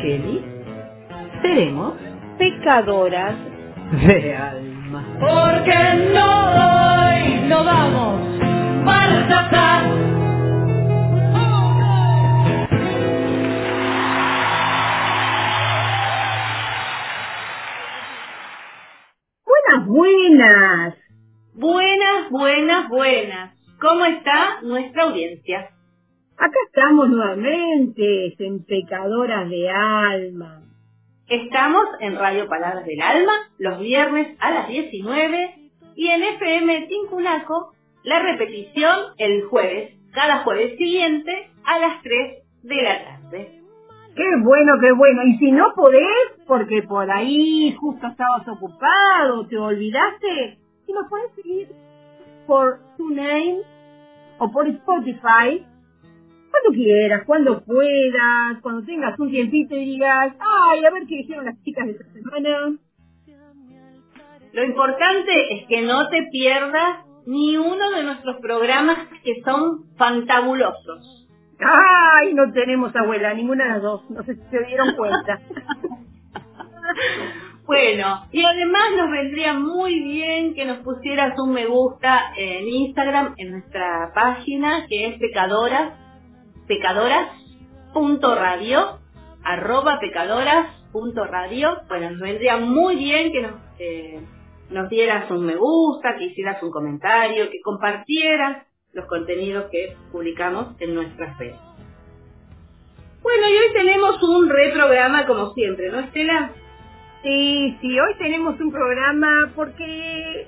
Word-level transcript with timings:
Fraquelli 0.00 0.42
seremos 1.42 1.94
pecadoras 2.38 3.34
de 3.92 4.34
alma. 4.34 5.04
Porque 5.20 5.78
no 6.14 6.30
hoy 6.56 7.40
no 7.48 7.64
vamos 7.64 8.38
marcha 8.82 9.40
atrás. 9.40 9.82
Buenas, 19.44 19.86
buenas. 19.86 20.94
Buenas, 21.54 22.30
buenas, 22.30 22.88
buenas. 22.88 23.54
¿Cómo 23.80 24.04
está 24.06 24.62
nuestra 24.62 25.02
audiencia? 25.04 25.70
Acá 26.40 26.56
estamos 26.68 27.10
nuevamente, 27.10 28.34
en 28.38 28.64
Pecadoras 28.64 29.50
de 29.50 29.68
Alma. 29.68 30.62
Estamos 31.28 31.84
en 32.00 32.16
Radio 32.16 32.48
Palabras 32.48 32.86
del 32.86 33.02
Alma 33.02 33.32
los 33.58 33.78
viernes 33.78 34.38
a 34.40 34.50
las 34.50 34.68
19 34.68 35.70
y 35.96 36.08
en 36.08 36.22
FM 36.22 36.86
Tinculaco 36.86 37.74
la 38.04 38.20
repetición 38.20 38.96
el 39.18 39.42
jueves, 39.48 39.94
cada 40.14 40.38
jueves 40.38 40.78
siguiente 40.78 41.50
a 41.62 41.78
las 41.78 42.02
3 42.02 42.42
de 42.62 42.82
la 42.84 43.04
tarde. 43.04 43.60
Qué 44.16 44.36
bueno, 44.42 44.78
qué 44.80 44.92
bueno. 44.92 45.22
Y 45.24 45.36
si 45.36 45.52
no 45.52 45.74
podés, 45.76 46.40
porque 46.46 46.82
por 46.84 47.10
ahí 47.10 47.76
justo 47.78 48.06
estabas 48.06 48.48
ocupado, 48.48 49.46
te 49.46 49.58
olvidaste, 49.58 50.56
si 50.86 50.92
nos 50.94 51.06
puedes 51.10 51.34
seguir 51.34 51.68
por 52.46 52.80
TuneIn 52.96 53.58
o 54.38 54.50
por 54.50 54.66
Spotify, 54.68 55.66
cuando 56.50 56.70
quieras, 56.72 57.22
cuando 57.26 57.64
puedas, 57.64 58.60
cuando 58.62 58.84
tengas 58.84 59.18
un 59.18 59.30
tiempito 59.30 59.74
y 59.76 59.84
digas, 59.84 60.34
ay, 60.38 60.84
a 60.84 60.90
ver 60.90 61.06
qué 61.06 61.16
dijeron 61.16 61.44
las 61.44 61.62
chicas 61.62 61.86
de 61.86 61.92
esta 61.92 62.04
semana. 62.12 62.76
Lo 64.52 64.64
importante 64.64 65.54
es 65.54 65.66
que 65.68 65.82
no 65.82 66.08
te 66.08 66.24
pierdas 66.30 67.04
ni 67.26 67.56
uno 67.56 67.90
de 67.90 68.02
nuestros 68.02 68.36
programas 68.40 68.98
que 69.22 69.40
son 69.44 69.84
fantabulosos. 69.96 71.28
Ay, 71.60 72.34
no 72.34 72.50
tenemos 72.52 72.94
abuela, 72.96 73.34
ninguna 73.34 73.64
de 73.64 73.70
las 73.70 73.82
dos, 73.82 74.10
no 74.10 74.22
sé 74.24 74.34
si 74.34 74.42
se 74.50 74.64
dieron 74.64 74.96
cuenta. 74.96 75.40
Bueno, 77.70 78.26
y 78.32 78.44
además 78.44 78.82
nos 78.96 79.12
vendría 79.12 79.54
muy 79.54 80.00
bien 80.00 80.54
que 80.54 80.64
nos 80.64 80.78
pusieras 80.78 81.38
un 81.38 81.52
me 81.52 81.66
gusta 81.66 82.32
en 82.36 82.66
Instagram, 82.66 83.34
en 83.36 83.52
nuestra 83.52 84.10
página, 84.12 84.86
que 84.88 85.06
es 85.06 85.20
pecadoras, 85.20 85.92
pecadoras.radio, 86.70 88.98
arroba 89.42 89.98
pecadoras.radio. 89.98 91.80
Bueno, 91.88 92.12
nos 92.12 92.20
vendría 92.20 92.58
muy 92.58 92.94
bien 92.94 93.32
que 93.32 93.42
nos, 93.42 93.54
eh, 93.80 94.20
nos 94.70 94.88
dieras 94.88 95.28
un 95.32 95.46
me 95.46 95.56
gusta, 95.56 96.14
que 96.16 96.26
hicieras 96.26 96.62
un 96.62 96.70
comentario, 96.70 97.50
que 97.50 97.60
compartieras 97.60 98.68
los 98.92 99.06
contenidos 99.06 99.64
que 99.72 99.96
publicamos 100.12 100.80
en 100.80 100.94
nuestras 100.94 101.36
redes. 101.38 101.58
Bueno, 103.20 103.48
y 103.48 103.52
hoy 103.52 103.72
tenemos 103.72 104.22
un 104.22 104.48
reprograma 104.48 105.26
como 105.26 105.52
siempre, 105.54 105.90
¿no, 105.90 105.98
Estela? 105.98 106.52
Sí, 107.24 107.78
sí, 107.80 107.98
hoy 107.98 108.14
tenemos 108.18 108.60
un 108.60 108.70
programa 108.70 109.50
porque 109.56 110.46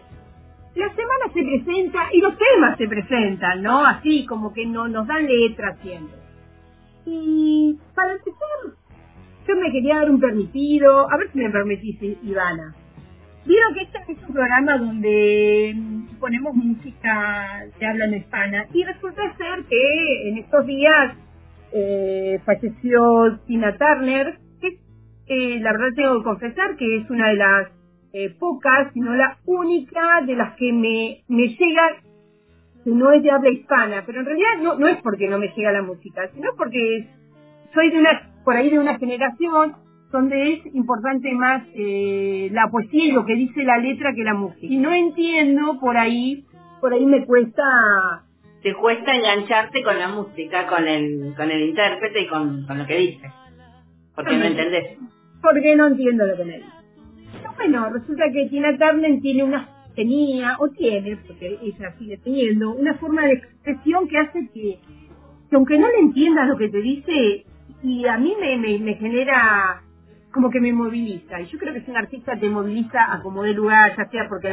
la 0.74 0.88
semana 0.88 1.26
se 1.34 1.42
presenta 1.42 2.08
y 2.12 2.20
los 2.20 2.34
temas 2.38 2.78
se 2.78 2.88
presentan, 2.88 3.62
¿no? 3.62 3.84
Así 3.84 4.24
como 4.26 4.52
que 4.52 4.64
no 4.66 4.88
nos 4.88 5.06
dan 5.06 5.26
letra 5.26 5.76
siempre. 5.82 6.16
Y 7.04 7.78
para 7.94 8.12
empezar, 8.12 8.78
yo 9.46 9.56
me 9.56 9.70
quería 9.70 9.96
dar 9.96 10.10
un 10.10 10.20
permitido, 10.20 11.10
a 11.10 11.16
ver 11.16 11.30
si 11.32 11.38
me 11.38 11.50
permitís, 11.50 12.00
Ivana. 12.22 12.74
Vieron 13.44 13.74
que 13.74 13.82
este 13.82 14.12
es 14.12 14.18
un 14.28 14.34
programa 14.34 14.78
donde 14.78 15.74
ponemos 16.20 16.54
música 16.54 17.66
que 17.76 17.86
habla 17.86 18.04
en 18.04 18.14
hispana 18.14 18.66
y 18.72 18.84
resulta 18.84 19.36
ser 19.36 19.64
que 19.64 20.28
en 20.28 20.38
estos 20.38 20.64
días 20.64 21.16
eh, 21.72 22.40
falleció 22.44 23.40
Tina 23.48 23.76
Turner, 23.76 24.38
que 24.60 24.78
eh, 25.26 25.58
la 25.60 25.72
verdad 25.72 25.88
tengo 25.96 26.18
que 26.18 26.24
confesar 26.24 26.76
que 26.76 26.98
es 26.98 27.10
una 27.10 27.30
de 27.30 27.34
las 27.34 27.81
eh, 28.12 28.34
pocas, 28.38 28.92
sino 28.92 29.14
la 29.14 29.38
única 29.46 30.22
de 30.26 30.36
las 30.36 30.54
que 30.56 30.72
me, 30.72 31.22
me 31.28 31.48
llega, 31.48 31.82
que 32.84 32.90
no 32.90 33.10
es 33.12 33.22
de 33.22 33.30
habla 33.30 33.50
hispana, 33.50 34.02
pero 34.04 34.20
en 34.20 34.26
realidad 34.26 34.58
no, 34.60 34.74
no 34.76 34.88
es 34.88 34.98
porque 35.02 35.28
no 35.28 35.38
me 35.38 35.48
llega 35.48 35.72
la 35.72 35.82
música, 35.82 36.28
sino 36.34 36.50
porque 36.56 37.08
soy 37.72 37.90
de 37.90 37.98
una, 37.98 38.30
por 38.44 38.56
ahí 38.56 38.70
de 38.70 38.78
una 38.78 38.98
generación 38.98 39.74
donde 40.10 40.52
es 40.52 40.74
importante 40.74 41.32
más 41.32 41.62
eh, 41.74 42.50
la 42.52 42.68
poesía 42.70 43.06
y 43.06 43.12
lo 43.12 43.24
que 43.24 43.34
dice 43.34 43.64
la 43.64 43.78
letra 43.78 44.12
que 44.14 44.24
la 44.24 44.34
música. 44.34 44.66
Y 44.66 44.76
no 44.76 44.92
entiendo 44.92 45.80
por 45.80 45.96
ahí, 45.96 46.44
por 46.80 46.92
ahí 46.92 47.06
me 47.06 47.24
cuesta... 47.24 47.64
Te 48.62 48.74
cuesta 48.74 49.14
engancharte 49.14 49.82
con 49.82 49.98
la 49.98 50.08
música, 50.08 50.66
con 50.66 50.86
el, 50.86 51.34
con 51.34 51.50
el 51.50 51.62
intérprete 51.70 52.20
y 52.20 52.28
con, 52.28 52.66
con 52.66 52.78
lo 52.78 52.86
que 52.86 52.96
dice. 52.96 53.32
Porque 54.14 54.36
no 54.36 54.44
entendés. 54.44 54.98
Porque 55.40 55.74
no 55.74 55.86
entiendo 55.88 56.26
lo 56.26 56.36
que 56.36 56.44
me 56.44 56.56
dice. 56.58 56.81
Bueno, 57.56 57.90
resulta 57.90 58.24
que 58.32 58.48
Tina 58.48 58.76
Turner 58.76 59.20
tiene 59.20 59.44
una, 59.44 59.68
tenía, 59.94 60.56
o 60.58 60.68
tiene, 60.68 61.16
porque 61.16 61.58
ella 61.62 61.94
sigue 61.98 62.18
teniendo, 62.18 62.74
una 62.74 62.94
forma 62.94 63.26
de 63.26 63.34
expresión 63.34 64.08
que 64.08 64.18
hace 64.18 64.48
que, 64.52 64.78
que 65.48 65.56
aunque 65.56 65.78
no 65.78 65.88
le 65.88 65.98
entiendas 65.98 66.48
lo 66.48 66.56
que 66.56 66.68
te 66.68 66.80
dice, 66.80 67.44
y 67.82 68.06
a 68.06 68.16
mí 68.16 68.34
me, 68.40 68.56
me, 68.58 68.78
me 68.78 68.94
genera 68.94 69.82
como 70.32 70.50
que 70.50 70.60
me 70.60 70.72
moviliza. 70.72 71.40
Y 71.40 71.46
yo 71.46 71.58
creo 71.58 71.74
que 71.74 71.82
si 71.82 71.90
un 71.90 71.96
artista 71.96 72.38
te 72.38 72.48
moviliza 72.48 73.12
a 73.12 73.22
como 73.22 73.42
de 73.42 73.52
lugar, 73.52 73.94
ya 73.96 74.08
sea 74.08 74.28
porque 74.28 74.48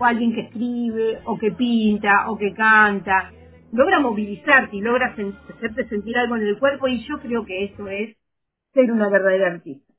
alguien 0.00 0.32
que 0.32 0.42
escribe, 0.42 1.20
o 1.24 1.36
que 1.38 1.50
pinta, 1.50 2.30
o 2.30 2.38
que 2.38 2.54
canta, 2.54 3.32
logra 3.72 4.00
movilizarte 4.00 4.76
y 4.76 4.80
logra 4.80 5.14
hacerte 5.48 5.88
sentir 5.88 6.16
algo 6.16 6.36
en 6.36 6.42
el 6.42 6.58
cuerpo 6.58 6.88
y 6.88 7.04
yo 7.04 7.18
creo 7.18 7.44
que 7.44 7.64
eso 7.64 7.88
es 7.88 8.16
ser 8.72 8.92
una 8.92 9.08
verdadera 9.08 9.48
artista. 9.48 9.92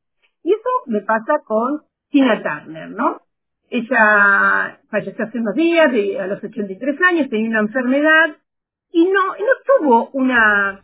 Y 0.44 0.54
eso 0.54 0.70
me 0.88 1.02
pasa 1.02 1.42
con 1.46 1.82
Tina 2.10 2.42
Turner, 2.42 2.90
¿no? 2.90 3.22
Ella 3.70 4.80
falleció 4.90 5.26
hace 5.26 5.40
unos 5.40 5.56
días, 5.56 5.88
a 6.20 6.28
los 6.28 6.44
83 6.44 7.02
años, 7.02 7.30
tenía 7.30 7.50
una 7.50 7.60
enfermedad 7.60 8.38
y 8.92 9.06
no, 9.06 9.28
no 9.28 9.80
tuvo 9.80 10.10
una 10.14 10.82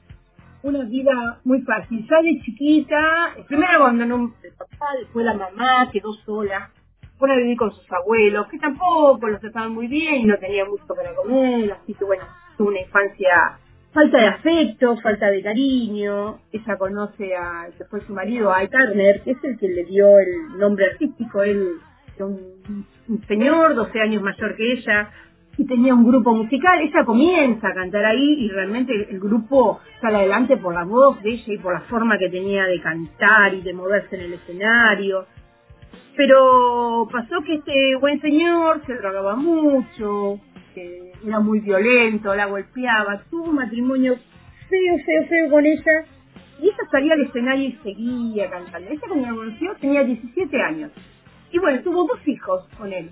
una 0.66 0.84
vida 0.84 1.40
muy 1.44 1.62
fácil. 1.62 2.06
Ya 2.10 2.22
de 2.22 2.42
chiquita, 2.42 3.36
primero 3.48 3.84
abandonó 3.84 4.34
el 4.42 4.54
papá, 4.54 4.88
después 5.00 5.26
la 5.26 5.36
mamá, 5.36 5.90
quedó 5.92 6.12
sola. 6.26 6.72
Fue 7.18 7.32
a 7.32 7.36
vivir 7.38 7.56
con 7.56 7.72
sus 7.72 7.90
abuelos, 7.92 8.48
que 8.48 8.58
tampoco 8.58 9.28
los 9.28 9.40
trataban 9.40 9.74
muy 9.74 9.88
bien 9.88 10.16
y 10.16 10.26
no 10.26 10.38
tenía 10.38 10.66
gusto 10.66 10.94
para 10.94 11.14
comer, 11.16 11.72
así 11.72 11.94
que 11.94 12.04
bueno, 12.04 12.24
tuvo 12.58 12.70
una 12.70 12.82
infancia 12.82 13.60
falta 13.96 14.18
de 14.18 14.28
afecto, 14.28 14.98
falta 14.98 15.32
de 15.32 15.42
cariño. 15.42 16.40
Ella 16.52 16.78
conoce 16.78 17.34
a, 17.34 17.68
que 17.78 18.06
su 18.06 18.14
marido, 18.14 18.52
a 18.52 18.68
Turner, 18.68 19.22
que 19.22 19.32
es 19.32 19.44
el 19.44 19.58
que 19.58 19.70
le 19.70 19.86
dio 19.86 20.20
el 20.20 20.60
nombre 20.60 20.86
artístico, 20.92 21.42
él, 21.42 21.78
un, 22.20 22.86
un 23.08 23.24
señor, 23.28 23.74
12 23.74 24.02
años 24.02 24.22
mayor 24.22 24.56
que 24.58 24.74
ella, 24.74 25.10
y 25.58 25.66
tenía 25.66 25.94
un 25.94 26.06
grupo 26.06 26.36
musical. 26.36 26.82
Ella 26.82 27.06
comienza 27.06 27.70
a 27.70 27.74
cantar 27.74 28.04
ahí 28.06 28.46
y 28.46 28.50
realmente 28.50 28.94
el 29.10 29.20
grupo 29.20 29.80
sale 30.02 30.18
adelante 30.18 30.58
por 30.58 30.74
la 30.74 30.84
voz 30.84 31.22
de 31.24 31.30
ella 31.32 31.54
y 31.54 31.58
por 31.58 31.74
la 31.74 31.82
forma 31.82 32.18
que 32.18 32.30
tenía 32.30 32.66
de 32.66 32.82
cantar 32.82 33.54
y 33.54 33.62
de 33.62 33.74
moverse 33.74 34.18
en 34.18 34.22
el 34.24 34.34
escenario. 34.34 35.26
Pero 36.18 37.08
pasó 37.10 37.42
que 37.46 37.56
este 37.56 37.96
buen 37.96 38.20
señor 38.20 38.82
se 38.86 38.96
drogaba 38.96 39.38
mucho, 39.38 40.42
que 40.76 41.14
era 41.26 41.40
muy 41.40 41.62
violento, 41.62 42.36
la 42.36 42.46
golpeaba, 42.46 43.24
tuvo 43.32 43.50
un 43.50 43.56
matrimonio 43.56 44.18
feo, 44.70 44.98
feo, 45.06 45.28
feo 45.28 45.50
con 45.50 45.66
ella. 45.66 46.06
Y 46.62 46.66
ella 46.66 46.78
salía 46.92 47.14
al 47.14 47.22
escenario 47.22 47.70
y 47.70 47.80
seguía 47.84 48.50
cantando. 48.50 48.90
Ella 48.90 49.02
cuando 49.08 49.28
la 49.28 49.34
conoció 49.34 49.76
tenía 49.80 50.04
17 50.04 50.62
años. 50.62 50.92
Y 51.52 51.58
bueno, 51.58 51.82
tuvo 51.82 52.06
dos 52.06 52.28
hijos 52.28 52.68
con 52.78 52.94
él. 52.94 53.10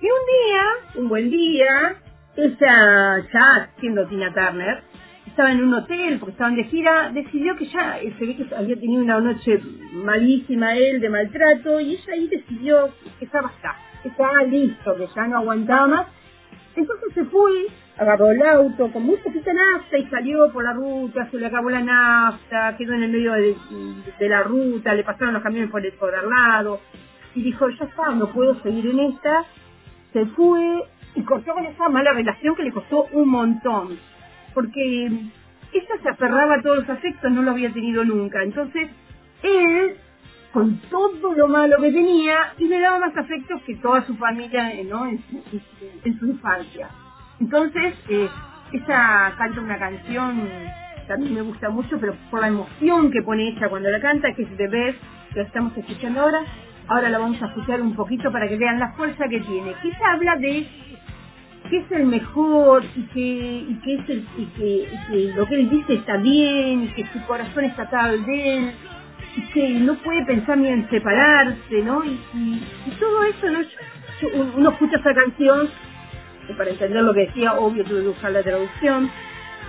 Y 0.00 0.06
un 0.06 0.10
día, 0.10 1.02
un 1.02 1.08
buen 1.08 1.30
día, 1.30 1.96
ella, 2.36 3.26
ya 3.32 3.70
siendo 3.78 4.06
Tina 4.06 4.32
Turner, 4.32 4.82
estaba 5.26 5.52
en 5.52 5.62
un 5.62 5.74
hotel 5.74 6.18
porque 6.18 6.32
estaban 6.32 6.56
de 6.56 6.64
gira, 6.64 7.10
decidió 7.10 7.56
que 7.56 7.66
ya 7.66 7.98
se 8.18 8.26
ve 8.26 8.36
que 8.36 8.54
había 8.54 8.76
tenido 8.76 9.02
una 9.02 9.20
noche 9.20 9.60
malísima 9.92 10.76
él 10.76 11.00
de 11.00 11.08
maltrato 11.08 11.80
y 11.80 11.92
ella 11.92 12.12
ahí 12.12 12.28
decidió 12.28 12.90
que 13.18 13.24
estaba 13.24 13.48
acá, 13.48 13.76
que 14.02 14.08
estaba 14.08 14.42
listo, 14.42 14.94
que 14.96 15.06
ya 15.14 15.26
no 15.26 15.38
aguantaba 15.38 15.86
más. 15.86 16.06
Entonces 16.74 17.12
se 17.14 17.24
fue, 17.24 17.66
agarró 17.98 18.30
el 18.30 18.42
auto 18.42 18.90
con 18.90 19.02
muy 19.02 19.16
poquita 19.16 19.52
nafta 19.52 19.98
y 19.98 20.06
salió 20.06 20.50
por 20.52 20.64
la 20.64 20.72
ruta, 20.72 21.28
se 21.30 21.38
le 21.38 21.46
acabó 21.46 21.70
la 21.70 21.80
nafta, 21.80 22.76
quedó 22.76 22.94
en 22.94 23.02
el 23.02 23.12
medio 23.12 23.32
de, 23.32 24.28
la 24.28 24.42
ruta, 24.42 24.94
le 24.94 25.04
pasaron 25.04 25.34
los 25.34 25.42
camiones 25.42 25.70
por 25.70 25.84
el, 25.84 25.92
por 25.92 26.12
lado 26.12 26.80
y 27.34 27.42
dijo, 27.42 27.68
ya 27.68 27.84
está, 27.84 28.10
no 28.10 28.28
puedo 28.32 28.60
seguir 28.62 28.86
en 28.86 29.00
esta. 29.00 29.44
Se 30.12 30.26
fue, 30.26 30.84
y 31.14 31.22
cortó 31.22 31.54
con 31.54 31.64
esa 31.64 31.88
mala 31.88 32.12
relación 32.12 32.54
que 32.54 32.62
le 32.62 32.72
costó 32.72 33.06
un 33.12 33.28
montón, 33.28 33.98
porque 34.54 35.06
ella 35.06 35.94
se 36.02 36.08
aferraba 36.08 36.56
a 36.56 36.62
todos 36.62 36.78
los 36.78 36.90
afectos, 36.90 37.30
no 37.30 37.42
lo 37.42 37.52
había 37.52 37.72
tenido 37.72 38.04
nunca, 38.04 38.42
entonces 38.42 38.90
él 39.42 39.96
con 40.52 40.76
todo 40.90 41.32
lo 41.34 41.48
malo 41.48 41.78
que 41.80 41.90
tenía 41.90 42.52
y 42.58 42.66
le 42.66 42.80
daba 42.80 42.98
más 42.98 43.16
afectos 43.16 43.62
que 43.62 43.76
toda 43.76 44.04
su 44.04 44.14
familia 44.16 44.72
¿no? 44.84 45.06
en, 45.06 45.18
su, 46.18 46.26
infancia. 46.26 46.88
Entonces, 47.40 47.94
eh, 48.08 48.28
ella 48.72 49.34
canta 49.38 49.60
una 49.60 49.78
canción 49.78 50.48
que 51.06 51.12
a 51.12 51.16
mí 51.16 51.30
me 51.30 51.42
gusta 51.42 51.70
mucho, 51.70 51.98
pero 51.98 52.14
por 52.30 52.40
la 52.40 52.48
emoción 52.48 53.10
que 53.10 53.22
pone 53.22 53.48
ella 53.48 53.68
cuando 53.68 53.90
la 53.90 54.00
canta, 54.00 54.34
que 54.34 54.42
es 54.42 54.56
The 54.56 54.68
Best, 54.68 54.98
que 55.32 55.40
la 55.40 55.46
estamos 55.46 55.76
escuchando 55.76 56.20
ahora. 56.20 56.44
Ahora 56.88 57.08
la 57.08 57.18
vamos 57.18 57.40
a 57.42 57.46
escuchar 57.46 57.80
un 57.80 57.94
poquito 57.94 58.30
para 58.30 58.48
que 58.48 58.56
vean 58.56 58.78
la 58.78 58.92
fuerza 58.92 59.28
que 59.28 59.40
tiene. 59.40 59.74
Que 59.82 59.88
ella 59.88 60.12
habla 60.12 60.36
de 60.36 60.66
que 61.70 61.78
es 61.78 61.90
el 61.92 62.06
mejor 62.06 62.84
y 62.96 63.02
que, 63.14 63.66
lo 65.34 65.46
que 65.46 65.54
él 65.54 65.70
dice 65.70 65.94
está 65.94 66.16
bien 66.16 66.84
y 66.84 66.88
que 66.88 67.06
su 67.06 67.24
corazón 67.26 67.64
está 67.64 67.82
atado 67.82 68.18
de 68.18 68.72
que 69.52 69.70
no 69.70 69.94
puede 69.96 70.24
pensar 70.24 70.58
ni 70.58 70.68
en 70.68 70.88
separarse, 70.90 71.82
¿no? 71.82 72.04
Y, 72.04 72.62
todo 72.98 73.24
eso, 73.24 73.50
¿no? 73.50 73.60
Uno 74.56 74.70
escucha 74.70 74.98
esa 74.98 75.14
canción, 75.14 75.68
que 76.46 76.54
para 76.54 76.70
entender 76.70 77.02
lo 77.02 77.14
que 77.14 77.26
decía, 77.26 77.54
obvio 77.54 77.84
tuve 77.84 78.02
que 78.02 78.08
buscar 78.08 78.32
la 78.32 78.42
traducción, 78.42 79.10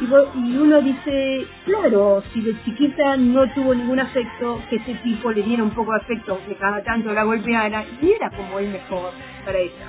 y 0.01 0.57
uno 0.57 0.81
dice, 0.81 1.45
claro, 1.65 2.23
si 2.33 2.41
de 2.41 2.61
chiquita 2.63 3.15
no 3.15 3.47
tuvo 3.53 3.73
ningún 3.73 3.99
afecto, 3.99 4.59
que 4.69 4.77
ese 4.77 4.95
tipo 4.95 5.31
le 5.31 5.43
diera 5.43 5.63
un 5.63 5.69
poco 5.71 5.91
de 5.91 5.97
afecto, 5.97 6.39
que 6.47 6.55
cada 6.55 6.83
tanto 6.83 7.13
la 7.13 7.23
golpeara, 7.23 7.85
y 8.01 8.11
era 8.11 8.29
como 8.31 8.59
el 8.59 8.69
mejor 8.69 9.11
para 9.45 9.57
ella. 9.57 9.87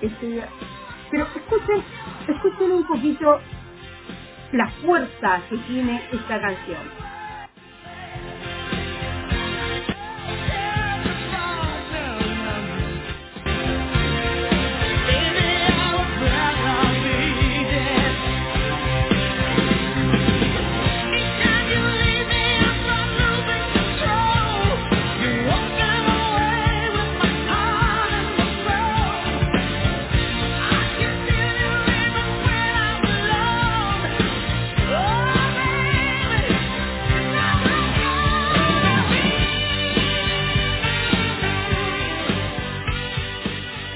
Este, 0.00 0.42
pero 1.10 1.26
escuchen, 1.34 1.82
escuchen 2.28 2.72
un 2.72 2.86
poquito 2.86 3.40
la 4.52 4.68
fuerza 4.68 5.40
que 5.48 5.56
tiene 5.58 6.02
esta 6.12 6.40
canción. 6.40 7.11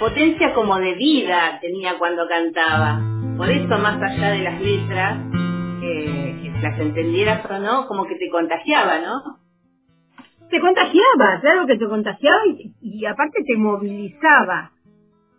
Potencia 0.07 0.55
como 0.55 0.79
de 0.79 0.95
vida 0.95 1.59
tenía 1.61 1.99
cuando 1.99 2.29
cantaba. 2.29 3.01
Por 3.37 3.51
eso, 3.51 3.77
más 3.77 4.01
allá 4.01 4.31
de 4.31 4.39
las 4.39 4.61
letras, 4.61 5.19
eh, 5.83 6.39
que 6.43 6.63
las 6.63 6.79
entendieras 6.79 7.45
o 7.51 7.59
no, 7.59 7.89
como 7.89 8.07
que 8.07 8.15
te 8.15 8.31
contagiaba, 8.31 9.01
¿no? 9.01 9.41
te 10.49 10.61
contagiaba, 10.61 11.41
claro 11.41 11.67
que 11.67 11.77
te 11.77 11.89
contagiaba 11.89 12.39
y, 12.47 12.73
y 12.81 13.05
aparte 13.05 13.43
te 13.45 13.57
movilizaba. 13.57 14.71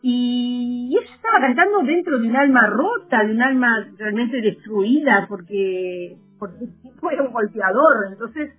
Y 0.01 0.93
ella 0.99 1.15
estaba 1.15 1.39
cantando 1.39 1.83
dentro 1.83 2.19
de 2.19 2.27
un 2.27 2.35
alma 2.35 2.67
rota, 2.67 3.23
de 3.23 3.31
un 3.31 3.41
alma 3.41 3.87
realmente 3.97 4.41
destruida, 4.41 5.27
porque, 5.29 6.17
porque 6.37 6.65
era 7.13 7.23
un 7.23 7.31
golpeador. 7.31 8.07
Entonces, 8.11 8.51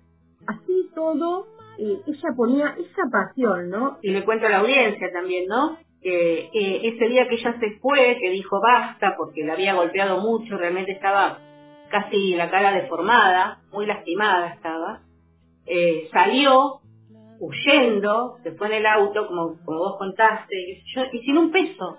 así 0.47 0.89
todo, 0.95 1.45
eh, 1.77 1.99
ella 2.07 2.29
ponía 2.35 2.75
esa 2.79 3.03
pasión, 3.11 3.69
¿no? 3.69 3.99
Y 4.01 4.09
le 4.09 4.25
cuento 4.25 4.47
a 4.47 4.49
la 4.49 4.57
audiencia 4.57 5.11
también, 5.13 5.45
¿no? 5.47 5.77
Que 6.01 6.49
eh, 6.53 6.81
ese 6.83 7.07
día 7.07 7.27
que 7.27 7.35
ella 7.35 7.57
se 7.59 7.77
fue, 7.79 8.17
que 8.21 8.29
dijo 8.29 8.61
basta 8.61 9.15
porque 9.17 9.43
la 9.43 9.53
había 9.53 9.73
golpeado 9.73 10.21
mucho, 10.21 10.57
realmente 10.57 10.93
estaba 10.93 11.39
casi 11.89 12.35
la 12.35 12.49
cara 12.49 12.71
deformada, 12.71 13.61
muy 13.71 13.85
lastimada 13.85 14.53
estaba, 14.53 15.01
eh, 15.65 16.07
salió 16.13 16.81
huyendo, 17.39 18.37
se 18.43 18.51
fue 18.53 18.67
en 18.67 18.73
el 18.73 18.85
auto, 18.85 19.27
como, 19.27 19.57
como 19.63 19.79
vos 19.79 19.97
contaste, 19.97 20.55
y, 20.55 21.19
sin 21.19 21.37
un 21.37 21.51
peso. 21.51 21.97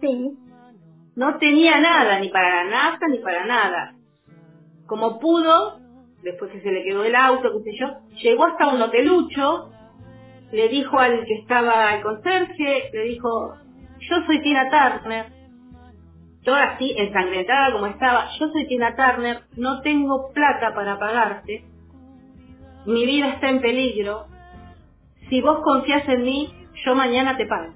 Sí. 0.00 0.36
No 1.16 1.38
tenía 1.38 1.80
nada, 1.80 2.18
ni 2.20 2.28
para 2.28 2.64
la 2.64 2.70
nafta, 2.70 3.06
ni 3.08 3.18
para 3.18 3.44
nada. 3.44 3.94
Como 4.86 5.18
pudo, 5.18 5.80
después 6.22 6.50
que 6.50 6.60
se 6.60 6.70
le 6.70 6.84
quedó 6.84 7.04
el 7.04 7.14
auto, 7.14 7.52
qué 7.52 7.70
sé 7.70 7.78
yo, 7.78 7.86
llegó 8.22 8.46
hasta 8.46 8.68
un 8.68 8.80
hotelucho, 8.80 9.70
le 10.52 10.68
dijo 10.68 10.98
al 10.98 11.24
que 11.24 11.34
estaba 11.34 11.94
el 11.94 12.02
conserje, 12.02 12.90
le 12.92 13.02
dijo, 13.04 13.54
yo 14.00 14.16
soy 14.26 14.40
Tina 14.42 14.68
Turner, 14.70 15.26
toda 16.44 16.64
así 16.64 16.94
ensangrentada 16.96 17.72
como 17.72 17.86
estaba, 17.86 18.28
yo 18.38 18.48
soy 18.48 18.66
Tina 18.66 18.94
Turner, 18.96 19.42
no 19.56 19.80
tengo 19.82 20.32
plata 20.32 20.74
para 20.74 20.98
pagarte, 20.98 21.64
mi 22.86 23.04
vida 23.04 23.28
está 23.30 23.50
en 23.50 23.60
peligro, 23.60 24.26
si 25.28 25.40
vos 25.42 25.60
confías 25.62 26.08
en 26.08 26.22
mí, 26.24 26.54
yo 26.84 26.94
mañana 26.94 27.36
te 27.36 27.46
pago. 27.46 27.74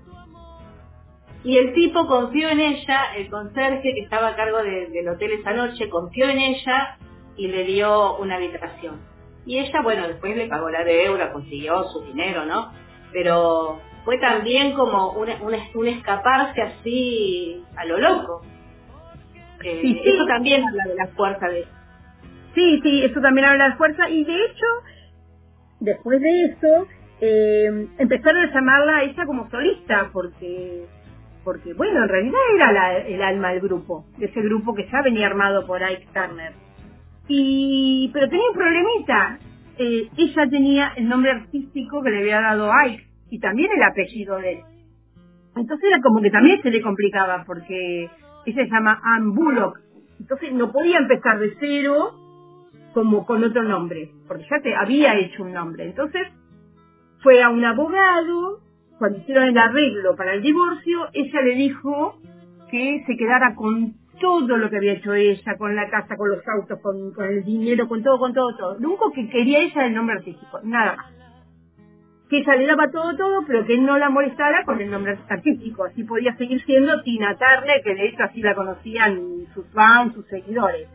Y 1.44 1.58
el 1.58 1.74
tipo 1.74 2.06
confió 2.06 2.48
en 2.48 2.60
ella, 2.60 3.14
el 3.16 3.28
conserje 3.28 3.94
que 3.94 4.00
estaba 4.00 4.28
a 4.28 4.36
cargo 4.36 4.62
de- 4.62 4.86
del 4.90 5.08
hotel 5.08 5.32
esa 5.32 5.52
noche, 5.52 5.90
confió 5.90 6.28
en 6.28 6.38
ella 6.38 6.96
y 7.36 7.48
le 7.48 7.64
dio 7.64 8.16
una 8.18 8.36
habitación. 8.36 9.00
Y 9.46 9.58
ella, 9.58 9.82
bueno, 9.82 10.06
después 10.08 10.36
le 10.36 10.46
pagó 10.48 10.70
la 10.70 10.84
deuda, 10.84 11.32
consiguió 11.32 11.82
su 11.84 12.02
dinero, 12.04 12.44
¿no? 12.44 12.72
Pero 13.12 13.80
fue 14.04 14.18
también 14.18 14.72
como 14.74 15.12
un, 15.12 15.28
un, 15.30 15.54
un 15.74 15.88
escaparse 15.88 16.62
así 16.62 17.62
a 17.76 17.84
lo 17.84 17.98
loco. 17.98 18.42
Eh, 19.64 19.78
Sí, 19.82 19.94
sí. 19.94 20.00
Eso 20.10 20.24
también 20.26 20.62
habla 20.66 20.84
de 20.88 20.94
la 20.96 21.06
fuerza 21.08 21.48
de 21.48 21.64
Sí, 22.54 22.80
sí, 22.82 23.04
eso 23.04 23.20
también 23.20 23.46
habla 23.46 23.70
de 23.70 23.76
fuerza. 23.76 24.08
Y 24.10 24.24
de 24.24 24.34
hecho, 24.34 24.66
después 25.80 26.20
de 26.20 26.44
eso, 26.44 26.86
eh, 27.20 27.86
empezaron 27.98 28.44
a 28.44 28.52
llamarla 28.54 28.96
a 28.98 29.02
ella 29.04 29.24
como 29.26 29.48
solista, 29.50 30.10
porque, 30.12 30.84
porque 31.44 31.72
bueno, 31.74 32.02
en 32.02 32.08
realidad 32.08 32.40
era 32.56 32.72
la- 32.72 32.98
el 32.98 33.22
alma 33.22 33.50
del 33.52 33.60
grupo, 33.60 34.04
de 34.18 34.26
ese 34.26 34.40
grupo 34.42 34.74
que 34.74 34.86
ya 34.90 35.02
venía 35.02 35.26
armado 35.26 35.66
por 35.66 35.82
Ike 35.82 36.08
Turner. 36.12 36.52
Y, 37.28 38.10
pero 38.12 38.28
tenía 38.28 38.48
un 38.48 38.56
problemita. 38.56 39.38
Eh, 39.78 40.08
ella 40.16 40.48
tenía 40.50 40.92
el 40.96 41.08
nombre 41.08 41.30
artístico 41.30 42.02
que 42.02 42.10
le 42.10 42.20
había 42.20 42.40
dado 42.40 42.70
Ike 42.72 43.06
y 43.30 43.38
también 43.40 43.70
el 43.74 43.82
apellido 43.82 44.36
de 44.36 44.52
él. 44.52 44.60
Entonces 45.56 45.88
era 45.88 46.00
como 46.00 46.20
que 46.20 46.30
también 46.30 46.60
se 46.62 46.70
le 46.70 46.82
complicaba 46.82 47.44
porque 47.46 48.08
ella 48.46 48.64
se 48.64 48.70
llama 48.70 49.00
Ann 49.02 49.34
Bullock. 49.34 49.78
Entonces 50.20 50.52
no 50.52 50.70
podía 50.72 50.98
empezar 50.98 51.38
de 51.38 51.54
cero 51.58 52.14
como 52.94 53.24
con 53.24 53.42
otro 53.42 53.62
nombre, 53.62 54.10
porque 54.28 54.44
ya 54.50 54.60
te 54.60 54.74
había 54.74 55.18
hecho 55.18 55.42
un 55.42 55.52
nombre. 55.52 55.86
Entonces 55.86 56.28
fue 57.22 57.42
a 57.42 57.48
un 57.48 57.64
abogado, 57.64 58.60
cuando 58.98 59.18
hicieron 59.18 59.44
el 59.44 59.58
arreglo 59.58 60.14
para 60.16 60.34
el 60.34 60.42
divorcio, 60.42 61.08
ella 61.12 61.40
le 61.42 61.54
dijo 61.54 62.18
que 62.70 63.02
se 63.06 63.16
quedara 63.16 63.54
con 63.54 63.94
todo 64.22 64.56
lo 64.56 64.70
que 64.70 64.76
había 64.76 64.94
hecho 64.94 65.12
ella, 65.12 65.56
con 65.58 65.76
la 65.76 65.90
casa, 65.90 66.16
con 66.16 66.30
los 66.30 66.48
autos, 66.48 66.78
con, 66.80 67.12
el 67.24 67.44
dinero, 67.44 67.88
con 67.88 68.02
todo, 68.02 68.18
con 68.18 68.32
todo, 68.32 68.56
todo. 68.56 68.78
Lo 68.78 68.88
único 68.88 69.12
que 69.12 69.28
quería 69.28 69.58
ella 69.58 69.86
el 69.86 69.94
nombre 69.94 70.16
artístico, 70.16 70.60
nada 70.62 70.96
más. 70.96 71.06
Que 72.30 72.38
ella 72.38 72.54
le 72.56 72.88
todo, 72.88 73.14
todo, 73.16 73.44
pero 73.46 73.66
que 73.66 73.76
no 73.76 73.98
la 73.98 74.08
molestara 74.08 74.64
con 74.64 74.80
el 74.80 74.90
nombre 74.90 75.18
artístico. 75.28 75.84
Así 75.84 76.04
podía 76.04 76.34
seguir 76.36 76.64
siendo 76.64 77.02
Tina 77.02 77.36
Turner, 77.36 77.82
que 77.82 77.94
de 77.94 78.06
hecho 78.06 78.22
así 78.22 78.40
la 78.40 78.54
conocían 78.54 79.46
sus 79.52 79.66
fans, 79.72 80.14
sus 80.14 80.26
seguidores. 80.28 80.88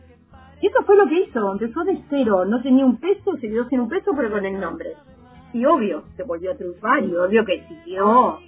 Y 0.60 0.66
eso 0.66 0.82
fue 0.84 0.96
lo 0.96 1.06
que 1.06 1.20
hizo, 1.20 1.52
empezó 1.52 1.84
de 1.84 2.02
cero, 2.10 2.44
no 2.44 2.60
tenía 2.62 2.84
un 2.84 2.96
peso, 2.96 3.36
se 3.36 3.48
quedó 3.48 3.68
sin 3.68 3.80
un 3.80 3.88
peso, 3.88 4.10
pero 4.16 4.32
con 4.32 4.44
el 4.44 4.58
nombre. 4.58 4.94
Y 5.52 5.64
obvio, 5.64 6.02
se 6.16 6.24
volvió 6.24 6.52
a 6.52 6.56
triunfar 6.56 7.04
y 7.04 7.14
obvio 7.14 7.44
que 7.44 7.64
siguió, 7.68 8.40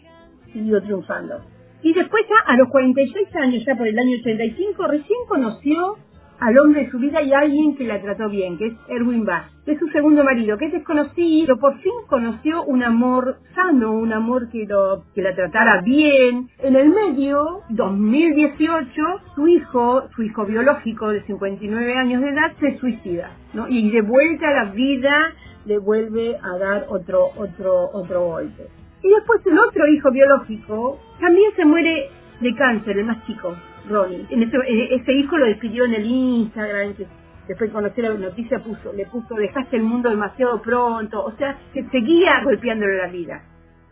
siguió 0.53 0.83
triunfando. 0.83 1.41
Y 1.83 1.93
después 1.93 2.25
ya, 2.29 2.53
a 2.53 2.57
los 2.57 2.69
46 2.69 3.29
años, 3.37 3.65
ya 3.65 3.75
por 3.75 3.87
el 3.87 3.99
año 3.99 4.17
85, 4.21 4.87
recién 4.87 5.19
conoció 5.29 5.97
al 6.41 6.59
hombre 6.59 6.85
de 6.85 6.91
su 6.91 6.99
vida 6.99 7.23
y 7.23 7.33
a 7.33 7.41
alguien 7.41 7.77
que 7.77 7.85
la 7.85 8.01
trató 8.01 8.29
bien, 8.29 8.57
que 8.57 8.69
es 8.69 8.75
Erwin 8.89 9.25
Bass, 9.25 9.45
que 9.65 9.73
es 9.73 9.79
su 9.79 9.89
segundo 9.89 10.25
marido, 10.25 10.57
que 10.57 10.67
es 10.67 10.73
desconocido, 10.73 11.59
por 11.59 11.79
fin 11.81 11.93
conoció 12.09 12.65
un 12.65 12.83
amor 12.83 13.37
sano, 13.55 13.93
un 13.93 14.13
amor 14.13 14.49
que, 14.49 14.65
lo, 14.67 15.05
que 15.15 15.23
la 15.23 15.35
tratara 15.35 15.83
bien. 15.83 16.49
En 16.59 16.77
el 16.77 16.89
medio, 16.89 17.61
2018, 17.69 19.03
su 19.35 19.49
hijo, 19.49 20.09
su 20.17 20.23
hijo 20.23 20.47
biológico 20.47 21.09
de 21.09 21.23
59 21.25 21.95
años 21.99 22.23
de 22.23 22.31
edad, 22.31 22.53
se 22.59 22.79
suicida, 22.79 23.33
¿no? 23.53 23.69
Y 23.69 23.91
de 23.91 24.01
vuelta 24.01 24.49
a 24.49 24.65
la 24.65 24.73
vida 24.73 25.35
le 25.67 25.79
vuelve 25.79 26.37
a 26.43 26.57
dar 26.57 26.87
otro, 26.89 27.31
otro, 27.37 27.91
otro 27.93 28.25
golpe. 28.25 28.80
Y 29.03 29.09
después 29.09 29.41
el 29.47 29.59
otro 29.59 29.87
hijo 29.87 30.11
biológico 30.11 30.99
también 31.21 31.53
se 31.57 31.65
muere 31.65 32.11
de 32.41 32.55
cáncer, 32.55 32.99
el 32.99 33.07
más 33.07 33.25
chico, 33.27 33.55
Ronnie. 33.89 34.27
Eh, 34.31 34.89
ese 34.95 35.13
hijo 35.13 35.39
lo 35.39 35.47
despidió 35.47 35.85
en 35.87 35.95
el 35.95 36.07
Instagram, 36.07 36.95
que 36.95 37.07
después 37.49 37.71
de 37.71 37.75
conocer 37.75 38.05
la 38.05 38.15
noticia 38.15 38.63
puso, 38.63 38.93
le 38.93 39.07
puso, 39.07 39.35
dejaste 39.35 39.77
el 39.77 39.83
mundo 39.83 40.11
demasiado 40.11 40.61
pronto, 40.61 41.25
o 41.25 41.33
sea, 41.33 41.59
que 41.73 41.85
seguía 41.91 42.43
golpeándole 42.45 42.97
la 42.97 43.09
vida. 43.09 43.43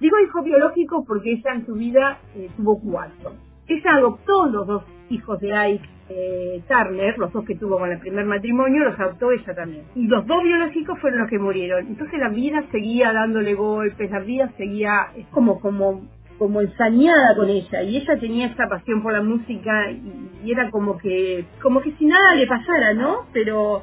Digo 0.01 0.17
hijo 0.21 0.43
biológico 0.43 1.05
porque 1.05 1.33
ella 1.33 1.55
en 1.55 1.67
su 1.67 1.75
vida 1.75 2.19
eh, 2.35 2.51
tuvo 2.57 2.81
cuatro. 2.81 3.33
Ella 3.67 3.95
adoptó 3.95 4.47
los 4.47 4.67
dos 4.67 4.85
hijos 5.11 5.41
de 5.41 5.53
Ike 5.53 5.89
eh, 6.11 6.63
Turner, 6.67 7.19
los 7.19 7.33
dos 7.33 7.45
que 7.45 7.57
tuvo 7.57 7.79
con 7.79 7.91
el 7.91 7.99
primer 7.99 8.25
matrimonio, 8.25 8.85
los 8.85 8.99
adoptó 8.99 9.31
ella 9.31 9.55
también. 9.55 9.85
Y 9.95 10.07
los 10.07 10.27
dos 10.27 10.43
biológicos 10.43 10.99
fueron 11.01 11.21
los 11.21 11.31
que 11.31 11.39
murieron. 11.39 11.87
Entonces 11.87 12.19
la 12.19 12.29
vida 12.31 12.65
seguía 12.71 13.13
dándole 13.13 13.55
golpes, 13.55 14.11
la 14.11 14.21
vida 14.21 14.51
seguía, 14.57 15.09
es 15.17 15.27
como, 15.27 15.61
como, 15.61 16.07
como 16.39 16.61
ensañada 16.61 17.37
con 17.37 17.49
ella. 17.49 17.83
Y 17.83 17.99
ella 17.99 18.19
tenía 18.19 18.47
esa 18.47 18.69
pasión 18.69 19.03
por 19.03 19.13
la 19.13 19.23
música 19.23 19.91
y, 19.91 20.51
era 20.51 20.71
como 20.71 20.97
que, 20.99 21.45
como 21.61 21.81
que 21.81 21.93
si 21.93 22.07
nada 22.07 22.35
le 22.35 22.47
pasara, 22.47 22.95
¿no? 22.95 23.27
Pero 23.33 23.83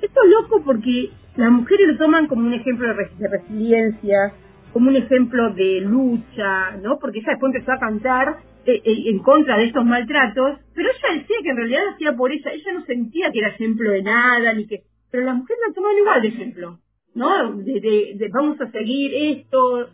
esto 0.00 0.20
es 0.24 0.30
loco 0.30 0.62
porque 0.64 1.10
las 1.36 1.50
mujeres 1.50 1.88
lo 1.88 1.98
toman 1.98 2.26
como 2.26 2.46
un 2.46 2.54
ejemplo 2.54 2.88
de, 2.88 3.10
de 3.18 3.28
resiliencia, 3.28 4.32
como 4.72 4.88
un 4.88 4.96
ejemplo 4.96 5.50
de 5.50 5.80
lucha, 5.80 6.76
¿no? 6.82 6.98
Porque 6.98 7.18
ella 7.18 7.32
después 7.32 7.54
empezó 7.54 7.72
a 7.72 7.78
cantar 7.78 8.49
eh, 8.66 8.82
eh, 8.84 9.02
en 9.10 9.18
contra 9.20 9.58
de 9.58 9.66
estos 9.66 9.84
maltratos, 9.84 10.58
pero 10.74 10.90
ella 10.90 11.20
decía 11.20 11.36
que 11.42 11.50
en 11.50 11.56
realidad 11.56 11.88
hacía 11.94 12.16
por 12.16 12.32
ella, 12.32 12.52
ella 12.52 12.72
no 12.72 12.84
sentía 12.84 13.30
que 13.32 13.38
era 13.38 13.48
ejemplo 13.48 13.90
de 13.90 14.02
nada, 14.02 14.52
ni 14.52 14.66
que... 14.66 14.82
Pero 15.10 15.24
las 15.24 15.36
mujeres 15.36 15.62
la 15.66 15.74
toman 15.74 15.96
igual 15.96 16.22
de 16.22 16.28
ejemplo, 16.28 16.78
¿no? 17.14 17.52
De, 17.56 17.80
de, 17.80 18.12
de 18.14 18.28
vamos 18.32 18.60
a 18.60 18.70
seguir 18.70 19.12
esto, 19.14 19.88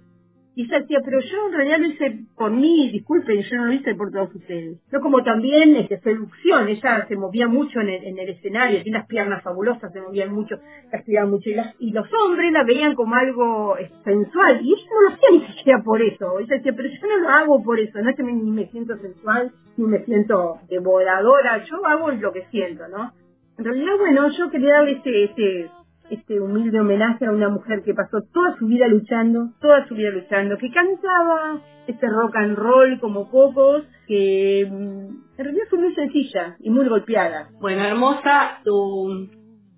y 0.57 0.65
ella 0.65 0.81
decía, 0.81 0.99
pero 1.05 1.21
yo 1.21 1.47
en 1.49 1.53
realidad 1.53 1.79
lo 1.79 1.87
hice 1.89 2.21
por 2.37 2.51
mí, 2.51 2.91
disculpen, 2.91 3.43
yo 3.43 3.57
no 3.59 3.67
lo 3.67 3.73
hice 3.75 3.95
por 3.95 4.11
todos 4.11 4.35
ustedes. 4.35 4.79
No 4.91 5.01
como 5.03 5.23
también 5.23 5.77
este, 5.77 6.01
seducción, 6.01 6.67
ella 6.69 7.05
se 7.07 7.15
movía 7.17 7.47
mucho 7.47 7.79
en 7.81 7.91
el, 7.91 8.05
en 8.05 8.19
el 8.19 8.31
escenario, 8.31 8.83
tiene 8.83 8.99
las 8.99 9.07
piernas 9.07 9.43
fabulosas, 9.45 9.93
se 9.93 10.01
movían 10.01 10.33
mucho, 10.33 10.57
castigaban 10.91 11.31
mucho, 11.31 11.51
y, 11.51 11.55
las- 11.55 11.75
y 11.79 11.93
los 11.93 12.09
hombres 12.25 12.51
la 12.53 12.65
veían 12.65 12.95
como 12.95 13.15
algo 13.15 13.77
eh, 13.79 13.91
sensual, 14.03 14.61
y 14.65 14.73
ella 14.73 14.89
no 14.91 15.01
lo 15.03 15.15
hacía 15.15 15.29
ni 15.33 15.55
siquiera 15.57 15.83
por 15.85 16.01
eso. 16.03 16.41
Ella 16.41 16.57
decía, 16.57 16.73
pero 16.77 16.89
yo 16.89 17.07
no 17.07 17.19
lo 17.19 17.29
hago 17.29 17.63
por 17.63 17.79
eso, 17.79 18.01
no 18.01 18.09
es 18.11 18.17
que 18.17 18.23
me- 18.25 18.33
ni 18.33 18.51
me 18.51 18.67
siento 18.71 18.97
sensual, 18.97 19.53
ni 19.77 19.85
me 19.87 20.05
siento 20.07 20.57
devoradora, 20.71 21.63
yo 21.65 21.87
hago 21.87 22.11
lo 22.13 22.33
que 22.33 22.47
siento, 22.51 22.89
¿no? 22.89 23.13
En 23.59 23.65
realidad, 23.65 23.93
bueno, 23.99 24.29
yo 24.37 24.51
quería 24.51 24.73
darle 24.75 24.93
este, 24.93 25.25
este, 25.25 25.71
este 26.11 26.41
humilde 26.41 26.81
homenaje 26.81 27.27
a 27.27 27.33
una 27.33 27.49
mujer 27.49 27.83
que 27.83 27.95
pasó 27.95 28.23
toda 28.33 28.57
su 28.59 28.67
vida 28.67 28.87
luchando, 28.89 29.51
toda 29.61 29.87
su 29.89 29.95
vida 29.95 30.11
luchando, 30.11 30.57
que 30.59 30.71
cantaba 30.71 31.61
este 31.87 32.09
rock 32.09 32.37
and 32.37 32.57
roll 32.57 33.01
como 33.01 33.31
pocos, 33.31 33.85
que 34.07 34.67
mm, 34.71 35.39
en 35.39 35.45
realidad 35.45 35.65
fue 35.71 35.79
muy 35.79 35.95
sencilla 35.95 36.57
y 36.61 36.71
muy 36.71 36.89
golpeada. 36.89 37.49
Bueno, 37.61 37.85
hermosa 37.85 38.59
tu 38.65 39.29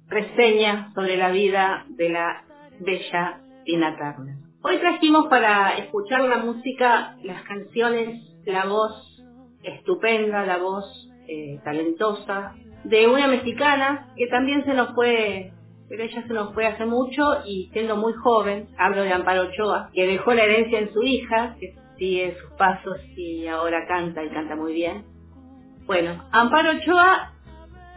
reseña 0.08 0.92
sobre 0.94 1.16
la 1.16 1.30
vida 1.30 1.85
de 1.88 2.08
la 2.11 2.44
bella 2.80 3.40
Tina 3.64 3.97
Turner. 3.97 4.37
Hoy 4.62 4.78
trajimos 4.78 5.28
para 5.28 5.76
escuchar 5.78 6.23
la 6.23 6.38
música, 6.38 7.16
las 7.23 7.42
canciones, 7.42 8.20
la 8.44 8.66
voz 8.66 9.23
estupenda, 9.62 10.44
la 10.44 10.58
voz 10.58 11.08
eh, 11.28 11.61
talentosa 11.64 12.54
de 12.85 13.06
una 13.06 13.28
mexicana 13.28 14.08
que 14.16 14.26
también 14.28 14.64
se 14.64 14.75
nos 14.75 14.94
fue, 14.94 15.52
pero 15.88 16.02
ella 16.02 16.23
se 16.26 16.33
nos 16.33 16.52
fue 16.54 16.66
hace 16.66 16.85
mucho 16.85 17.23
y 17.47 17.71
siendo 17.73 17.97
muy 17.97 18.12
joven, 18.12 18.68
hablo 18.76 19.02
de 19.02 19.12
Amparo 19.12 19.42
Ochoa, 19.42 19.90
que 19.92 20.07
dejó 20.07 20.35
la 20.35 20.45
herencia 20.45 20.78
en 20.80 20.92
su 20.92 21.02
hija, 21.02 21.57
que 21.59 21.75
sigue 21.97 22.37
sus 22.40 22.50
pasos 22.52 22.99
y 23.16 23.47
ahora 23.47 23.87
canta 23.87 24.23
y 24.23 24.28
canta 24.28 24.54
muy 24.54 24.75
bien. 24.75 25.04
Bueno, 25.87 26.23
Amparo 26.30 26.78
Ochoa 26.78 27.33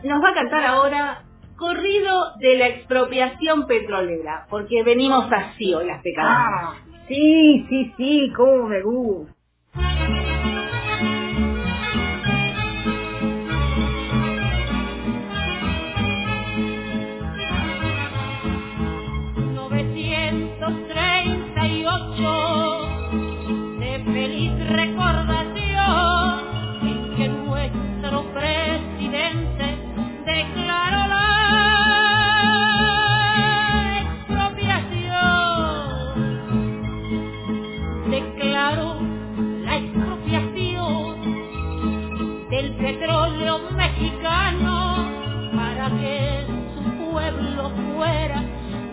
nos 0.03 0.23
va 0.23 0.29
a 0.29 0.33
cantar 0.33 0.65
ahora 0.65 1.23
corrido 1.57 2.37
de 2.39 2.57
la 2.57 2.67
expropiación 2.69 3.67
petrolera, 3.67 4.47
porque 4.49 4.83
venimos 4.83 5.31
así 5.31 5.73
hoy 5.73 5.85
las 5.85 6.01
pecadoras. 6.01 6.37
Ah, 6.39 6.73
sí, 7.07 7.65
sí, 7.69 7.93
sí, 7.97 8.33
cómo 8.35 8.67
me 8.67 8.81
gusta. 8.81 9.40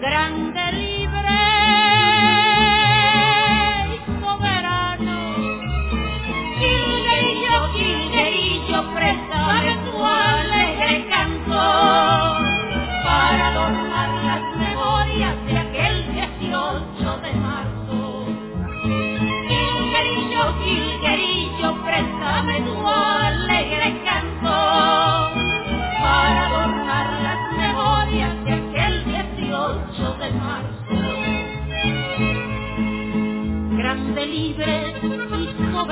Grande, 0.08 0.67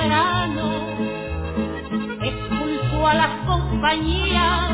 soberano, 0.07 0.71
expulsó 2.21 3.07
a 3.07 3.13
las 3.13 3.45
compañías 3.45 4.71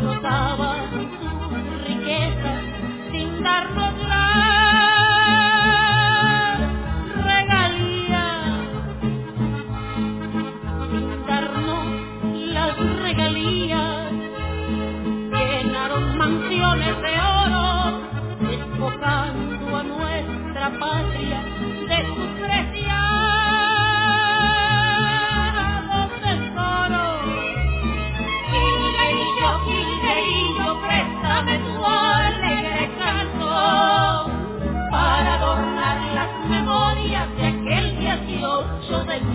sus 0.00 0.22
riquezas 1.86 2.62
sin 3.10 3.42
darnos 3.42 3.95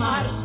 tomar 0.02 0.41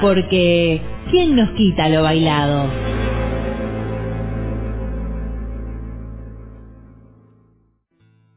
Porque, 0.00 0.82
¿quién 1.10 1.36
nos 1.36 1.50
quita 1.50 1.88
lo 1.88 2.02
bailado? 2.02 2.68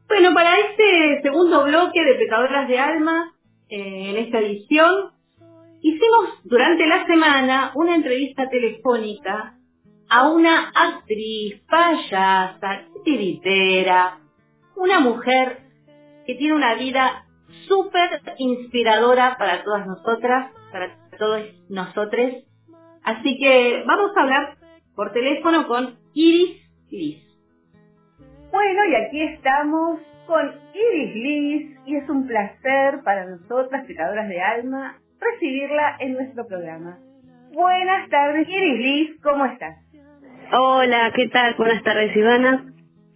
Bueno, 0.08 0.34
para 0.34 0.58
este 0.58 1.22
segundo 1.22 1.64
bloque 1.64 2.02
de 2.04 2.14
Pecadoras 2.14 2.68
de 2.68 2.78
Alma, 2.78 3.32
eh, 3.68 4.10
en 4.10 4.16
esta 4.16 4.38
edición, 4.40 5.12
hicimos 5.80 6.40
durante 6.44 6.86
la 6.86 7.06
semana 7.06 7.72
una 7.74 7.94
entrevista 7.94 8.48
telefónica 8.48 9.54
a 10.08 10.28
una 10.28 10.70
actriz, 10.74 11.62
payasa, 11.68 12.84
tiritera, 13.04 14.18
una 14.76 15.00
mujer 15.00 15.58
que 16.26 16.34
tiene 16.34 16.54
una 16.54 16.74
vida 16.74 17.26
súper 17.66 18.22
inspiradora 18.38 19.36
para 19.38 19.62
todas 19.64 19.86
nosotras, 19.86 20.52
para 20.72 21.07
todos 21.18 21.42
nosotros. 21.68 22.44
Así 23.04 23.38
que 23.38 23.82
vamos 23.86 24.16
a 24.16 24.20
hablar 24.22 24.56
por 24.94 25.12
teléfono 25.12 25.66
con 25.66 25.98
Iris 26.14 26.62
Liz. 26.90 27.22
Bueno, 28.50 28.84
y 28.86 28.94
aquí 28.94 29.22
estamos 29.22 30.00
con 30.26 30.52
Iris 30.74 31.14
Liz 31.14 31.78
y 31.86 31.96
es 31.96 32.08
un 32.08 32.26
placer 32.26 33.00
para 33.04 33.26
nosotras, 33.26 33.86
pecadoras 33.86 34.28
de 34.28 34.40
alma, 34.40 34.98
recibirla 35.20 35.96
en 36.00 36.14
nuestro 36.14 36.46
programa. 36.46 36.98
Buenas 37.52 38.08
tardes, 38.10 38.48
Iris 38.48 38.78
Liz, 38.78 39.20
¿cómo 39.22 39.46
estás? 39.46 39.76
Hola, 40.52 41.12
¿qué 41.14 41.28
tal? 41.28 41.54
Buenas 41.54 41.82
tardes, 41.82 42.16
Ivana. 42.16 42.72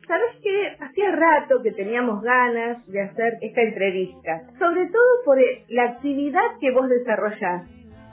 ¿Sabes 0.07 0.37
qué? 0.43 0.77
Hacía 0.81 1.11
rato 1.13 1.63
que 1.63 1.73
teníamos 1.73 2.23
ganas 2.23 2.87
de 2.87 3.01
hacer 3.03 3.39
esta 3.41 3.63
entrevista, 3.63 4.43
sobre 4.59 4.87
todo 4.87 5.25
por 5.25 5.39
la 5.69 5.85
actividad 5.85 6.59
que 6.61 6.71
vos 6.73 6.89
desarrollás. 6.89 7.63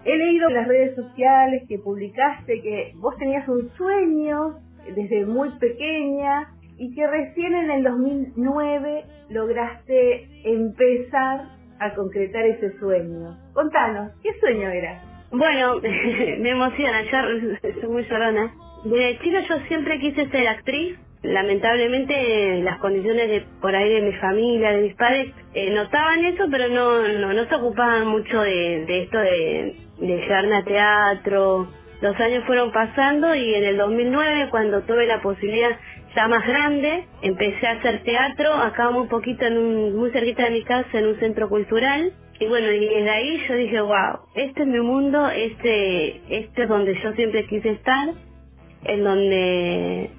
He 0.06 0.18
leído 0.18 0.48
en 0.48 0.54
las 0.54 0.68
redes 0.68 0.96
sociales 0.96 1.64
que 1.68 1.78
publicaste 1.78 2.62
que 2.62 2.94
vos 2.96 3.18
tenías 3.18 3.48
un 3.50 3.70
sueño 3.76 4.60
desde 4.96 5.26
muy 5.26 5.50
pequeña 5.60 6.48
y 6.78 6.94
que 6.96 7.06
recién 7.06 7.54
en 7.54 7.72
el 7.72 7.84
2009 7.84 9.04
lograste 9.30 10.28
empezar 10.46 11.50
a 11.80 11.94
concretar 11.96 12.46
ese 12.46 12.78
sueño. 12.80 13.38
Contanos, 13.54 14.12
¿qué 14.24 14.30
sueño 14.40 14.70
era? 14.70 15.02
Bueno, 15.32 15.80
me 15.82 16.50
emociona, 16.50 17.04
yo 17.04 17.60
soy 17.82 17.90
muy 17.90 18.04
llorona. 18.04 18.54
De 18.86 19.20
chica 19.22 19.42
yo 19.42 19.58
siempre 19.68 20.00
quise 20.00 20.30
ser 20.30 20.48
actriz. 20.48 20.98
Lamentablemente 21.22 22.62
las 22.64 22.80
condiciones 22.80 23.28
de 23.28 23.44
por 23.60 23.76
ahí 23.76 23.90
de 23.94 24.02
mi 24.02 24.14
familia, 24.14 24.72
de 24.72 24.84
mis 24.84 24.96
padres, 24.96 25.34
eh, 25.54 25.70
notaban 25.72 26.24
eso, 26.24 26.46
pero 26.50 26.70
no, 26.70 27.06
no, 27.20 27.34
no 27.34 27.46
se 27.46 27.56
ocupaban 27.56 28.08
mucho 28.08 28.42
de 28.42 29.04
esto 29.04 29.18
de, 29.20 29.89
de 30.00 30.18
llevarme 30.18 30.56
a 30.56 30.64
teatro. 30.64 31.68
Los 32.02 32.18
años 32.20 32.46
fueron 32.46 32.72
pasando 32.72 33.36
y 33.36 33.54
en 33.54 33.64
el 33.66 33.78
2009, 33.78 34.48
cuando 34.52 34.82
tuve 34.84 35.06
la 35.06 35.22
posibilidad 35.22 35.78
ya 36.16 36.28
más 36.28 36.48
grande, 36.48 37.06
empecé 37.22 37.68
a 37.68 37.72
hacer 37.72 38.04
teatro 38.04 38.54
acá 38.54 38.90
muy 38.90 39.08
poquito, 39.08 39.46
en 39.46 39.58
un, 39.58 39.96
muy 39.96 40.12
cerquita 40.12 40.46
de 40.46 40.52
mi 40.52 40.64
casa, 40.64 40.98
en 40.98 41.08
un 41.08 41.20
centro 41.20 41.50
cultural. 41.50 42.14
Y 42.40 42.48
bueno, 42.48 42.72
y 42.72 42.80
desde 42.80 43.10
ahí 43.10 43.44
yo 43.48 43.54
dije, 43.56 43.82
wow, 43.82 44.20
este 44.34 44.62
es 44.62 44.68
mi 44.68 44.80
mundo, 44.80 45.30
este, 45.30 46.22
este 46.30 46.64
es 46.64 46.70
donde 46.70 46.98
yo 47.04 47.12
siempre 47.14 47.46
quise 47.48 47.72
estar, 47.72 48.14
en 48.86 49.04
donde 49.04 50.10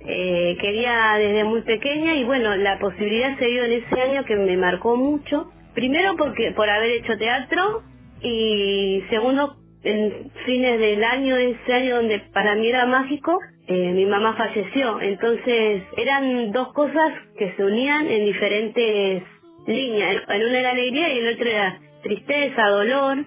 eh, 0.00 0.56
quería 0.60 1.14
desde 1.16 1.44
muy 1.44 1.62
pequeña 1.62 2.14
y 2.14 2.24
bueno, 2.24 2.56
la 2.56 2.80
posibilidad 2.80 3.38
se 3.38 3.46
dio 3.46 3.64
en 3.64 3.72
ese 3.72 4.00
año 4.00 4.24
que 4.24 4.34
me 4.34 4.56
marcó 4.56 4.96
mucho. 4.96 5.52
Primero 5.74 6.16
porque 6.16 6.50
por 6.56 6.68
haber 6.68 6.90
hecho 6.90 7.16
teatro 7.16 7.84
y 8.22 9.02
segundo 9.10 9.56
en 9.82 10.30
fines 10.44 10.78
del 10.78 11.02
año, 11.04 11.36
ese 11.36 11.72
año 11.72 11.96
donde 11.96 12.18
para 12.32 12.54
mí 12.54 12.68
era 12.68 12.86
mágico, 12.86 13.38
eh, 13.66 13.92
mi 13.92 14.04
mamá 14.04 14.34
falleció. 14.36 15.00
Entonces 15.00 15.82
eran 15.96 16.52
dos 16.52 16.72
cosas 16.72 17.12
que 17.38 17.54
se 17.56 17.64
unían 17.64 18.06
en 18.06 18.24
diferentes 18.26 19.22
líneas. 19.66 20.22
En 20.28 20.44
una 20.44 20.58
era 20.58 20.70
alegría 20.70 21.12
y 21.12 21.18
en 21.20 21.34
otra 21.34 21.50
era 21.50 21.80
tristeza, 22.02 22.68
dolor. 22.68 23.24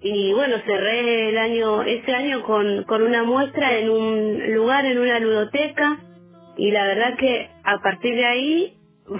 Y 0.00 0.32
bueno, 0.32 0.56
cerré 0.64 1.30
el 1.30 1.38
año, 1.38 1.82
ese 1.82 2.12
año 2.14 2.42
con, 2.44 2.84
con 2.84 3.02
una 3.02 3.24
muestra 3.24 3.78
en 3.78 3.90
un 3.90 4.54
lugar, 4.54 4.86
en 4.86 4.98
una 4.98 5.18
ludoteca. 5.18 5.98
Y 6.56 6.70
la 6.70 6.84
verdad 6.84 7.16
que 7.16 7.50
a 7.64 7.78
partir 7.80 8.14
de 8.14 8.26
ahí 8.26 8.74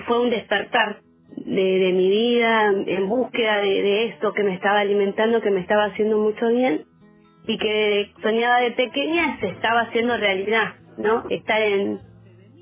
fue 0.06 0.20
un 0.20 0.30
despertar 0.30 1.00
de, 1.44 1.92
mi 1.92 2.08
vida 2.10 2.72
en 2.86 3.08
búsqueda 3.08 3.58
de, 3.58 4.06
esto 4.06 4.32
que 4.32 4.42
me 4.42 4.54
estaba 4.54 4.80
alimentando, 4.80 5.40
que 5.40 5.50
me 5.50 5.60
estaba 5.60 5.86
haciendo 5.86 6.18
mucho 6.18 6.48
bien 6.48 6.84
y 7.46 7.58
que 7.58 8.12
soñaba 8.22 8.60
de 8.60 8.72
pequeña 8.72 9.38
se 9.40 9.48
estaba 9.48 9.82
haciendo 9.82 10.16
realidad, 10.16 10.74
¿no? 10.98 11.24
Estar 11.30 11.62
en, 11.62 12.00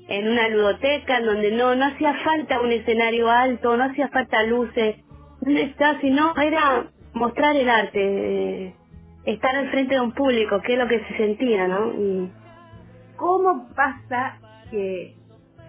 en 0.07 0.27
una 0.27 0.47
ludoteca 0.49 1.17
en 1.17 1.25
donde 1.25 1.51
no, 1.51 1.75
no 1.75 1.85
hacía 1.85 2.13
falta 2.23 2.61
un 2.61 2.71
escenario 2.71 3.29
alto, 3.29 3.75
no 3.75 3.83
hacía 3.83 4.07
falta 4.09 4.43
luces, 4.43 4.97
no 5.41 5.59
está, 5.59 5.99
sino 5.99 6.33
era 6.37 6.87
mostrar 7.13 7.55
el 7.55 7.69
arte, 7.69 7.99
eh, 7.99 8.75
estar 9.25 9.55
al 9.55 9.69
frente 9.71 9.95
de 9.95 10.01
un 10.01 10.13
público, 10.13 10.61
que 10.61 10.73
es 10.73 10.79
lo 10.79 10.87
que 10.87 10.99
se 11.05 11.17
sentía, 11.17 11.67
¿no? 11.67 12.29
¿Cómo 13.17 13.67
pasa 13.75 14.39
que 14.71 15.15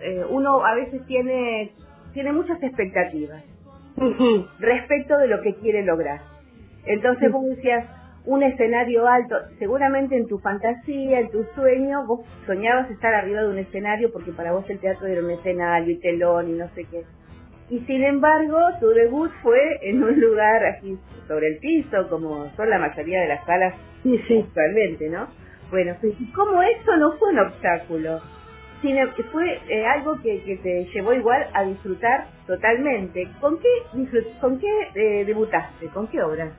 eh, 0.01 0.25
uno 0.29 0.65
a 0.65 0.75
veces 0.75 1.05
tiene, 1.07 1.73
tiene 2.13 2.33
muchas 2.33 2.63
expectativas 2.63 3.43
respecto 4.59 5.19
de 5.19 5.29
lo 5.29 5.41
que 5.43 5.55
quiere 5.57 5.85
lograr? 5.85 6.21
Entonces 6.87 7.31
vos 7.31 7.45
decías, 7.45 7.85
un 8.25 8.43
escenario 8.43 9.07
alto, 9.09 9.37
seguramente 9.59 10.17
en 10.17 10.27
tu 10.27 10.39
fantasía, 10.39 11.21
en 11.21 11.31
tu 11.31 11.45
sueño, 11.55 12.07
vos 12.07 12.21
soñabas 12.47 12.91
estar 12.91 13.15
arriba 13.15 13.43
de 13.43 13.49
un 13.49 13.59
escenario 13.59 14.13
porque 14.13 14.33
para 14.33 14.53
vos 14.53 14.69
el 14.69 14.79
teatro 14.79 15.07
era 15.07 15.23
un 15.23 15.31
escenario 15.31 15.93
y 15.93 16.01
telón 16.01 16.51
y 16.51 16.53
no 16.53 16.69
sé 16.75 16.85
qué. 16.91 17.05
Y 17.71 17.81
sin 17.81 18.03
embargo, 18.03 18.59
tu 18.81 18.89
debut 18.89 19.31
fue 19.43 19.59
en 19.83 20.03
un 20.03 20.21
lugar 20.21 20.65
así 20.65 20.99
sobre 21.27 21.49
el 21.49 21.59
piso, 21.59 22.09
como 22.09 22.51
son 22.57 22.71
la 22.71 22.79
mayoría 22.79 23.21
de 23.21 23.29
las 23.29 23.45
salas 23.45 23.75
sí, 24.03 24.19
sí. 24.27 24.45
actualmente, 24.47 25.09
¿no? 25.09 25.29
Bueno, 25.71 25.95
pues, 26.01 26.15
¿y 26.19 26.33
cómo 26.33 26.63
eso 26.63 26.97
no 26.97 27.13
fue 27.19 27.31
un 27.31 27.39
obstáculo? 27.41 28.21
Fue 29.33 29.61
eh, 29.69 29.87
algo 29.87 30.21
que, 30.23 30.43
que 30.43 30.57
te 30.57 30.85
llevó 30.95 31.13
igual 31.13 31.47
a 31.53 31.65
disfrutar 31.65 32.29
totalmente. 32.47 33.29
¿Con 33.41 33.59
qué, 33.59 33.69
con 34.41 34.59
qué 34.59 34.69
eh, 34.95 35.25
debutaste? 35.25 35.89
¿Con 35.89 36.07
qué 36.09 36.23
obras? 36.23 36.53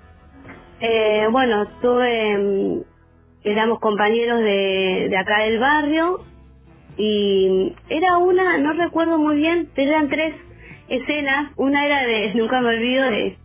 Eh, 0.82 1.28
bueno, 1.32 1.68
tuve, 1.82 2.38
mm, 2.38 2.82
éramos 3.44 3.80
compañeros 3.80 4.40
de, 4.40 5.08
de 5.10 5.18
acá 5.18 5.44
del 5.44 5.60
barrio 5.60 6.24
y 6.98 7.74
era 7.90 8.18
una, 8.18 8.58
no 8.58 8.74
recuerdo 8.74 9.18
muy 9.18 9.38
bien, 9.38 9.70
eran 9.76 10.10
tres 10.10 10.36
escenas. 10.90 11.52
Una 11.56 11.86
era 11.86 12.06
de, 12.06 12.34
nunca 12.36 12.62
me 12.62 12.70
olvido 12.70 13.10
de 13.10 13.38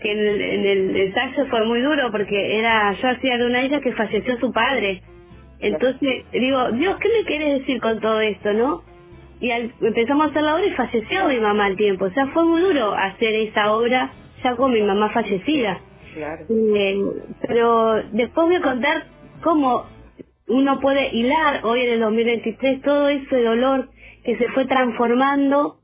que 0.00 0.12
en 0.12 0.18
el, 0.18 0.40
en 0.40 0.96
ensayo 0.96 1.46
fue 1.46 1.66
muy 1.66 1.80
duro 1.80 2.10
porque 2.12 2.58
era, 2.58 2.92
yo 2.92 3.08
hacía 3.08 3.36
de 3.36 3.46
una 3.46 3.62
hija 3.62 3.80
que 3.80 3.92
falleció 3.92 4.38
su 4.38 4.52
padre. 4.52 5.02
Entonces 5.60 6.24
digo, 6.32 6.70
Dios, 6.72 6.96
¿qué 7.00 7.08
me 7.08 7.24
quieres 7.24 7.58
decir 7.60 7.80
con 7.80 8.00
todo 8.00 8.20
esto, 8.20 8.52
no? 8.52 8.82
y 9.40 9.52
al- 9.52 9.72
empezamos 9.80 10.26
a 10.26 10.30
hacer 10.30 10.42
la 10.42 10.56
obra 10.56 10.66
y 10.66 10.70
falleció 10.72 11.28
mi 11.28 11.38
mamá 11.38 11.66
al 11.66 11.76
tiempo. 11.76 12.06
O 12.06 12.10
sea, 12.10 12.26
fue 12.28 12.44
muy 12.44 12.60
duro 12.60 12.92
hacer 12.92 13.34
esa 13.36 13.72
obra 13.72 14.12
ya 14.42 14.56
con 14.56 14.72
mi 14.72 14.82
mamá 14.82 15.10
fallecida. 15.10 15.80
Claro. 16.14 16.44
Eh, 16.50 17.00
pero 17.46 18.02
después 18.10 18.46
voy 18.48 18.56
a 18.56 18.62
contar 18.62 19.06
cómo 19.44 19.86
uno 20.48 20.80
puede 20.80 21.14
hilar 21.14 21.60
hoy 21.64 21.82
en 21.82 21.92
el 21.94 22.00
2023 22.00 22.82
todo 22.82 23.08
ese 23.08 23.42
dolor 23.42 23.90
que 24.24 24.36
se 24.38 24.48
fue 24.48 24.64
transformando 24.66 25.76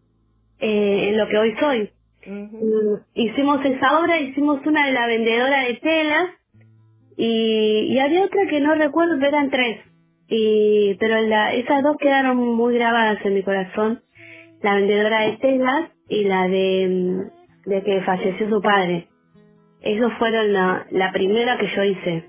eh, 0.58 1.10
en 1.10 1.18
lo 1.18 1.28
que 1.28 1.38
hoy 1.38 1.54
soy. 1.60 1.90
Hicimos 3.14 3.64
esa 3.64 4.00
obra, 4.00 4.18
hicimos 4.18 4.64
una 4.66 4.86
de 4.86 4.92
la 4.92 5.06
vendedora 5.06 5.64
de 5.64 5.74
telas 5.74 6.30
y, 7.16 7.98
había 7.98 8.24
otra 8.24 8.46
que 8.48 8.60
no 8.60 8.74
recuerdo, 8.74 9.14
pero 9.16 9.28
eran 9.28 9.50
tres. 9.50 9.80
Y, 10.28 10.94
pero 10.98 11.20
la, 11.20 11.52
esas 11.54 11.82
dos 11.82 11.96
quedaron 11.98 12.36
muy 12.38 12.74
grabadas 12.74 13.24
en 13.24 13.34
mi 13.34 13.42
corazón. 13.42 14.02
La 14.62 14.76
vendedora 14.76 15.20
de 15.20 15.36
telas 15.36 15.90
y 16.08 16.24
la 16.24 16.48
de, 16.48 16.88
mm, 16.88 17.68
de 17.70 17.82
que 17.82 18.02
falleció 18.02 18.48
su 18.48 18.60
padre. 18.60 19.08
Esos 19.82 20.12
fueron 20.14 20.52
la, 20.52 20.86
la 20.90 21.12
primera 21.12 21.58
que 21.58 21.68
yo 21.68 21.84
hice. 21.84 22.24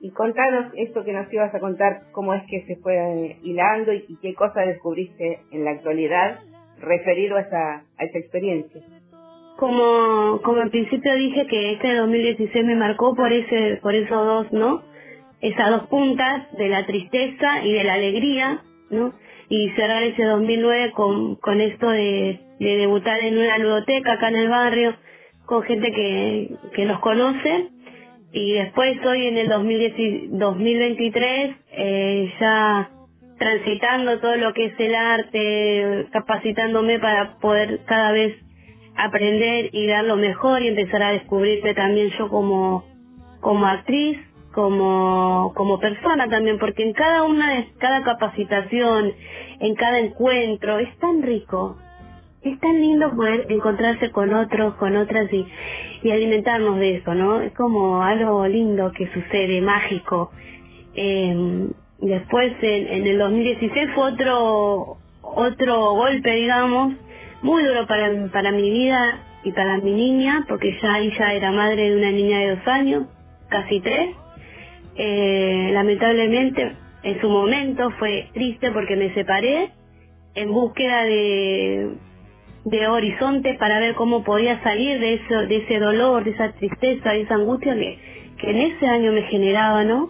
Y 0.00 0.10
contanos 0.10 0.72
esto 0.76 1.04
que 1.04 1.12
nos 1.12 1.32
ibas 1.32 1.54
a 1.54 1.60
contar, 1.60 2.02
cómo 2.12 2.34
es 2.34 2.42
que 2.48 2.66
se 2.66 2.76
fue 2.76 3.38
hilando 3.42 3.92
y, 3.92 4.04
y 4.08 4.16
qué 4.16 4.34
cosa 4.34 4.60
descubriste 4.60 5.40
en 5.50 5.64
la 5.64 5.70
actualidad 5.70 6.40
referido 6.78 7.36
a 7.36 7.40
esa, 7.40 7.74
a 7.96 8.04
esa 8.04 8.18
experiencia. 8.18 8.82
Como, 9.56 10.40
como 10.42 10.60
al 10.60 10.70
principio 10.70 11.14
dije 11.14 11.46
que 11.46 11.72
este 11.72 11.94
2016 11.94 12.64
me 12.64 12.74
marcó 12.74 13.14
por 13.14 13.32
ese, 13.32 13.78
por 13.82 13.94
esos 13.94 14.26
dos, 14.26 14.52
¿no? 14.52 14.82
Esas 15.40 15.70
dos 15.70 15.86
puntas 15.88 16.50
de 16.56 16.68
la 16.68 16.86
tristeza 16.86 17.64
y 17.64 17.72
de 17.72 17.84
la 17.84 17.94
alegría, 17.94 18.62
¿no? 18.90 19.14
Y 19.48 19.70
cerrar 19.70 20.02
ese 20.02 20.24
2009 20.24 20.92
con, 20.92 21.36
con 21.36 21.60
esto 21.60 21.88
de, 21.90 22.40
de 22.58 22.76
debutar 22.76 23.20
en 23.20 23.38
una 23.38 23.58
ludoteca 23.58 24.14
acá 24.14 24.28
en 24.28 24.36
el 24.36 24.48
barrio, 24.48 24.96
con 25.46 25.62
gente 25.62 25.92
que, 25.92 26.50
que 26.74 26.84
nos 26.84 27.00
conoce. 27.00 27.68
Y 28.32 28.52
después 28.54 28.98
hoy 29.06 29.26
en 29.26 29.38
el 29.38 29.48
2010 29.48 30.30
2023, 30.30 31.56
eh, 31.72 32.32
ya 32.40 32.90
transitando 33.38 34.18
todo 34.20 34.36
lo 34.36 34.52
que 34.52 34.66
es 34.66 34.74
el 34.78 34.94
arte, 34.94 36.06
capacitándome 36.12 36.98
para 36.98 37.38
poder 37.38 37.80
cada 37.84 38.12
vez 38.12 38.43
aprender 38.96 39.70
y 39.72 39.86
dar 39.86 40.04
lo 40.04 40.16
mejor 40.16 40.62
y 40.62 40.68
empezar 40.68 41.02
a 41.02 41.12
descubrirme 41.12 41.74
también 41.74 42.10
yo 42.18 42.28
como, 42.28 42.84
como 43.40 43.66
actriz, 43.66 44.18
como, 44.52 45.52
como 45.54 45.80
persona 45.80 46.28
también, 46.28 46.58
porque 46.58 46.84
en 46.84 46.92
cada 46.92 47.24
una 47.24 47.54
de 47.54 47.68
cada 47.78 48.02
capacitación, 48.04 49.12
en 49.60 49.74
cada 49.74 49.98
encuentro, 49.98 50.78
es 50.78 50.96
tan 50.98 51.22
rico, 51.22 51.76
es 52.42 52.58
tan 52.60 52.80
lindo 52.80 53.14
poder 53.16 53.46
encontrarse 53.50 54.10
con 54.10 54.32
otros, 54.32 54.74
con 54.74 54.96
otras 54.96 55.28
y, 55.32 55.46
alimentarnos 56.10 56.78
de 56.78 56.96
eso, 56.96 57.14
¿no? 57.14 57.40
Es 57.40 57.52
como 57.54 58.02
algo 58.02 58.46
lindo 58.46 58.92
que 58.92 59.10
sucede, 59.12 59.62
mágico. 59.62 60.30
Eh, 60.94 61.66
después 61.98 62.52
en, 62.60 62.86
en 62.88 63.06
el 63.06 63.18
2016 63.18 63.90
fue 63.94 64.12
otro, 64.12 64.98
otro 65.22 65.92
golpe, 65.92 66.30
digamos, 66.30 66.94
muy 67.44 67.62
duro 67.62 67.86
para, 67.86 68.10
para 68.32 68.52
mi 68.52 68.70
vida 68.70 69.20
y 69.44 69.52
para 69.52 69.76
mi 69.76 69.92
niña, 69.92 70.46
porque 70.48 70.78
ya 70.82 70.98
ella 70.98 71.34
era 71.34 71.52
madre 71.52 71.90
de 71.90 71.96
una 71.98 72.10
niña 72.10 72.38
de 72.38 72.56
dos 72.56 72.66
años, 72.66 73.04
casi 73.50 73.80
tres. 73.80 74.16
Eh, 74.96 75.70
lamentablemente, 75.74 76.72
en 77.02 77.20
su 77.20 77.28
momento 77.28 77.90
fue 77.98 78.30
triste 78.32 78.70
porque 78.70 78.96
me 78.96 79.12
separé 79.12 79.72
en 80.34 80.52
búsqueda 80.52 81.02
de, 81.04 81.90
de 82.64 82.88
horizontes 82.88 83.58
para 83.58 83.78
ver 83.78 83.94
cómo 83.94 84.24
podía 84.24 84.62
salir 84.62 84.98
de 84.98 85.14
eso, 85.14 85.40
de 85.46 85.56
ese 85.56 85.78
dolor, 85.78 86.24
de 86.24 86.30
esa 86.30 86.50
tristeza, 86.52 87.10
de 87.10 87.22
esa 87.22 87.34
angustia 87.34 87.74
que, 87.74 87.98
que 88.38 88.50
en 88.52 88.56
ese 88.56 88.86
año 88.86 89.12
me 89.12 89.22
generaba, 89.24 89.84
¿no? 89.84 90.08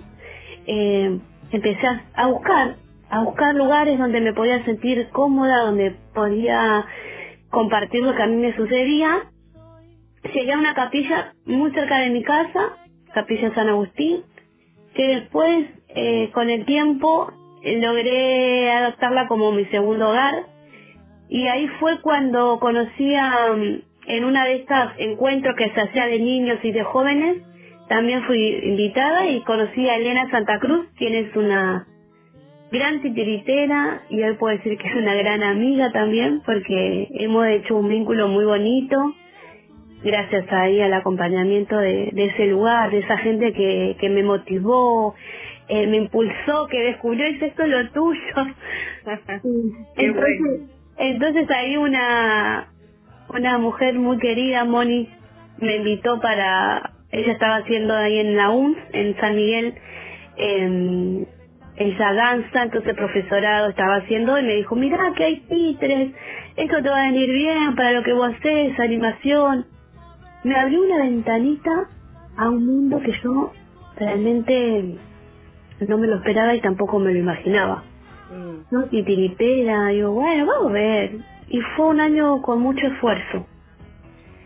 Eh, 0.69 1.19
empecé 1.51 1.85
a, 1.85 2.05
a 2.15 2.27
buscar, 2.29 2.77
a 3.11 3.25
buscar 3.25 3.57
lugares 3.57 3.99
donde 3.99 4.21
me 4.21 4.33
podía 4.33 4.65
sentir 4.65 5.09
cómoda, 5.09 5.63
donde 5.63 5.97
podía 6.15 6.87
compartir 7.55 8.03
lo 8.03 8.15
que 8.15 8.23
a 8.23 8.27
mí 8.27 8.37
me 8.37 8.55
sucedía. 8.57 9.31
Llegué 10.35 10.53
a 10.53 10.59
una 10.59 10.75
capilla 10.75 11.33
muy 11.47 11.71
cerca 11.71 11.99
de 12.01 12.11
mi 12.11 12.23
casa, 12.23 12.77
Capilla 13.15 13.55
San 13.55 13.69
Agustín, 13.69 14.25
que 14.95 15.07
después, 15.07 15.67
eh, 15.89 16.31
con 16.35 16.51
el 16.51 16.65
tiempo, 16.67 17.33
logré 17.63 18.71
adoptarla 18.73 19.29
como 19.29 19.53
mi 19.53 19.65
segundo 19.67 20.11
hogar. 20.11 20.47
Y 21.29 21.47
ahí 21.47 21.69
fue 21.81 22.01
cuando 22.01 22.59
conocí 22.59 23.15
a, 23.15 23.49
en 24.07 24.25
una 24.25 24.45
de 24.45 24.57
estas 24.57 24.93
encuentros 24.99 25.55
que 25.57 25.71
se 25.71 25.81
hacía 25.81 26.07
de 26.07 26.19
niños 26.19 26.59
y 26.63 26.73
de 26.73 26.83
jóvenes, 26.83 27.43
también 27.89 28.25
fui 28.25 28.39
invitada 28.65 29.27
y 29.27 29.41
conocí 29.43 29.89
a 29.89 29.97
Elena 29.97 30.31
Santa 30.31 30.59
Cruz, 30.59 30.87
quien 30.97 31.15
es 31.15 31.37
una 31.37 31.87
gran 32.75 33.01
titiritera 33.01 34.03
y 34.11 34.23
hoy 34.23 34.35
puedo 34.37 34.57
decir 34.57 34.77
que 34.77 34.89
es 34.89 34.97
una 34.97 35.15
gran 35.15 35.43
amiga 35.43 35.93
también 35.93 36.43
porque 36.45 37.09
hemos 37.13 37.47
hecho 37.47 37.77
un 37.77 37.89
vínculo 37.89 38.29
muy 38.29 38.45
bonito 38.45 39.15
gracias 40.03 40.45
ahí 40.53 40.81
al 40.81 40.93
acompañamiento 40.93 41.77
de, 41.79 42.11
de 42.13 42.25
ese 42.27 42.47
lugar, 42.47 42.91
de 42.91 42.99
esa 42.99 43.17
gente 43.19 43.55
que, 43.55 43.97
que 43.99 44.11
me 44.11 44.23
motivó, 44.23 45.15
eh, 45.69 45.87
me 45.87 45.97
impulsó, 45.97 46.67
que 46.71 46.79
descubrió 46.79 47.27
dice 47.27 47.47
esto 47.47 47.63
es 47.63 47.71
lo 47.71 47.91
tuyo. 47.91 48.21
Entonces, 49.97 50.41
bueno. 50.41 50.69
entonces 50.99 51.51
ahí 51.51 51.77
una 51.77 52.69
una 53.31 53.59
mujer 53.59 53.95
muy 53.95 54.19
querida, 54.19 54.65
Moni, 54.65 55.09
me 55.59 55.77
invitó 55.77 56.21
para, 56.21 56.93
ella 57.11 57.33
estaba 57.33 57.57
haciendo 57.57 57.95
ahí 57.95 58.19
en 58.19 58.37
la 58.37 58.51
UNS, 58.51 58.79
en 58.93 59.17
San 59.17 59.35
Miguel, 59.35 59.75
eh, 60.37 61.27
ella 61.77 62.13
danza, 62.13 62.63
entonces 62.63 62.91
el 62.91 62.97
profesorado 62.97 63.71
estaba 63.71 63.97
haciendo 63.97 64.39
y 64.39 64.43
me 64.43 64.55
dijo, 64.55 64.77
mira 64.77 65.13
que 65.17 65.25
hay 65.25 65.41
títeres, 65.41 66.13
esto 66.57 66.83
te 66.83 66.89
va 66.89 67.03
a 67.03 67.07
venir 67.07 67.31
bien 67.31 67.75
para 67.75 67.93
lo 67.93 68.03
que 68.03 68.13
vos 68.13 68.33
haces, 68.33 68.79
animación. 68.79 69.67
Me 70.45 70.55
abrió 70.55 70.83
una 70.83 70.99
ventanita 70.99 71.89
a 72.37 72.49
un 72.49 72.67
mundo 72.67 73.01
que 73.01 73.13
yo 73.23 73.53
realmente 73.97 74.99
no 75.89 75.99
me 75.99 76.07
lo 76.07 76.17
esperaba 76.17 76.55
y 76.55 76.61
tampoco 76.61 76.99
me 76.99 77.13
lo 77.13 77.19
imaginaba. 77.19 77.83
Mm. 78.31 78.75
¿no? 78.75 78.85
Titiritera, 78.85 79.89
digo, 79.89 80.13
bueno, 80.13 80.47
vamos 80.47 80.71
a 80.71 80.75
ver. 80.75 81.19
Y 81.49 81.61
fue 81.77 81.87
un 81.87 82.01
año 82.01 82.41
con 82.43 82.61
mucho 82.61 82.87
esfuerzo. 82.87 83.47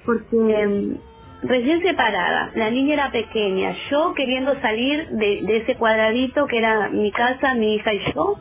Porque 0.04 0.66
mm, 0.66 1.07
recién 1.42 1.80
separada, 1.82 2.50
la 2.54 2.70
niña 2.70 2.94
era 2.94 3.12
pequeña, 3.12 3.74
yo 3.90 4.14
queriendo 4.14 4.60
salir 4.60 5.08
de, 5.10 5.42
de 5.42 5.56
ese 5.58 5.76
cuadradito 5.76 6.46
que 6.46 6.58
era 6.58 6.88
mi 6.88 7.12
casa, 7.12 7.54
mi 7.54 7.74
hija 7.76 7.94
y 7.94 8.12
yo, 8.12 8.36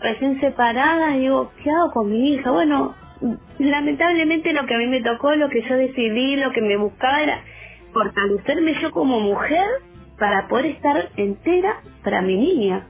recién 0.00 0.40
separada, 0.40 1.16
digo, 1.16 1.52
¿qué 1.62 1.70
hago 1.70 1.92
con 1.92 2.10
mi 2.10 2.34
hija? 2.34 2.50
Bueno, 2.50 2.94
lamentablemente 3.58 4.52
lo 4.52 4.66
que 4.66 4.74
a 4.74 4.78
mí 4.78 4.86
me 4.86 5.02
tocó, 5.02 5.34
lo 5.34 5.48
que 5.48 5.62
yo 5.62 5.76
decidí, 5.76 6.36
lo 6.36 6.52
que 6.52 6.60
me 6.60 6.76
buscaba 6.76 7.22
era 7.22 7.42
fortalecerme 7.92 8.74
yo 8.80 8.90
como 8.90 9.20
mujer 9.20 9.66
para 10.18 10.48
poder 10.48 10.66
estar 10.66 11.08
entera 11.16 11.82
para 12.04 12.22
mi 12.22 12.36
niña. 12.36 12.86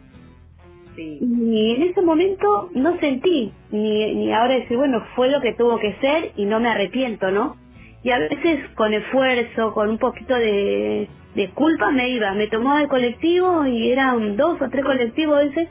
Sí. 0.95 1.18
Y 1.23 1.75
en 1.75 1.83
ese 1.85 2.03
momento 2.03 2.68
no 2.75 2.99
sentí, 2.99 3.53
ni, 3.71 4.14
ni 4.14 4.33
ahora 4.33 4.55
decir, 4.55 4.77
bueno, 4.77 5.03
fue 5.16 5.31
lo 5.31 5.40
que 5.40 5.55
tuvo 5.55 5.79
que 5.79 5.95
ser 6.01 6.33
y 6.37 6.45
no 6.45 6.61
me 6.61 6.68
arrepiento, 6.68 7.31
¿no? 7.31 7.57
Y 8.02 8.10
a 8.10 8.18
veces 8.18 8.68
con 8.74 8.92
esfuerzo, 8.92 9.72
con 9.74 9.90
un 9.90 9.98
poquito 9.98 10.34
de, 10.34 11.08
de 11.34 11.50
culpa 11.50 11.90
me 11.90 12.08
iba, 12.10 12.32
me 12.32 12.48
tomaba 12.48 12.82
el 12.82 12.88
colectivo 12.88 13.64
y 13.66 13.92
eran 13.92 14.36
dos 14.36 14.60
o 14.60 14.68
tres 14.68 14.84
colectivos 14.84 15.44
veces 15.44 15.68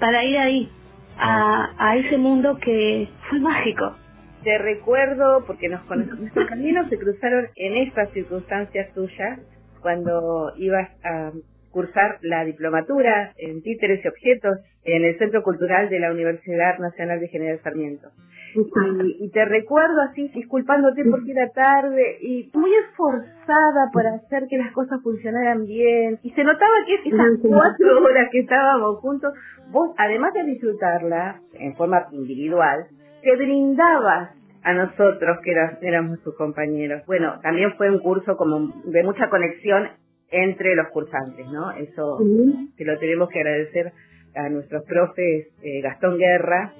para 0.00 0.24
ir 0.24 0.38
ahí, 0.38 0.70
a, 1.18 1.70
a 1.78 1.96
ese 1.96 2.16
mundo 2.18 2.58
que 2.58 3.08
fue 3.28 3.38
mágico. 3.40 3.96
Te 4.42 4.58
recuerdo, 4.58 5.44
porque 5.46 5.68
nos 5.68 5.80
conocimos, 5.82 6.20
nuestros 6.20 6.48
caminos 6.48 6.88
se 6.88 6.98
cruzaron 6.98 7.48
en 7.56 7.76
estas 7.76 8.10
circunstancias 8.10 8.92
tuyas, 8.94 9.40
cuando 9.80 10.52
ibas 10.56 10.88
a 11.04 11.32
cursar 11.74 12.18
la 12.22 12.44
diplomatura 12.44 13.32
en 13.36 13.60
títeres 13.60 14.02
y 14.04 14.08
objetos 14.08 14.58
en 14.84 15.04
el 15.04 15.18
Centro 15.18 15.42
Cultural 15.42 15.90
de 15.90 15.98
la 15.98 16.12
Universidad 16.12 16.78
Nacional 16.78 17.18
de 17.18 17.28
General 17.28 17.58
Sarmiento. 17.64 18.08
Y, 18.54 19.24
y 19.24 19.30
te 19.30 19.44
recuerdo 19.44 20.00
así, 20.02 20.28
disculpándote 20.28 21.02
porque 21.10 21.32
era 21.32 21.48
tarde 21.50 22.18
y 22.20 22.48
muy 22.54 22.70
esforzada 22.86 23.90
por 23.92 24.06
hacer 24.06 24.46
que 24.48 24.56
las 24.56 24.72
cosas 24.72 25.02
funcionaran 25.02 25.66
bien. 25.66 26.20
Y 26.22 26.30
se 26.30 26.44
notaba 26.44 26.74
que 26.86 27.08
esas 27.08 27.32
cuatro 27.42 28.04
horas 28.04 28.28
que 28.30 28.38
estábamos 28.38 29.00
juntos, 29.00 29.34
vos, 29.72 29.90
además 29.98 30.32
de 30.34 30.44
disfrutarla 30.44 31.40
en 31.54 31.74
forma 31.74 32.06
individual, 32.12 32.86
te 33.22 33.34
brindabas 33.34 34.30
a 34.62 34.72
nosotros 34.72 35.38
que 35.42 35.52
éramos 35.82 36.22
tus 36.22 36.36
compañeros. 36.36 37.02
Bueno, 37.06 37.40
también 37.42 37.74
fue 37.76 37.90
un 37.90 37.98
curso 37.98 38.36
como 38.36 38.72
de 38.84 39.02
mucha 39.02 39.28
conexión 39.28 39.88
entre 40.42 40.74
los 40.74 40.88
cursantes, 40.88 41.46
¿no? 41.46 41.70
Eso 41.72 42.18
que 42.76 42.84
lo 42.84 42.98
tenemos 42.98 43.28
que 43.28 43.40
agradecer 43.40 43.92
a 44.34 44.48
nuestros 44.48 44.84
profes 44.84 45.48
eh, 45.62 45.80
Gastón 45.82 46.18
Guerra, 46.18 46.72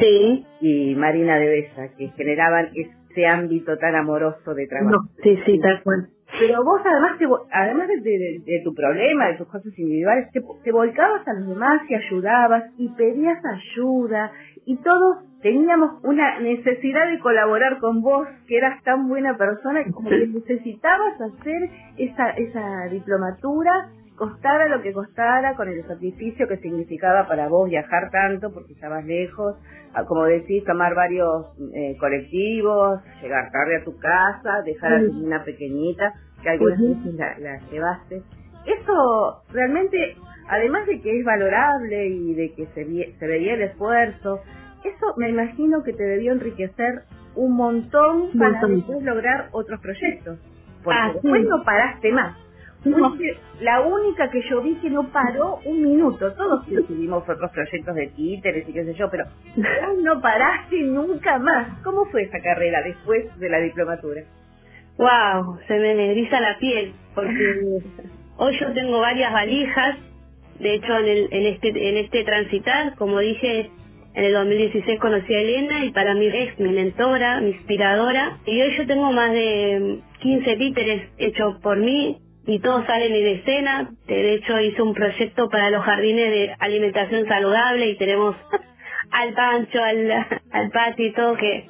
Sí. 0.00 0.44
y 0.60 0.94
Marina 0.96 1.38
de 1.38 1.46
Besa, 1.48 1.88
que 1.96 2.08
generaban 2.16 2.70
ese 2.74 3.24
ámbito 3.26 3.78
tan 3.78 3.94
amoroso 3.94 4.52
de 4.54 4.66
trabajo. 4.66 4.90
No, 4.90 4.98
sí, 5.22 5.38
sí, 5.46 5.58
tal 5.60 5.80
cual. 5.84 6.08
Pero 6.40 6.64
vos 6.64 6.80
además, 6.84 7.16
te, 7.18 7.24
además 7.52 7.86
de, 7.88 7.96
de- 8.00 8.40
de 8.44 8.60
tu 8.64 8.74
problema, 8.74 9.28
de 9.28 9.36
tus 9.38 9.46
cosas 9.46 9.72
individuales, 9.78 10.28
te, 10.32 10.40
te 10.64 10.72
volcabas 10.72 11.26
a 11.28 11.32
los 11.34 11.48
demás 11.48 11.80
y 11.88 11.94
ayudabas 11.94 12.64
y 12.76 12.88
pedías 12.96 13.38
ayuda 13.44 14.32
y 14.66 14.76
todos 14.78 15.18
teníamos 15.42 16.02
una 16.02 16.40
necesidad 16.40 17.08
de 17.10 17.20
colaborar 17.20 17.78
con 17.78 18.02
vos, 18.02 18.26
que 18.48 18.56
eras 18.58 18.82
tan 18.82 19.08
buena 19.08 19.36
persona 19.36 19.82
y 19.86 19.92
como 19.92 20.10
que 20.10 20.26
necesitabas 20.26 21.20
hacer 21.20 21.70
esa, 21.96 22.30
esa 22.30 22.88
diplomatura, 22.90 23.90
costara 24.16 24.68
lo 24.68 24.82
que 24.82 24.92
costara, 24.92 25.54
con 25.54 25.68
el 25.68 25.86
sacrificio 25.86 26.48
que 26.48 26.56
significaba 26.56 27.28
para 27.28 27.48
vos 27.48 27.70
viajar 27.70 28.10
tanto 28.10 28.52
porque 28.52 28.72
estabas 28.72 29.04
lejos, 29.04 29.56
como 30.08 30.24
decís, 30.24 30.64
tomar 30.64 30.94
varios 30.96 31.46
eh, 31.72 31.96
colectivos, 32.00 33.00
llegar 33.22 33.50
tarde 33.52 33.76
a 33.76 33.84
tu 33.84 33.96
casa, 33.98 34.62
dejar 34.64 34.94
a 34.94 35.00
tu 35.00 35.12
niña 35.12 35.44
pequeñita, 35.44 36.12
que 36.42 36.50
algunas 36.50 36.80
veces 36.80 37.14
la, 37.14 37.38
la 37.38 37.60
llevaste. 37.70 38.22
Eso 38.66 39.42
realmente, 39.52 40.16
además 40.48 40.86
de 40.86 41.00
que 41.00 41.18
es 41.18 41.24
valorable 41.24 42.08
y 42.08 42.34
de 42.34 42.52
que 42.54 42.66
se, 42.74 42.84
veía 43.26 43.54
el 43.54 43.62
esfuerzo, 43.62 44.40
eso 44.84 45.14
me 45.16 45.28
imagino 45.28 45.82
que 45.82 45.92
te 45.92 46.02
debió 46.02 46.32
enriquecer 46.32 47.02
un 47.34 47.52
montón 47.56 48.30
para 48.38 48.52
Montón. 48.52 48.76
después 48.76 49.02
lograr 49.02 49.48
otros 49.52 49.80
proyectos. 49.80 50.38
Porque 50.82 50.98
Ah, 51.00 51.10
después 51.12 51.44
no 51.44 51.62
paraste 51.64 52.12
más. 52.12 52.36
No. 52.84 53.16
La 53.60 53.80
única 53.80 54.30
que 54.30 54.40
yo 54.48 54.62
vi 54.62 54.76
que 54.76 54.88
no 54.90 55.08
paró 55.08 55.58
un 55.64 55.82
minuto. 55.82 56.32
Todos 56.34 56.64
tuvimos 56.86 57.28
otros 57.28 57.50
proyectos 57.50 57.94
de 57.96 58.06
títeres 58.08 58.68
y 58.68 58.72
qué 58.72 58.84
sé 58.84 58.94
yo, 58.94 59.10
pero 59.10 59.24
no 60.04 60.20
paraste 60.20 60.82
nunca 60.82 61.38
más. 61.38 61.80
¿Cómo 61.82 62.04
fue 62.06 62.22
esa 62.22 62.40
carrera 62.40 62.82
después 62.82 63.36
de 63.40 63.48
la 63.48 63.58
diplomatura? 63.58 64.22
Wow, 64.98 65.58
se 65.66 65.78
me 65.78 66.12
eriza 66.12 66.40
la 66.40 66.56
piel 66.58 66.94
porque 67.14 67.80
hoy 68.36 68.56
yo 68.60 68.72
tengo 68.72 69.00
varias 69.00 69.32
valijas. 69.32 69.96
De 70.60 70.74
hecho, 70.74 70.96
en, 70.98 71.06
el, 71.06 71.28
en 71.30 71.46
este 71.46 71.68
en 71.68 71.96
este 71.96 72.24
transitar, 72.24 72.94
como 72.96 73.20
dije, 73.20 73.70
en 74.14 74.24
el 74.24 74.32
2016 74.32 74.98
conocí 74.98 75.34
a 75.34 75.40
Elena 75.40 75.84
y 75.84 75.90
para 75.90 76.14
mí 76.14 76.26
es 76.26 76.58
mi 76.58 76.70
mentora, 76.70 77.40
mi 77.40 77.50
inspiradora. 77.50 78.38
Y 78.46 78.60
hoy 78.60 78.76
yo 78.76 78.86
tengo 78.86 79.12
más 79.12 79.30
de 79.32 79.98
15 80.20 80.56
títeres 80.56 81.10
hechos 81.18 81.60
por 81.60 81.76
mí 81.76 82.18
y 82.46 82.58
todos 82.60 82.86
salen 82.86 83.12
en 83.12 83.26
escena. 83.26 83.90
De 84.06 84.34
hecho, 84.34 84.58
hice 84.60 84.80
un 84.80 84.94
proyecto 84.94 85.48
para 85.50 85.70
los 85.70 85.84
jardines 85.84 86.30
de 86.30 86.54
alimentación 86.58 87.26
saludable 87.26 87.90
y 87.90 87.96
tenemos 87.98 88.36
al 89.10 89.34
Pancho, 89.34 89.82
al, 89.82 90.10
al 90.10 90.94
y 90.96 91.12
todo 91.12 91.36
que 91.36 91.66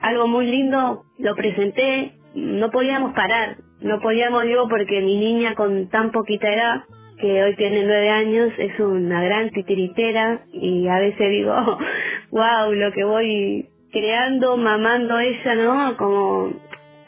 algo 0.00 0.28
muy 0.28 0.46
lindo, 0.46 1.04
lo 1.18 1.34
presenté, 1.34 2.12
no 2.34 2.70
podíamos 2.70 3.12
parar, 3.14 3.56
no 3.80 4.00
podíamos, 4.00 4.44
digo, 4.44 4.68
porque 4.68 5.00
mi 5.00 5.18
niña 5.18 5.54
con 5.54 5.88
tan 5.88 6.10
poquita 6.12 6.52
edad, 6.52 6.84
que 7.24 7.42
hoy 7.42 7.56
tiene 7.56 7.84
nueve 7.84 8.10
años, 8.10 8.52
es 8.58 8.78
una 8.78 9.24
gran 9.24 9.48
titiritera 9.48 10.42
y 10.52 10.86
a 10.88 10.98
veces 10.98 11.30
digo, 11.30 11.54
wow, 12.30 12.70
lo 12.70 12.92
que 12.92 13.02
voy 13.02 13.66
creando, 13.90 14.58
mamando 14.58 15.18
ella, 15.18 15.54
¿no? 15.54 15.96
Como 15.96 16.52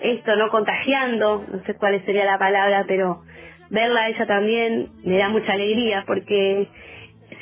esto, 0.00 0.35
¿no? 0.37 0.48
Contagiando, 0.48 1.44
no 1.52 1.62
sé 1.64 1.74
cuál 1.74 2.02
sería 2.07 2.24
la 2.24 2.38
palabra, 2.38 2.87
pero 2.88 3.24
verla 3.68 4.05
a 4.05 4.09
ella 4.09 4.26
también 4.26 4.88
me 5.05 5.18
da 5.18 5.29
mucha 5.29 5.52
alegría 5.52 6.05
porque 6.07 6.66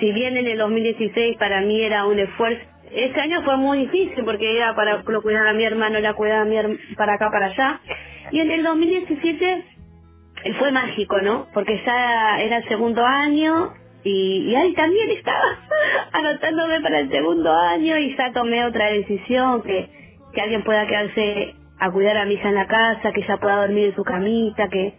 si 0.00 0.10
bien 0.10 0.37
en 0.37 0.48
el 0.48 0.58
2016 0.58 1.37
para 1.37 1.60
mí 1.60 1.80
era 1.80 2.06
un 2.06 2.18
esfuerzo, 2.18 2.60
este 2.90 3.20
año 3.20 3.42
fue 3.44 3.56
muy 3.56 3.87
difícil 3.87 4.24
porque 4.24 4.56
era 4.56 4.74
para 4.74 5.00
lo 5.06 5.22
cuidar 5.22 5.46
a 5.46 5.52
mi 5.52 5.62
hermano, 5.62 6.00
la 6.00 6.14
cuidaba 6.14 6.42
a 6.42 6.44
mi 6.44 6.56
para 6.96 7.14
acá, 7.14 7.30
para 7.30 7.46
allá. 7.46 7.80
Y 8.32 8.40
en 8.40 8.50
el 8.50 8.64
2017 8.64 9.44
eh, 9.44 9.64
fue 10.52 10.70
mágico, 10.72 11.18
¿no? 11.20 11.46
Porque 11.54 11.80
ya 11.85 12.40
era 12.40 12.59
el 12.59 12.68
segundo 12.68 13.04
año 13.04 13.72
y, 14.04 14.54
ahí 14.54 14.74
también 14.74 15.11
estaba 15.11 15.59
anotándome 16.12 16.80
para 16.83 17.00
el 17.00 17.11
segundo 17.11 17.52
año 17.52 17.96
y 17.98 18.14
ya 18.16 18.33
tomé 18.33 18.64
otra 18.66 18.90
decisión, 18.90 19.62
que, 19.62 19.88
que 20.35 20.40
alguien 20.40 20.62
pueda 20.62 20.87
quedarse 20.87 21.54
a 21.78 21.90
cuidar 21.90 22.18
a 22.18 22.26
mi 22.26 22.35
hija 22.35 22.48
en 22.48 22.54
la 22.54 22.66
casa, 22.66 23.12
que 23.12 23.22
ella 23.22 23.38
pueda 23.38 23.57
dormir 23.62 23.87
en 23.87 23.94
su 23.94 24.04
camita, 24.04 24.68
que, 24.68 24.94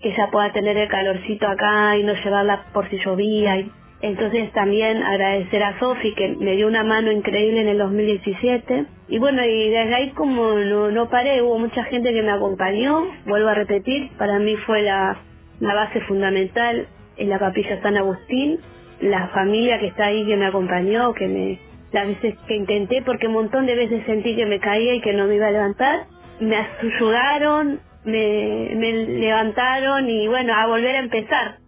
que 0.00 0.10
ella 0.10 0.28
pueda 0.30 0.52
tener 0.52 0.76
el 0.76 0.88
calorcito 0.88 1.46
acá 1.48 1.96
y 1.96 2.02
no 2.02 2.12
llevarla 2.14 2.66
por 2.72 2.88
si 2.90 2.98
llovía. 2.98 3.58
Y, 3.58 3.72
entonces 4.02 4.50
también 4.52 5.02
agradecer 5.02 5.62
a 5.62 5.78
Sofi 5.78 6.14
que 6.14 6.28
me 6.38 6.56
dio 6.56 6.66
una 6.66 6.84
mano 6.84 7.12
increíble 7.12 7.60
en 7.60 7.68
el 7.68 7.78
2017. 7.78 8.86
Y 9.08 9.18
bueno, 9.18 9.44
y 9.44 9.68
desde 9.68 9.94
ahí 9.94 10.10
como 10.10 10.54
no, 10.54 10.90
no 10.90 11.10
paré, 11.10 11.42
hubo 11.42 11.58
mucha 11.58 11.84
gente 11.84 12.12
que 12.12 12.22
me 12.22 12.30
acompañó, 12.30 13.06
vuelvo 13.26 13.48
a 13.48 13.54
repetir, 13.54 14.10
para 14.16 14.38
mí 14.38 14.56
fue 14.66 14.82
la, 14.82 15.18
la 15.60 15.74
base 15.74 16.00
fundamental 16.02 16.88
en 17.16 17.28
la 17.28 17.38
capilla 17.38 17.82
San 17.82 17.96
Agustín, 17.96 18.60
la 19.00 19.28
familia 19.28 19.78
que 19.78 19.88
está 19.88 20.06
ahí 20.06 20.24
que 20.24 20.36
me 20.36 20.46
acompañó, 20.46 21.12
que 21.12 21.28
me 21.28 21.58
las 21.92 22.06
veces 22.06 22.34
que 22.46 22.54
intenté, 22.54 23.02
porque 23.02 23.26
un 23.26 23.34
montón 23.34 23.66
de 23.66 23.74
veces 23.74 24.04
sentí 24.06 24.36
que 24.36 24.46
me 24.46 24.60
caía 24.60 24.94
y 24.94 25.00
que 25.00 25.12
no 25.12 25.26
me 25.26 25.34
iba 25.34 25.48
a 25.48 25.50
levantar, 25.50 26.06
me 26.38 26.56
ayudaron, 26.56 27.80
me, 28.04 28.70
me 28.76 28.92
levantaron 28.92 30.08
y 30.08 30.28
bueno, 30.28 30.54
a 30.54 30.66
volver 30.66 30.96
a 30.96 31.00
empezar. 31.00 31.58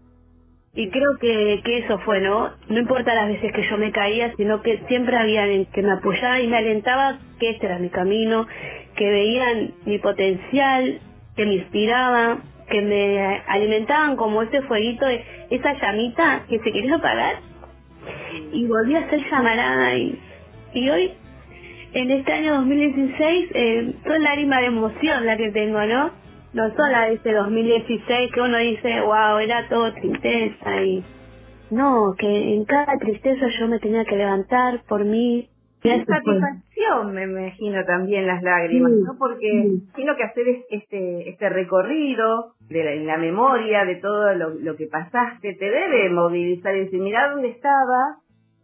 Y 0.75 0.89
creo 0.89 1.19
que, 1.21 1.61
eso 1.85 1.99
fue, 1.99 2.21
¿no? 2.23 2.51
No 2.71 2.79
importa 2.79 3.15
las 3.15 3.29
veces 3.29 3.53
que 3.53 3.69
yo 3.69 3.77
me 3.77 3.93
caía, 3.93 4.33
sino 4.39 4.63
que 4.63 4.79
siempre 4.89 5.19
había 5.19 5.43
alguien 5.43 5.67
que 5.67 5.83
me 5.83 5.93
apoyaba 5.93 6.41
y 6.41 6.47
me 6.47 6.57
alentaba 6.57 7.19
que 7.39 7.51
este 7.51 7.67
era 7.67 7.79
mi 7.79 7.91
camino, 7.91 8.47
que 8.97 9.05
veían 9.05 9.75
mi 9.85 9.99
potencial, 9.99 10.99
que 11.37 11.45
me 11.45 11.57
inspiraba, 11.57 12.39
que 12.71 12.81
me 12.81 13.43
alimentaban 13.49 14.17
como 14.17 14.41
ese 14.41 14.63
fueguito, 14.63 15.05
esa 15.51 15.75
llamita 15.75 16.47
que 16.49 16.59
se 16.61 16.73
quería 16.73 16.95
apagar 16.95 17.35
y 18.55 18.65
volví 18.67 18.97
a 18.97 19.11
ser 19.11 19.21
llamarada 19.31 19.95
y, 19.95 20.19
y 20.73 20.89
hoy 20.89 21.13
en 21.93 22.11
este 22.13 22.33
año 22.33 22.55
2016 22.55 23.51
eh, 23.53 23.95
son 24.07 24.23
lágrimas 24.23 24.61
de 24.61 24.67
emoción 24.69 25.27
la 25.27 25.37
que 25.37 25.51
tengo, 25.51 25.85
¿no? 25.85 26.22
No 26.55 26.75
son 26.77 26.93
las 26.93 27.09
de 27.09 27.15
ese 27.15 27.33
2016 27.33 28.31
que 28.33 28.41
uno 28.41 28.59
dice, 28.59 29.01
wow, 29.01 29.38
era 29.38 29.69
todo 29.69 29.93
tristeza 29.95 30.83
y... 30.83 31.05
No, 31.71 32.15
que 32.19 32.55
en 32.55 32.65
cada 32.67 32.99
tristeza 32.99 33.47
yo 33.59 33.67
me 33.69 33.79
tenía 33.79 34.05
que 34.05 34.17
levantar 34.17 34.83
por 34.87 35.05
mí. 35.05 35.49
Fue. 35.81 36.05
satisfacción, 36.05 37.12
me 37.12 37.25
imagino 37.25 37.85
también 37.85 38.25
las 38.27 38.41
lágrimas, 38.43 38.93
Sí, 38.93 38.99
¿no? 39.05 39.19
Porque 39.19 39.49
sí. 39.51 39.83
imagino 39.87 40.15
que 40.17 40.23
hacer 40.25 40.49
es- 40.49 40.65
este 40.71 41.31
este 41.31 41.49
recorrido 41.49 42.53
de 42.69 42.85
la, 42.85 42.93
en 42.93 43.07
la 43.07 43.17
memoria 43.17 43.85
de 43.85 43.97
todo 43.97 44.33
lo, 44.35 44.51
lo 44.51 44.77
que 44.77 44.87
pasaste 44.87 45.55
te 45.55 45.65
debe 45.65 46.09
movilizar 46.11 46.77
y 46.77 46.81
decir, 46.85 47.01
mira 47.01 47.31
dónde 47.33 47.49
estaba, 47.49 48.19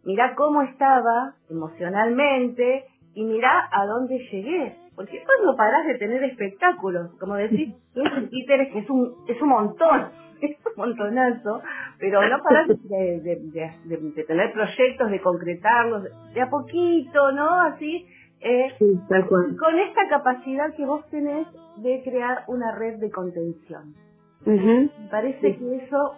mira 0.05 0.33
cómo 0.35 0.61
estaba 0.61 1.33
emocionalmente 1.49 2.85
y 3.13 3.23
mira 3.23 3.67
a 3.71 3.85
dónde 3.85 4.17
llegué. 4.31 4.75
Porque 4.95 5.23
no 5.45 5.55
parás 5.55 5.85
de 5.87 5.95
tener 5.97 6.21
espectáculos, 6.23 7.11
como 7.19 7.35
decir, 7.35 7.73
títeres 8.29 8.71
que 8.73 8.79
es 8.79 8.89
un, 8.89 9.13
es 9.27 9.41
un 9.41 9.49
montón, 9.49 10.09
es 10.41 10.57
un 10.65 10.73
montonazo, 10.75 11.61
pero 11.99 12.21
no 12.27 12.37
parás 12.43 12.67
de, 12.67 12.75
de, 13.21 13.35
de- 13.85 14.23
tener 14.23 14.51
proyectos, 14.51 15.09
de 15.09 15.21
concretarlos, 15.21 16.03
de 16.33 16.41
a 16.41 16.49
poquito, 16.49 17.31
¿no? 17.31 17.61
Así, 17.61 18.05
eh, 18.41 18.67
Sí, 18.77 18.85
tal 19.09 19.25
cual. 19.27 19.55
con 19.57 19.79
esta 19.79 20.07
capacidad 20.09 20.73
que 20.75 20.85
vos 20.85 21.05
tenés 21.09 21.47
de 21.77 22.01
crear 22.03 22.43
una 22.47 22.75
red 22.75 22.99
de 22.99 23.09
contención. 23.11 23.93
Me 24.45 24.89
parece 25.11 25.57
que 25.57 25.75
eso 25.77 26.15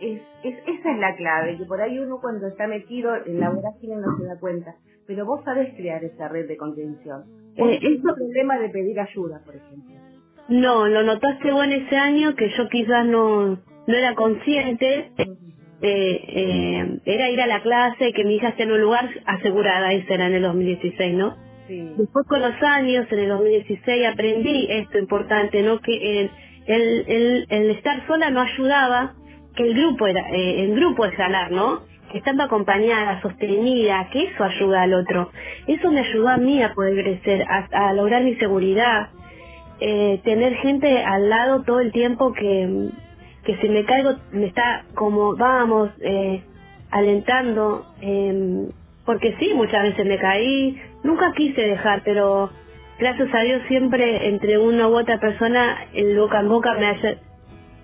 es, 0.00 0.20
es, 0.42 0.58
esa 0.66 0.92
es 0.92 0.98
la 0.98 1.16
clave, 1.16 1.56
que 1.58 1.64
por 1.64 1.80
ahí 1.80 1.98
uno 1.98 2.18
cuando 2.20 2.46
está 2.46 2.66
metido 2.66 3.14
en 3.26 3.40
la 3.40 3.50
vorágine 3.50 3.96
no 3.96 4.16
se 4.18 4.24
da 4.24 4.38
cuenta, 4.38 4.74
pero 5.06 5.26
vos 5.26 5.42
sabés 5.44 5.74
crear 5.74 6.02
esa 6.04 6.28
red 6.28 6.48
de 6.48 6.56
contención. 6.56 7.24
Eh, 7.56 7.78
es 7.82 7.98
un 7.98 8.14
problema 8.14 8.58
de 8.58 8.68
pedir 8.70 8.98
ayuda, 8.98 9.42
por 9.44 9.56
ejemplo. 9.56 9.94
No, 10.48 10.88
lo 10.88 11.02
notaste 11.02 11.52
vos 11.52 11.64
en 11.64 11.72
ese 11.72 11.96
año 11.96 12.34
que 12.34 12.50
yo 12.56 12.68
quizás 12.68 13.06
no, 13.06 13.58
no 13.86 13.94
era 13.94 14.14
consciente. 14.14 15.12
Eh, 15.82 16.24
eh, 16.28 17.00
era 17.06 17.30
ir 17.30 17.40
a 17.40 17.46
la 17.46 17.62
clase, 17.62 18.12
que 18.12 18.24
mi 18.24 18.34
hija 18.34 18.48
esté 18.48 18.64
en 18.64 18.72
un 18.72 18.80
lugar 18.82 19.08
asegurada, 19.24 19.92
eso 19.92 20.12
era 20.12 20.26
en 20.26 20.34
el 20.34 20.42
2016, 20.42 21.14
¿no? 21.14 21.36
Sí. 21.68 21.94
Después 21.96 22.26
con 22.26 22.42
los 22.42 22.62
años, 22.62 23.06
en 23.10 23.18
el 23.18 23.28
2016, 23.28 24.06
aprendí 24.06 24.66
esto 24.68 24.98
importante, 24.98 25.62
¿no? 25.62 25.80
Que 25.80 26.20
el, 26.20 26.30
el, 26.66 27.04
el, 27.06 27.46
el 27.48 27.70
estar 27.70 28.06
sola 28.06 28.30
no 28.30 28.40
ayudaba, 28.40 29.14
que 29.54 29.62
el 29.64 29.74
grupo 29.74 30.06
era, 30.06 30.30
eh, 30.30 30.64
el 30.64 30.74
grupo 30.74 31.04
es 31.04 31.16
ganar, 31.16 31.50
¿no? 31.50 31.80
Estando 32.14 32.42
acompañada, 32.42 33.20
sostenida, 33.22 34.08
que 34.12 34.24
eso 34.24 34.44
ayuda 34.44 34.82
al 34.82 34.94
otro. 34.94 35.30
Eso 35.66 35.90
me 35.90 36.00
ayudó 36.00 36.28
a 36.28 36.36
mí 36.38 36.62
a 36.62 36.74
poder 36.74 37.02
crecer, 37.02 37.46
a, 37.48 37.92
lograr 37.92 38.22
mi 38.22 38.34
seguridad, 38.36 39.10
eh, 39.80 40.20
tener 40.24 40.54
gente 40.56 41.04
al 41.04 41.28
lado 41.28 41.62
todo 41.62 41.80
el 41.80 41.92
tiempo 41.92 42.32
que, 42.32 42.90
que 43.44 43.56
si 43.56 43.68
me 43.68 43.84
caigo 43.84 44.16
me 44.32 44.46
está 44.46 44.84
como, 44.94 45.36
vamos, 45.36 45.90
eh, 46.00 46.42
alentando, 46.90 47.86
eh, 48.00 48.68
porque 49.04 49.34
sí, 49.38 49.52
muchas 49.54 49.82
veces 49.82 50.06
me 50.06 50.18
caí, 50.18 50.80
nunca 51.02 51.32
quise 51.32 51.60
dejar, 51.62 52.02
pero 52.04 52.50
gracias 52.98 53.34
a 53.34 53.40
Dios 53.40 53.62
siempre 53.68 54.28
entre 54.28 54.58
una 54.58 54.88
u 54.88 54.98
otra 54.98 55.18
persona, 55.18 55.78
el 55.94 56.18
boca 56.18 56.40
en 56.40 56.48
boca 56.48 56.74
me 56.74 56.86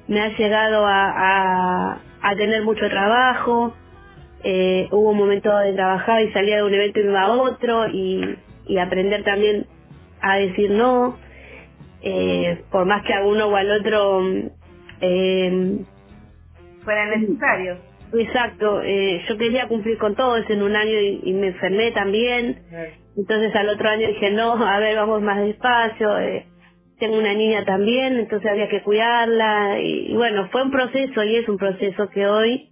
me 0.08 0.20
ha 0.20 0.28
llegado 0.36 0.86
a, 0.86 1.10
a, 1.10 1.98
a 2.22 2.36
tener 2.36 2.62
mucho 2.62 2.88
trabajo, 2.88 3.74
eh, 4.44 4.88
hubo 4.92 5.10
un 5.10 5.18
momento 5.18 5.56
de 5.58 5.72
trabajar 5.72 6.22
y 6.22 6.32
salía 6.32 6.56
de 6.58 6.62
un 6.64 6.74
evento 6.74 7.00
y 7.00 7.04
me 7.04 7.10
iba 7.10 7.22
a 7.22 7.32
otro 7.32 7.88
y, 7.88 8.38
y 8.66 8.78
aprender 8.78 9.24
también 9.24 9.66
a 10.20 10.36
decir 10.36 10.70
no, 10.70 11.16
eh, 12.02 12.62
por 12.70 12.86
más 12.86 13.02
que 13.04 13.14
a 13.14 13.24
uno 13.24 13.46
o 13.46 13.56
al 13.56 13.70
otro 13.70 14.22
eh, 15.00 15.78
Fuera 16.84 17.06
necesario. 17.16 17.76
Exacto, 18.14 18.82
eh, 18.82 19.20
yo 19.28 19.36
quería 19.36 19.66
cumplir 19.66 19.98
con 19.98 20.14
todos 20.14 20.48
en 20.48 20.62
un 20.62 20.76
año 20.76 21.00
y, 21.00 21.20
y 21.24 21.32
me 21.32 21.48
enfermé 21.48 21.90
también. 21.90 22.62
Entonces 23.16 23.54
al 23.56 23.68
otro 23.68 23.88
año 23.88 24.06
dije, 24.06 24.30
no, 24.30 24.52
a 24.64 24.78
ver, 24.78 24.94
vamos 24.96 25.20
más 25.22 25.40
despacio. 25.44 26.16
eh, 26.20 26.46
tengo 26.98 27.18
una 27.18 27.34
niña 27.34 27.64
también, 27.64 28.16
entonces 28.18 28.50
había 28.50 28.68
que 28.68 28.82
cuidarla. 28.82 29.78
Y, 29.80 30.12
y 30.12 30.14
bueno, 30.16 30.48
fue 30.50 30.62
un 30.62 30.70
proceso 30.70 31.22
y 31.24 31.36
es 31.36 31.48
un 31.48 31.58
proceso 31.58 32.08
que 32.10 32.26
hoy 32.26 32.70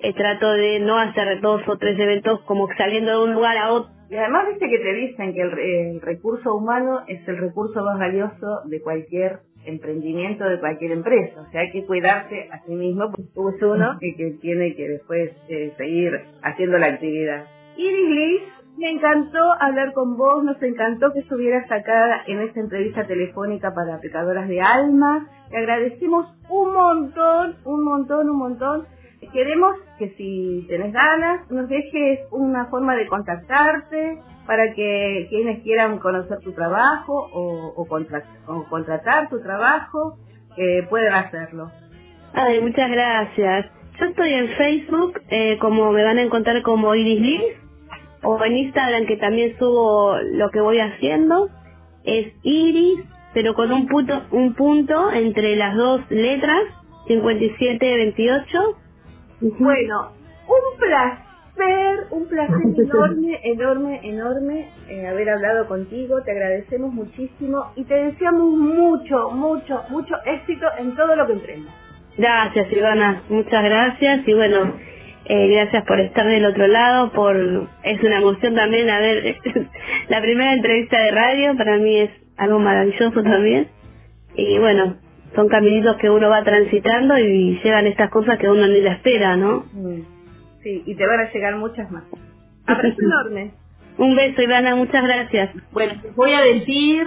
eh, 0.00 0.12
trato 0.14 0.52
de 0.52 0.80
no 0.80 0.98
hacer 0.98 1.40
dos 1.40 1.62
o 1.68 1.76
tres 1.78 1.98
eventos 1.98 2.40
como 2.42 2.68
saliendo 2.76 3.10
de 3.18 3.24
un 3.24 3.34
lugar 3.34 3.56
a 3.58 3.72
otro. 3.72 3.92
Y 4.10 4.16
además 4.16 4.46
viste 4.48 4.68
que 4.68 4.78
te 4.78 4.92
dicen 4.94 5.32
que 5.34 5.40
el, 5.40 5.50
re- 5.50 5.90
el 5.92 6.00
recurso 6.00 6.54
humano 6.54 7.00
es 7.08 7.26
el 7.26 7.38
recurso 7.38 7.82
más 7.84 7.98
valioso 7.98 8.60
de 8.66 8.80
cualquier 8.82 9.38
emprendimiento, 9.64 10.44
de 10.44 10.60
cualquier 10.60 10.92
empresa. 10.92 11.40
O 11.40 11.50
sea, 11.50 11.62
hay 11.62 11.70
que 11.72 11.84
cuidarse 11.86 12.48
a 12.52 12.62
sí 12.64 12.74
mismo, 12.74 13.10
porque 13.10 13.56
es 13.56 13.62
uno 13.62 13.96
y 14.00 14.14
que 14.14 14.32
tiene 14.42 14.76
que 14.76 14.88
después 14.88 15.32
eh, 15.48 15.72
seguir 15.78 16.20
haciendo 16.42 16.76
la 16.78 16.86
actividad. 16.88 17.46
Iris 17.76 18.10
Liz, 18.10 18.42
me 18.78 18.90
encantó 18.90 19.38
hablar 19.60 19.92
con 19.92 20.16
vos, 20.16 20.42
nos 20.44 20.60
encantó 20.62 21.12
que 21.12 21.20
estuvieras 21.20 21.70
acá 21.70 22.22
en 22.26 22.40
esta 22.40 22.60
entrevista 22.60 23.04
telefónica 23.06 23.72
para 23.74 24.00
Pecadoras 24.00 24.48
de 24.48 24.60
Alma. 24.60 25.26
Te 25.50 25.58
agradecemos 25.58 26.26
un 26.48 26.72
montón, 26.72 27.56
un 27.64 27.84
montón, 27.84 28.30
un 28.30 28.36
montón. 28.38 28.86
Queremos 29.32 29.76
que 29.98 30.10
si 30.16 30.66
tenés 30.68 30.92
ganas, 30.92 31.50
nos 31.50 31.68
dejes 31.68 32.20
una 32.30 32.66
forma 32.66 32.94
de 32.94 33.06
contactarte 33.06 34.18
para 34.46 34.74
que 34.74 35.26
quienes 35.30 35.62
quieran 35.62 35.98
conocer 35.98 36.38
tu 36.40 36.52
trabajo 36.52 37.30
o, 37.32 37.72
o, 37.76 37.86
contra- 37.86 38.24
o 38.46 38.64
contratar 38.68 39.28
tu 39.30 39.40
trabajo 39.40 40.18
puedan 40.90 41.14
hacerlo. 41.14 41.70
Ay, 42.34 42.60
muchas 42.60 42.90
gracias. 42.90 43.66
Yo 43.98 44.06
estoy 44.06 44.32
en 44.34 44.48
Facebook, 44.56 45.20
eh, 45.30 45.56
como 45.58 45.90
me 45.92 46.02
van 46.04 46.18
a 46.18 46.22
encontrar 46.22 46.60
como 46.62 46.94
Iris 46.94 47.20
Liz, 47.20 47.42
o 48.24 48.42
en 48.44 48.56
Instagram 48.56 49.06
que 49.06 49.16
también 49.16 49.56
subo 49.58 50.16
lo 50.32 50.50
que 50.50 50.60
voy 50.60 50.80
haciendo. 50.80 51.48
Es 52.04 52.32
Iris, 52.42 53.00
pero 53.32 53.54
con 53.54 53.72
un 53.72 53.86
punto, 53.86 54.22
un 54.30 54.54
punto 54.54 55.10
entre 55.12 55.56
las 55.56 55.76
dos 55.76 56.00
letras, 56.10 56.62
5728. 57.06 58.58
Bueno, 59.40 60.12
un 60.48 60.78
placer, 60.78 62.06
un 62.10 62.26
placer 62.26 62.56
enorme, 62.78 63.40
enorme, 63.44 64.00
enorme 64.02 64.68
eh, 64.88 65.06
haber 65.06 65.30
hablado 65.30 65.66
contigo. 65.68 66.22
Te 66.22 66.32
agradecemos 66.32 66.92
muchísimo 66.92 67.72
y 67.76 67.84
te 67.84 67.94
deseamos 67.94 68.56
mucho, 68.56 69.30
mucho, 69.30 69.82
mucho 69.90 70.14
éxito 70.24 70.66
en 70.78 70.94
todo 70.94 71.16
lo 71.16 71.26
que 71.26 71.32
emprendas. 71.32 71.74
Gracias, 72.16 72.70
Ivana, 72.70 73.22
muchas 73.28 73.64
gracias 73.64 74.28
y 74.28 74.34
bueno, 74.34 74.72
eh, 75.26 75.48
gracias 75.48 75.84
por 75.84 76.00
estar 76.00 76.26
del 76.26 76.44
otro 76.44 76.66
lado, 76.66 77.12
por 77.12 77.36
es 77.82 78.02
una 78.02 78.18
emoción 78.18 78.54
también 78.54 78.90
haber 78.90 79.36
la 80.08 80.20
primera 80.20 80.52
entrevista 80.52 81.00
de 81.00 81.10
radio, 81.10 81.56
para 81.56 81.78
mí 81.78 82.00
es 82.00 82.10
algo 82.36 82.58
maravilloso 82.58 83.22
también 83.22 83.68
y 84.36 84.58
bueno, 84.58 84.96
son 85.34 85.48
caminitos 85.48 85.96
que 85.96 86.10
uno 86.10 86.28
va 86.28 86.42
transitando 86.44 87.18
y 87.18 87.60
llegan 87.62 87.86
estas 87.86 88.10
cosas 88.10 88.38
que 88.38 88.48
uno 88.48 88.66
ni 88.66 88.80
la 88.80 88.94
espera, 88.94 89.36
¿no? 89.36 89.64
Sí, 90.62 90.82
y 90.86 90.94
te 90.94 91.06
van 91.06 91.20
a 91.20 91.32
llegar 91.32 91.56
muchas 91.56 91.90
más. 91.90 92.04
Abrazo 92.66 92.96
enorme. 93.00 93.52
Un 93.96 94.16
beso, 94.16 94.42
Ivana, 94.42 94.74
muchas 94.74 95.04
gracias. 95.04 95.50
Bueno, 95.72 95.94
voy 96.16 96.32
a 96.32 96.40
decir 96.40 97.06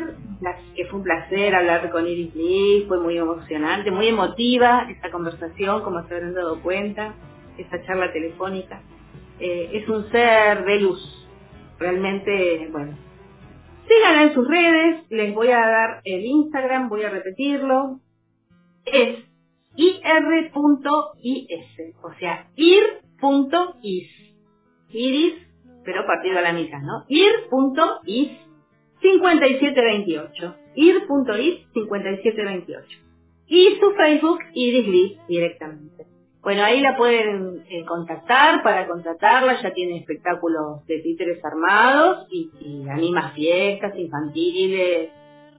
que 0.75 0.85
fue 0.85 0.99
un 0.99 1.03
placer 1.03 1.55
hablar 1.55 1.89
con 1.89 2.07
Iris 2.07 2.33
Lee, 2.35 2.85
fue 2.87 2.99
muy 3.01 3.17
emocionante, 3.17 3.91
muy 3.91 4.07
emotiva 4.07 4.87
esta 4.89 5.09
conversación, 5.09 5.81
como 5.81 6.07
se 6.07 6.13
habrán 6.13 6.33
dado 6.33 6.61
cuenta, 6.61 7.13
esta 7.57 7.83
charla 7.85 8.11
telefónica. 8.11 8.81
Eh, 9.39 9.69
es 9.73 9.87
un 9.89 10.09
ser 10.11 10.65
de 10.65 10.79
luz, 10.79 11.27
realmente, 11.79 12.67
bueno. 12.71 12.97
Síganla 13.87 14.23
en 14.23 14.33
sus 14.33 14.47
redes, 14.47 15.05
les 15.09 15.33
voy 15.33 15.49
a 15.49 15.59
dar 15.59 16.01
el 16.03 16.25
Instagram, 16.25 16.89
voy 16.89 17.03
a 17.03 17.09
repetirlo. 17.09 17.99
Es 18.85 19.19
ir.is, 19.75 20.45
o 22.01 22.13
sea, 22.19 22.47
ir.is. 22.55 24.09
Iris, 24.89 25.33
pero 25.83 26.05
partido 26.05 26.39
a 26.39 26.41
la 26.41 26.53
mitad, 26.53 26.79
¿no? 26.79 27.05
ir.is 27.07 28.31
5728. 29.01 30.55
ir.is 30.75 31.67
5728. 31.73 32.87
Y 33.47 33.77
su 33.79 33.91
Facebook, 33.91 34.39
Iris 34.53 34.87
Lee, 34.87 35.19
directamente. 35.27 36.16
Bueno, 36.41 36.63
ahí 36.63 36.81
la 36.81 36.95
pueden 36.95 37.63
eh, 37.69 37.83
contactar 37.85 38.63
para 38.63 38.87
contratarla, 38.87 39.61
ya 39.61 39.73
tiene 39.73 39.97
espectáculos 39.97 40.85
de 40.85 40.99
títeres 40.99 41.43
armados 41.43 42.27
y, 42.31 42.87
anima 42.89 43.31
fiestas 43.31 43.97
infantiles 43.97 45.09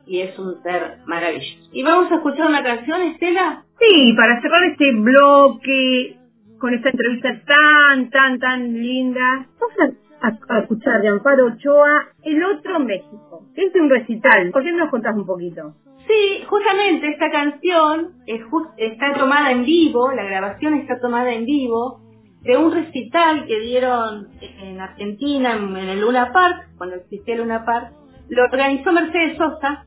y 0.06 0.20
es 0.20 0.38
un 0.38 0.62
ser 0.62 0.98
maravilloso. 1.04 1.68
¿Y 1.72 1.82
vamos 1.82 2.10
a 2.10 2.16
escuchar 2.16 2.46
una 2.46 2.62
canción, 2.62 3.02
Estela? 3.02 3.64
Sí, 3.78 4.14
para 4.16 4.40
cerrar 4.40 4.64
este 4.64 4.92
bloque 4.92 6.16
con 6.58 6.74
esta 6.74 6.90
entrevista 6.90 7.42
tan, 7.46 8.10
tan, 8.10 8.38
tan 8.38 8.72
linda, 8.72 9.46
vamos 9.60 9.96
a, 10.22 10.58
escuchar 10.60 11.02
de 11.02 11.08
Amparo 11.08 11.46
Ochoa 11.46 12.08
El 12.24 12.42
Otro 12.42 12.80
México, 12.80 13.44
es 13.54 13.74
un 13.74 13.90
recital. 13.90 14.50
¿Por 14.50 14.62
qué 14.62 14.72
no 14.72 14.78
nos 14.78 14.90
contás 14.90 15.14
un 15.14 15.26
poquito? 15.26 15.74
Sí, 16.08 16.42
justamente 16.48 17.06
esta 17.10 17.30
canción 17.30 18.14
está 18.78 19.12
tomada 19.12 19.52
en 19.52 19.64
vivo, 19.64 20.10
la 20.10 20.24
grabación 20.24 20.74
está 20.74 20.98
tomada 21.00 21.32
en 21.34 21.44
vivo, 21.44 22.00
de 22.40 22.56
un 22.56 22.72
recital 22.72 23.46
que 23.46 23.60
dieron 23.60 24.28
en 24.40 24.80
Argentina, 24.80 25.52
en, 25.52 25.76
el 25.76 26.00
Luna 26.00 26.32
Park, 26.32 26.70
cuando 26.78 26.96
existía 26.96 27.34
el 27.34 27.40
Luna 27.40 27.64
Park, 27.66 27.92
lo 28.30 28.44
organizó 28.44 28.90
Mercedes 28.90 29.36
Sosa, 29.36 29.86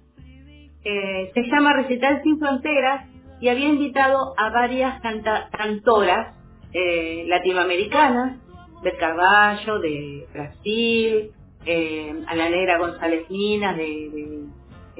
eh, 0.83 1.31
se 1.33 1.41
llama 1.43 1.73
Recital 1.73 2.21
Sin 2.23 2.37
Fronteras, 2.39 3.07
y 3.39 3.49
había 3.49 3.69
invitado 3.69 4.35
a 4.37 4.51
varias 4.51 5.01
cantoras 5.01 6.35
eh, 6.71 7.25
latinoamericanas, 7.27 8.39
del 8.83 8.97
Carballo, 8.97 9.79
de 9.79 10.27
Brasil, 10.31 11.31
eh, 11.65 12.23
a 12.27 12.35
la 12.35 12.49
negra 12.49 12.77
González 12.77 13.29
Minas, 13.29 13.77
de, 13.77 13.83
de, 13.83 14.45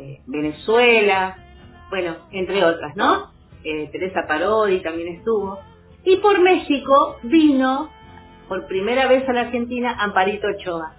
eh, 0.01 0.21
Venezuela, 0.25 1.37
bueno, 1.89 2.15
entre 2.31 2.63
otras, 2.63 2.95
¿no? 2.95 3.31
Eh, 3.63 3.89
Teresa 3.91 4.25
Parodi 4.27 4.79
también 4.79 5.15
estuvo. 5.15 5.59
Y 6.03 6.17
por 6.17 6.39
México 6.41 7.17
vino 7.23 7.89
por 8.47 8.65
primera 8.65 9.07
vez 9.07 9.27
a 9.29 9.33
la 9.33 9.41
Argentina 9.41 9.95
Amparito 9.99 10.47
Ochoa, 10.47 10.93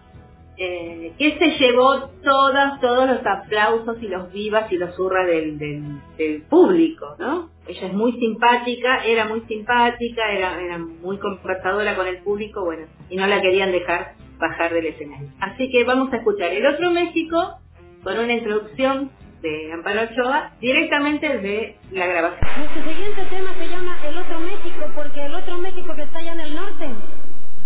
eh, 0.56 1.12
que 1.18 1.38
se 1.38 1.58
llevó 1.58 2.10
todas, 2.22 2.80
todos 2.80 3.08
los 3.08 3.26
aplausos 3.26 4.00
y 4.00 4.08
los 4.08 4.32
vivas 4.32 4.70
y 4.70 4.76
los 4.76 4.96
hurras 4.98 5.26
del, 5.26 5.58
del, 5.58 5.82
del 6.16 6.42
público, 6.42 7.16
¿no? 7.18 7.50
Ella 7.66 7.86
es 7.88 7.92
muy 7.92 8.12
simpática, 8.20 9.04
era 9.04 9.26
muy 9.26 9.40
simpática, 9.42 10.30
era, 10.30 10.60
era 10.60 10.78
muy 10.78 11.18
conversadora 11.18 11.96
con 11.96 12.06
el 12.06 12.18
público, 12.18 12.64
bueno, 12.64 12.86
y 13.10 13.16
no 13.16 13.26
la 13.26 13.40
querían 13.40 13.72
dejar 13.72 14.14
bajar 14.38 14.72
del 14.72 14.86
escenario. 14.86 15.28
Así 15.40 15.70
que 15.70 15.84
vamos 15.84 16.12
a 16.12 16.16
escuchar 16.18 16.52
el 16.52 16.66
otro 16.66 16.90
México 16.90 17.58
con 18.02 18.18
una 18.18 18.32
introducción 18.32 19.10
de 19.42 19.72
Amparo 19.72 20.02
Ochoa 20.02 20.52
directamente 20.60 21.38
de 21.38 21.76
la 21.90 22.06
grabación. 22.06 22.50
Nuestro 22.58 22.82
siguiente 22.84 23.24
tema 23.26 23.54
se 23.58 23.68
llama 23.68 23.98
El 24.04 24.18
Otro 24.18 24.40
México, 24.40 24.90
porque 24.94 25.24
el 25.24 25.34
otro 25.34 25.58
México 25.58 25.94
que 25.94 26.02
está 26.02 26.18
allá 26.18 26.32
en 26.32 26.40
el 26.40 26.54
norte, 26.54 26.88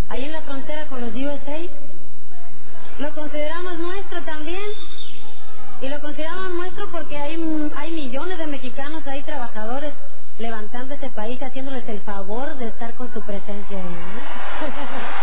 ahí 0.09 0.25
en 0.25 0.33
la 0.33 0.43
frontera 0.43 0.87
con 0.89 1.01
los 1.01 1.15
USA, 1.15 1.59
lo 2.99 3.15
consideramos 3.15 3.79
nuestro 3.79 4.23
también. 4.25 4.63
Y 5.83 5.89
lo 5.89 6.01
consideramos 6.01 6.53
nuestro 6.53 6.91
porque 6.91 7.19
hay, 7.19 7.71
hay 7.77 7.93
millones 7.93 8.39
de 8.39 8.47
mexicanos 8.47 9.07
ahí 9.07 9.23
trabajadores 9.25 9.93
levantando 10.39 10.95
ese 10.95 11.11
país, 11.11 11.39
haciéndoles 11.43 11.87
el 11.89 12.01
favor 12.01 12.57
de 12.57 12.69
estar 12.69 12.95
con 12.95 13.13
su 13.13 13.21
presencia 13.23 13.77
ahí. 13.77 13.87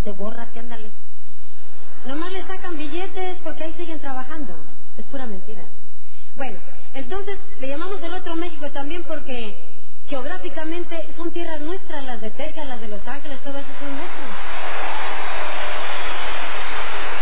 píntate, 0.00 0.12
bórrate, 0.12 0.58
ándale. 0.58 0.90
Nomás 2.06 2.32
le 2.32 2.46
sacan 2.46 2.78
billetes 2.78 3.38
porque 3.42 3.64
ahí 3.64 3.74
siguen 3.76 4.00
trabajando. 4.00 4.54
Es 4.96 5.04
pura 5.06 5.26
mentira. 5.26 5.64
Bueno, 6.36 6.58
entonces 6.94 7.36
le 7.60 7.68
llamamos 7.68 8.00
el 8.02 8.14
otro 8.14 8.36
México 8.36 8.70
también 8.70 9.02
porque 9.04 9.56
geográficamente 10.08 11.08
son 11.16 11.32
tierras 11.32 11.60
nuestras, 11.60 12.04
las 12.04 12.20
de 12.20 12.30
Texas, 12.30 12.66
las 12.66 12.80
de 12.80 12.88
Los 12.88 13.06
Ángeles, 13.06 13.38
todo 13.44 13.58
eso 13.58 13.68
son 13.78 13.96
nuestras. 13.96 14.30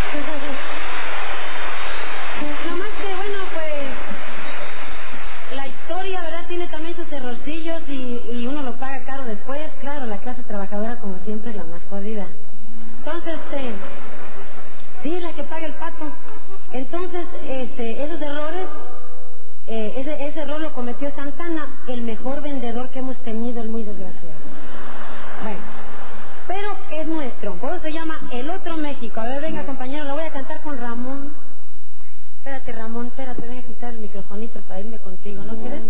Nomás 2.69 2.89
que 2.91 3.15
bueno, 3.17 3.39
pues 3.53 3.75
la 5.57 5.67
historia, 5.67 6.23
¿verdad? 6.23 6.47
Tiene 6.47 6.69
también 6.69 6.95
sus 6.97 7.11
errorcillos 7.11 7.83
y, 7.89 8.21
y 8.33 8.47
uno 8.47 8.63
lo 8.63 8.77
paga 8.77 9.03
caro 9.05 9.25
después. 9.25 9.73
Claro, 9.81 10.07
la 10.07 10.19
clase 10.19 10.45
trabajadora 10.45 10.99
como 10.99 11.19
siempre 11.25 11.51
es 11.51 11.57
la 11.57 11.65
más 11.65 11.83
jodida. 11.91 12.29
Entonces, 13.09 13.41
este, 13.43 13.73
sí, 15.03 15.21
la 15.21 15.33
que 15.33 15.43
paga 15.45 15.65
el 15.65 15.75
pato. 15.77 16.13
Entonces, 16.73 17.27
este, 17.43 18.05
esos 18.05 18.21
errores, 18.21 18.67
eh, 19.67 19.95
ese, 19.97 20.27
ese 20.27 20.41
error 20.41 20.61
lo 20.61 20.75
cometió 20.75 21.11
Santana, 21.15 21.81
el 21.89 22.03
mejor 22.03 22.43
vendedor 22.43 22.91
que 22.91 22.99
hemos 22.99 23.17
tenido, 23.25 23.63
el 23.63 23.71
muy 23.71 23.83
desgraciado. 23.83 24.37
Bueno, 25.43 25.59
pero 26.49 26.77
es 26.91 27.07
nuestro, 27.07 27.55
por 27.55 27.73
eso 27.73 27.83
se 27.85 27.93
llama 27.93 28.29
El 28.31 28.51
Otro 28.51 28.77
México. 28.77 29.19
A 29.19 29.25
ver, 29.25 29.41
venga 29.41 29.65
compañero, 29.65 30.05
lo 30.05 30.13
voy 30.13 30.25
a 30.25 30.31
cantar 30.31 30.61
con 30.61 30.79
Ramón. 30.79 31.33
Espérate, 32.41 32.73
Ramón, 32.73 33.07
espérate, 33.07 33.41
voy 33.41 33.57
a 33.57 33.63
quitar 33.63 33.95
el 33.95 34.01
microfonito 34.01 34.61
para 34.61 34.81
irme 34.81 34.99
contigo, 34.99 35.45
¿no 35.45 35.57
quieres? 35.57 35.81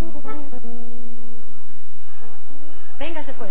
Véngase 3.01 3.33
pues. 3.33 3.51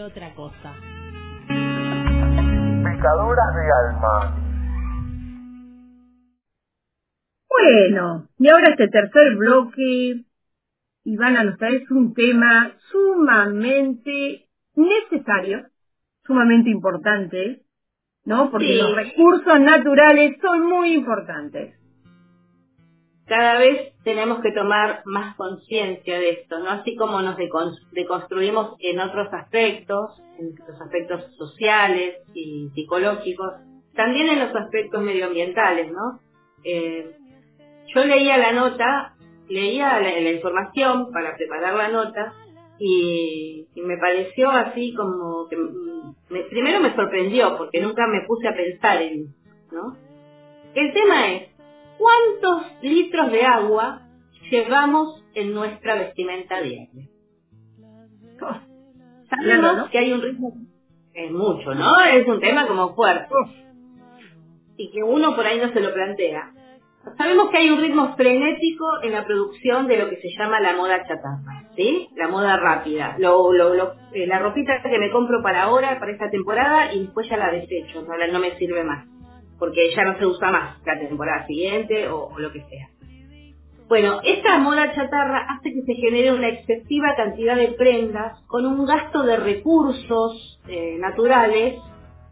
y 0.00 0.02
otra 0.02 0.34
cosa. 0.34 0.74
Pecadoras 2.84 3.54
de 3.54 3.66
alma. 3.80 4.36
Bueno, 7.50 8.28
y 8.38 8.48
ahora 8.48 8.70
este 8.70 8.88
tercer 8.88 9.36
bloque, 9.36 10.24
Ivana 11.04 11.44
nos 11.44 11.58
trae 11.58 11.84
un 11.90 12.14
tema 12.14 12.72
sumamente 12.90 14.46
necesario, 14.74 15.66
sumamente 16.24 16.70
importante, 16.70 17.62
¿no? 18.24 18.50
Porque 18.50 18.68
Sí. 18.68 18.78
los 18.78 18.94
recursos 18.94 19.60
naturales 19.60 20.38
son 20.40 20.66
muy 20.66 20.94
importantes. 20.94 21.74
Cada 23.30 23.60
vez 23.60 23.92
tenemos 24.02 24.40
que 24.40 24.50
tomar 24.50 25.02
más 25.04 25.36
conciencia 25.36 26.18
de 26.18 26.30
esto, 26.30 26.58
¿no? 26.58 26.68
Así 26.68 26.96
como 26.96 27.22
nos 27.22 27.36
deconstruimos 27.92 28.74
en 28.80 28.98
otros 28.98 29.32
aspectos, 29.32 30.20
en 30.36 30.56
los 30.66 30.80
aspectos 30.80 31.32
sociales 31.36 32.16
y 32.34 32.70
psicológicos, 32.74 33.52
también 33.94 34.30
en 34.30 34.40
los 34.40 34.56
aspectos 34.56 35.00
medioambientales, 35.00 35.92
¿no? 35.92 36.18
Eh, 36.64 37.14
yo 37.94 38.04
leía 38.04 38.36
la 38.36 38.50
nota, 38.50 39.14
leía 39.48 40.00
la, 40.00 40.32
información 40.32 41.12
para 41.12 41.36
preparar 41.36 41.74
la 41.74 41.88
nota 41.88 42.34
y, 42.80 43.68
me 43.76 43.96
pareció 43.96 44.50
así 44.50 44.92
como 44.92 45.46
que 45.48 45.56
me, 46.30 46.40
primero 46.50 46.80
me 46.80 46.96
sorprendió 46.96 47.56
porque 47.56 47.80
nunca 47.80 48.08
me 48.08 48.26
puse 48.26 48.48
a 48.48 48.56
pensar 48.56 49.00
en, 49.02 49.26
¿no? 49.70 49.96
El 50.74 50.92
tema 50.92 51.32
es 51.32 51.49
¿Cuántos 52.00 52.82
litros 52.82 53.30
de 53.30 53.44
agua 53.44 54.00
llevamos 54.50 55.22
en 55.34 55.52
nuestra 55.52 55.96
vestimenta 55.96 56.58
diaria? 56.62 57.08
Sabemos 59.28 59.90
que 59.90 59.98
hay 59.98 60.12
un 60.14 60.22
ritmo, 60.22 60.54
es 61.12 61.30
mucho, 61.30 61.74
¿no? 61.74 62.00
Es 62.00 62.26
un 62.26 62.40
tema 62.40 62.66
como 62.66 62.94
fuerte. 62.94 63.28
Y 64.78 64.90
que 64.90 65.02
uno 65.02 65.36
por 65.36 65.44
ahí 65.44 65.60
no 65.60 65.70
se 65.74 65.80
lo 65.80 65.92
plantea. 65.92 66.52
Sabemos 67.18 67.50
que 67.50 67.58
hay 67.58 67.68
un 67.68 67.82
ritmo 67.82 68.16
frenético 68.16 68.86
en 69.02 69.12
la 69.12 69.26
producción 69.26 69.86
de 69.86 69.98
lo 69.98 70.08
que 70.08 70.16
se 70.22 70.30
llama 70.38 70.58
la 70.58 70.74
moda 70.74 71.06
chatarra, 71.06 71.68
¿sí? 71.76 72.08
La 72.16 72.28
moda 72.28 72.56
rápida. 72.56 73.16
Lo, 73.18 73.52
lo, 73.52 73.74
lo, 73.74 73.92
eh, 74.14 74.26
la 74.26 74.38
ropita 74.38 74.80
que 74.82 74.98
me 74.98 75.10
compro 75.10 75.42
para 75.42 75.64
ahora, 75.64 75.98
para 76.00 76.12
esta 76.12 76.30
temporada, 76.30 76.94
y 76.94 77.04
después 77.04 77.28
ya 77.28 77.36
la 77.36 77.52
desecho, 77.52 78.02
no, 78.02 78.16
no 78.32 78.38
me 78.38 78.56
sirve 78.56 78.84
más 78.84 79.06
porque 79.60 79.94
ya 79.94 80.04
no 80.04 80.18
se 80.18 80.26
usa 80.26 80.50
más 80.50 80.78
la 80.84 80.98
temporada 80.98 81.46
siguiente 81.46 82.08
o, 82.08 82.32
lo 82.36 82.50
que 82.50 82.64
sea. 82.64 82.88
Bueno, 83.86 84.20
esta 84.24 84.58
moda 84.58 84.92
chatarra 84.94 85.46
hace 85.50 85.74
que 85.74 85.82
se 85.82 85.94
genere 85.94 86.32
una 86.32 86.48
excesiva 86.48 87.14
cantidad 87.16 87.56
de 87.56 87.72
prendas 87.72 88.40
con 88.46 88.64
un 88.64 88.86
gasto 88.86 89.22
de 89.22 89.36
recursos 89.36 90.60
eh, 90.66 90.96
naturales 90.98 91.78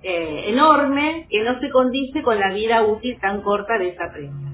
eh, 0.03 0.45
enorme 0.47 1.27
que 1.29 1.43
no 1.43 1.61
se 1.61 1.69
condice 1.71 2.23
con 2.23 2.39
la 2.39 2.55
vida 2.55 2.83
útil 2.83 3.19
tan 3.21 3.43
corta 3.43 3.77
de 3.77 3.89
esa 3.89 4.11
prenda. 4.13 4.53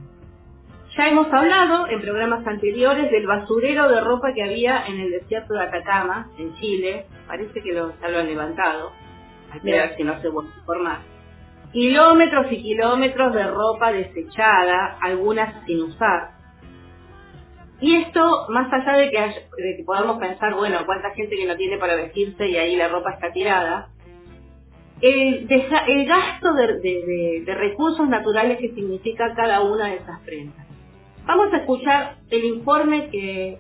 Ya 0.97 1.09
hemos 1.09 1.31
hablado 1.33 1.89
en 1.89 2.01
programas 2.01 2.47
anteriores 2.47 3.11
del 3.11 3.27
basurero 3.27 3.89
de 3.89 4.01
ropa 4.01 4.33
que 4.33 4.43
había 4.43 4.87
en 4.87 5.01
el 5.01 5.11
desierto 5.11 5.55
de 5.55 5.65
Atacama, 5.65 6.31
en 6.39 6.55
Chile. 6.55 7.07
Parece 7.27 7.61
que 7.61 7.73
lo, 7.73 7.93
ya 8.01 8.09
lo 8.09 8.19
han 8.21 8.27
levantado. 8.27 8.93
Hay 9.53 9.61
que 9.61 9.73
ver 9.73 9.97
si 9.97 10.05
no 10.05 10.21
se 10.23 10.29
vuelve 10.29 10.51
a 10.51 10.65
formar 10.65 11.14
kilómetros 11.75 12.47
y 12.53 12.63
kilómetros 12.63 13.35
de 13.35 13.47
ropa 13.49 13.93
desechada, 13.93 14.97
algunas 15.03 15.67
sin 15.67 15.83
usar. 15.83 16.31
Y 17.81 17.97
esto, 17.97 18.47
más 18.49 18.73
allá 18.73 18.93
de 18.97 19.11
que, 19.11 19.83
podamos 19.85 20.19
pensar, 20.19 20.55
bueno, 20.55 20.79
cuánta 20.87 21.11
gente 21.11 21.37
que 21.37 21.47
no 21.47 21.57
tiene 21.57 21.77
para 21.77 21.97
vestirse 21.97 22.49
y 22.49 22.57
ahí 22.57 22.77
la 22.77 22.89
ropa 22.89 23.11
está 23.15 23.33
tirada, 23.33 23.89
el, 25.01 26.07
gasto 26.07 26.55
de, 26.55 27.45
recursos 27.45 28.09
naturales 28.09 28.59
que 28.59 28.73
significa 28.73 29.35
cada 29.35 29.61
una 29.61 29.89
de 29.89 29.97
esas 29.97 30.21
prendas. 30.21 30.67
Vamos 31.27 31.53
a 31.53 31.59
escuchar 31.59 32.19
el 32.31 32.45
informe 32.45 33.11
que 33.11 33.59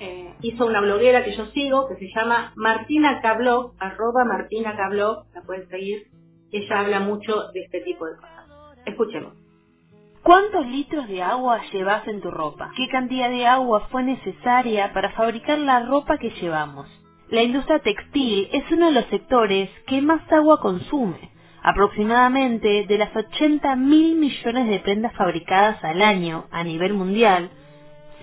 eh, 0.00 0.34
hizo 0.42 0.66
una 0.66 0.80
bloguera 0.80 1.24
que 1.24 1.36
yo 1.36 1.46
sigo, 1.46 1.88
que 1.88 1.94
se 1.94 2.08
llama 2.12 2.52
Martina 2.56 3.20
Cablog, 3.22 3.74
arroba 3.78 4.24
Martina 4.24 4.76
Cablog, 4.76 5.26
la 5.32 5.42
pueden 5.42 5.68
seguir, 5.68 6.08
ella 6.52 6.80
habla 6.80 7.00
mucho 7.00 7.48
de 7.52 7.62
este 7.62 7.80
tipo 7.80 8.06
de 8.06 8.16
cosas. 8.16 8.46
Escuchemos. 8.86 9.32
¿Cuántos 10.22 10.66
litros 10.66 11.08
de 11.08 11.20
agua 11.20 11.60
llevas 11.72 12.06
en 12.06 12.20
tu 12.20 12.30
ropa? 12.30 12.70
¿Qué 12.76 12.88
cantidad 12.88 13.28
de 13.28 13.46
agua 13.46 13.88
fue 13.90 14.04
necesaria 14.04 14.92
para 14.92 15.10
fabricar 15.10 15.58
la 15.58 15.84
ropa 15.84 16.18
que 16.18 16.30
llevamos? 16.30 16.86
La 17.28 17.42
industria 17.42 17.80
textil 17.80 18.48
es 18.52 18.70
uno 18.70 18.86
de 18.86 18.92
los 18.92 19.06
sectores 19.06 19.70
que 19.86 20.00
más 20.00 20.20
agua 20.30 20.60
consume. 20.60 21.30
Aproximadamente 21.62 22.86
de 22.86 22.98
las 22.98 23.14
80 23.16 23.74
mil 23.76 24.16
millones 24.16 24.68
de 24.68 24.80
prendas 24.80 25.12
fabricadas 25.14 25.82
al 25.82 26.02
año 26.02 26.46
a 26.50 26.62
nivel 26.62 26.92
mundial, 26.94 27.50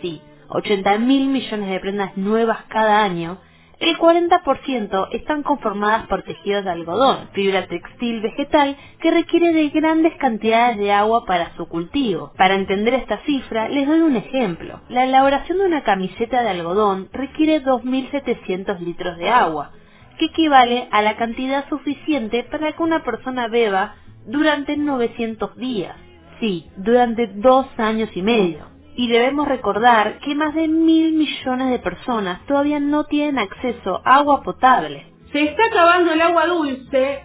sí, 0.01 0.21
80 0.49 0.99
mil 0.99 1.27
millones 1.27 1.69
de 1.69 1.79
prendas 1.79 2.15
nuevas 2.17 2.63
cada 2.69 3.03
año, 3.03 3.39
el 3.79 3.97
40% 3.97 5.07
están 5.11 5.41
conformadas 5.41 6.05
por 6.07 6.23
tejidos 6.23 6.65
de 6.65 6.71
algodón, 6.71 7.29
fibra 7.31 7.65
textil 7.67 8.19
vegetal 8.21 8.77
que 8.99 9.09
requiere 9.09 9.53
de 9.53 9.69
grandes 9.69 10.13
cantidades 10.17 10.77
de 10.77 10.91
agua 10.91 11.25
para 11.25 11.55
su 11.55 11.65
cultivo. 11.67 12.33
Para 12.37 12.55
entender 12.55 12.93
esta 12.95 13.19
cifra, 13.19 13.69
les 13.69 13.87
doy 13.87 14.01
un 14.01 14.17
ejemplo. 14.17 14.81
La 14.89 15.05
elaboración 15.05 15.59
de 15.59 15.65
una 15.65 15.83
camiseta 15.83 16.41
de 16.41 16.49
algodón 16.49 17.09
requiere 17.13 17.63
2.700 17.63 18.79
litros 18.79 19.17
de 19.17 19.29
agua, 19.29 19.71
que 20.17 20.25
equivale 20.25 20.89
a 20.91 21.01
la 21.01 21.15
cantidad 21.15 21.67
suficiente 21.69 22.43
para 22.43 22.73
que 22.73 22.83
una 22.83 23.03
persona 23.03 23.47
beba 23.47 23.95
durante 24.25 24.75
900 24.75 25.55
días. 25.55 25.95
Sí, 26.41 26.67
durante 26.75 27.27
dos 27.27 27.65
años 27.77 28.09
y 28.13 28.21
medio 28.21 28.78
y 28.99 29.07
debemos 29.07 29.47
recordar 29.47 30.19
que 30.19 30.35
más 30.35 30.53
de 30.53 30.67
mil 30.67 31.13
millones 31.13 31.69
de 31.69 31.79
personas 31.79 32.45
todavía 32.47 32.81
no 32.81 33.05
tienen 33.05 33.39
acceso 33.39 34.01
a 34.03 34.17
agua 34.17 34.43
potable. 34.43 35.05
Se 35.31 35.41
está 35.41 35.67
acabando 35.67 36.11
el 36.11 36.21
agua 36.21 36.47
dulce. 36.47 37.21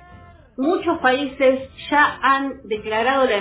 Muchos 0.56 0.98
países 0.98 1.68
ya 1.90 2.20
han 2.22 2.60
declarado 2.68 3.24
la 3.24 3.38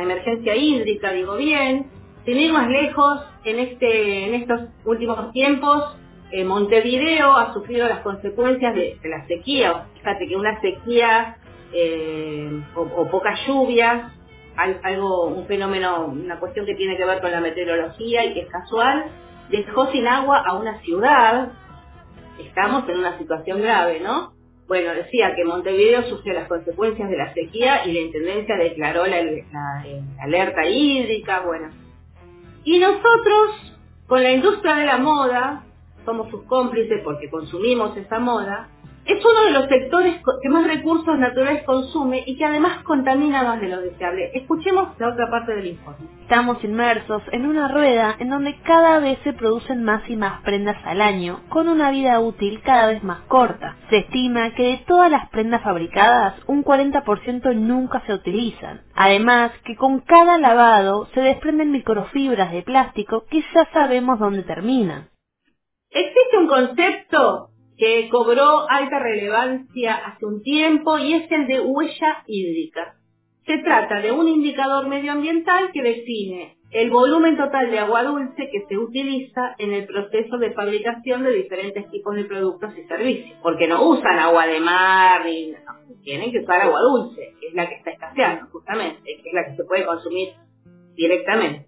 emergencia, 0.00 0.56
hídrica, 0.56 1.12
digo 1.12 1.36
bien. 1.36 1.90
Sin 2.24 2.38
ir 2.38 2.50
más 2.50 2.70
lejos, 2.70 3.20
en, 3.44 3.58
este, 3.58 4.28
en 4.28 4.34
estos 4.34 4.60
últimos 4.86 5.32
tiempos, 5.32 5.94
eh, 6.30 6.44
Montevideo 6.44 7.36
ha 7.36 7.52
sufrido 7.52 7.88
las 7.88 7.98
consecuencias 7.98 8.74
de, 8.74 8.98
la 9.04 9.26
sequía. 9.26 9.84
Fíjate 9.98 10.28
que 10.28 10.34
una 10.34 10.58
sequía 10.62 11.36
eh, 11.74 12.62
o, 12.74 12.80
o 12.80 13.10
poca 13.10 13.34
lluvia 13.46 14.14
algo, 14.56 15.26
un 15.26 15.46
fenómeno, 15.46 16.06
una 16.06 16.38
cuestión 16.38 16.66
que 16.66 16.74
tiene 16.74 16.96
que 16.96 17.04
ver 17.04 17.20
con 17.20 17.30
la 17.30 17.40
meteorología 17.40 18.24
y 18.24 18.34
que 18.34 18.40
es 18.40 18.48
casual, 18.48 19.06
dejó 19.50 19.90
sin 19.90 20.06
agua 20.06 20.42
a 20.46 20.54
una 20.54 20.80
ciudad, 20.80 21.52
estamos 22.38 22.88
en 22.88 22.98
una 22.98 23.18
situación 23.18 23.60
grave, 23.60 24.00
¿no? 24.00 24.32
Bueno, 24.68 24.94
decía 24.94 25.34
que 25.34 25.44
Montevideo 25.44 26.02
sufrió 26.04 26.34
las 26.34 26.48
consecuencias 26.48 27.10
de 27.10 27.16
la 27.16 27.34
sequía 27.34 27.84
y 27.86 27.92
la 27.92 28.00
Intendencia 28.00 28.56
declaró 28.56 29.06
la, 29.06 29.22
la 29.22 29.84
alerta 30.20 30.64
hídrica, 30.66 31.40
bueno. 31.40 31.68
Y 32.64 32.78
nosotros, 32.78 33.76
con 34.06 34.22
la 34.22 34.30
industria 34.30 34.76
de 34.76 34.86
la 34.86 34.98
moda, 34.98 35.64
somos 36.04 36.30
sus 36.30 36.44
cómplices 36.44 37.00
porque 37.04 37.28
consumimos 37.28 37.96
esa 37.96 38.18
moda, 38.18 38.68
es 39.04 39.18
uno 39.24 39.44
de 39.46 39.50
los 39.50 39.68
sectores 39.68 40.20
que 40.42 40.48
más 40.48 40.64
recursos 40.64 41.18
naturales 41.18 41.64
consume 41.64 42.22
y 42.24 42.36
que 42.36 42.44
además 42.44 42.84
contamina 42.84 43.42
más 43.42 43.60
de 43.60 43.68
lo 43.68 43.80
deseable. 43.80 44.30
Escuchemos 44.32 44.90
la 44.98 45.08
otra 45.08 45.28
parte 45.28 45.56
del 45.56 45.66
informe. 45.66 46.06
Estamos 46.22 46.62
inmersos 46.62 47.22
en 47.32 47.46
una 47.46 47.66
rueda 47.66 48.14
en 48.20 48.30
donde 48.30 48.60
cada 48.62 49.00
vez 49.00 49.18
se 49.24 49.32
producen 49.32 49.82
más 49.82 50.08
y 50.08 50.16
más 50.16 50.40
prendas 50.42 50.76
al 50.84 51.00
año, 51.00 51.40
con 51.48 51.68
una 51.68 51.90
vida 51.90 52.20
útil 52.20 52.62
cada 52.64 52.86
vez 52.86 53.02
más 53.02 53.22
corta. 53.22 53.76
Se 53.90 53.98
estima 53.98 54.54
que 54.54 54.62
de 54.62 54.84
todas 54.86 55.10
las 55.10 55.28
prendas 55.30 55.62
fabricadas, 55.62 56.36
un 56.46 56.64
40% 56.64 57.56
nunca 57.56 58.02
se 58.06 58.14
utilizan. 58.14 58.82
Además, 58.94 59.50
que 59.64 59.74
con 59.74 60.00
cada 60.00 60.38
lavado 60.38 61.08
se 61.12 61.20
desprenden 61.20 61.72
microfibras 61.72 62.52
de 62.52 62.62
plástico 62.62 63.24
que 63.28 63.42
ya 63.52 63.68
sabemos 63.72 64.20
dónde 64.20 64.44
terminan. 64.44 65.08
Existe 65.90 66.38
un 66.38 66.46
concepto 66.46 67.51
que 67.82 68.08
cobró 68.10 68.70
alta 68.70 69.00
relevancia 69.00 69.94
hace 69.96 70.24
un 70.24 70.40
tiempo 70.40 71.00
y 71.00 71.14
es 71.14 71.32
el 71.32 71.48
de 71.48 71.60
huella 71.62 72.22
hídrica. 72.28 72.94
Se 73.44 73.58
trata 73.58 74.00
de 74.00 74.12
un 74.12 74.28
indicador 74.28 74.86
medioambiental 74.86 75.72
que 75.72 75.82
define 75.82 76.58
el 76.70 76.90
volumen 76.90 77.36
total 77.36 77.72
de 77.72 77.80
agua 77.80 78.04
dulce 78.04 78.50
que 78.52 78.66
se 78.68 78.78
utiliza 78.78 79.56
en 79.58 79.72
el 79.72 79.86
proceso 79.86 80.38
de 80.38 80.52
fabricación 80.52 81.24
de 81.24 81.32
diferentes 81.32 81.90
tipos 81.90 82.14
de 82.14 82.22
productos 82.22 82.70
y 82.78 82.84
servicios. 82.84 83.36
Porque 83.42 83.66
no 83.66 83.84
usan 83.88 84.16
agua 84.20 84.46
de 84.46 84.60
mar 84.60 85.24
ni 85.24 85.50
no, 85.50 85.58
tienen 86.04 86.30
que 86.30 86.38
usar 86.38 86.60
agua 86.60 86.78
dulce, 86.82 87.34
que 87.40 87.48
es 87.48 87.54
la 87.54 87.68
que 87.68 87.74
está 87.74 87.90
escaseando 87.90 88.46
justamente, 88.52 89.02
que 89.02 89.28
es 89.28 89.34
la 89.34 89.44
que 89.46 89.56
se 89.56 89.64
puede 89.64 89.84
consumir 89.84 90.34
directamente. 90.94 91.66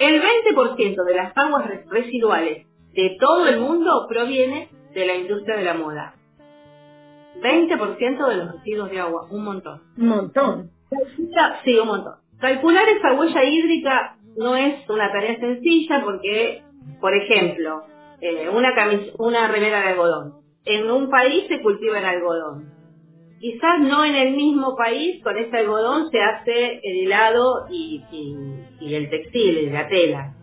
El 0.00 0.20
20% 0.20 1.04
de 1.04 1.14
las 1.14 1.36
aguas 1.36 1.70
residuales 1.86 2.66
de 2.94 3.16
todo 3.20 3.46
el 3.46 3.60
mundo 3.60 4.06
proviene 4.08 4.70
de 4.94 5.06
la 5.06 5.14
industria 5.16 5.56
de 5.56 5.64
la 5.64 5.74
moda. 5.74 6.14
20% 7.40 8.28
de 8.28 8.36
los 8.36 8.52
residuos 8.52 8.90
de 8.90 9.00
agua, 9.00 9.26
un 9.30 9.44
montón. 9.44 9.82
Un 9.96 10.08
montón. 10.08 10.70
Sí, 11.64 11.78
un 11.78 11.88
montón. 11.88 12.14
Calcular 12.40 12.88
esa 12.88 13.14
huella 13.14 13.44
hídrica 13.44 14.16
no 14.36 14.56
es 14.56 14.88
una 14.88 15.10
tarea 15.12 15.38
sencilla 15.38 16.02
porque, 16.04 16.62
por 17.00 17.14
ejemplo, 17.14 17.82
eh, 18.20 18.48
una, 18.48 18.72
una 19.18 19.48
remera 19.48 19.80
de 19.80 19.88
algodón. 19.88 20.34
En 20.64 20.90
un 20.90 21.10
país 21.10 21.44
se 21.48 21.62
cultiva 21.62 21.98
el 21.98 22.04
algodón. 22.04 22.72
quizás 23.40 23.80
no 23.80 24.04
en 24.04 24.14
el 24.14 24.34
mismo 24.34 24.76
país, 24.76 25.22
con 25.22 25.36
este 25.38 25.58
algodón 25.58 26.10
se 26.10 26.20
hace 26.20 26.80
el 26.82 27.06
helado 27.06 27.66
y, 27.70 28.02
y, 28.10 28.36
y 28.80 28.94
el 28.94 29.10
textil, 29.10 29.72
la 29.72 29.88
tela. 29.88 30.34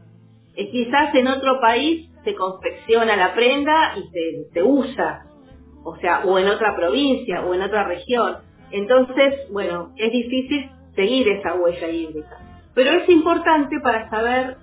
Eh, 0.55 0.69
quizás 0.71 1.13
en 1.15 1.27
otro 1.27 1.59
país 1.59 2.09
se 2.25 2.35
confecciona 2.35 3.15
la 3.15 3.33
prenda 3.33 3.93
y 3.95 4.09
se, 4.09 4.51
se 4.53 4.63
usa, 4.63 5.25
o 5.83 5.95
sea, 5.97 6.25
o 6.25 6.37
en 6.37 6.47
otra 6.47 6.75
provincia 6.75 7.45
o 7.45 7.53
en 7.53 7.61
otra 7.61 7.85
región. 7.85 8.37
Entonces, 8.71 9.49
bueno, 9.51 9.93
es 9.95 10.11
difícil 10.11 10.69
seguir 10.95 11.29
esa 11.29 11.53
huella 11.55 11.87
hídrica. 11.87 12.37
Pero 12.73 12.91
es 12.91 13.07
importante 13.07 13.79
para 13.81 14.09
saber 14.09 14.57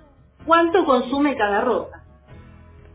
cuánto 0.45 0.85
consume 0.85 1.35
cada 1.35 1.61
ropa. 1.61 2.03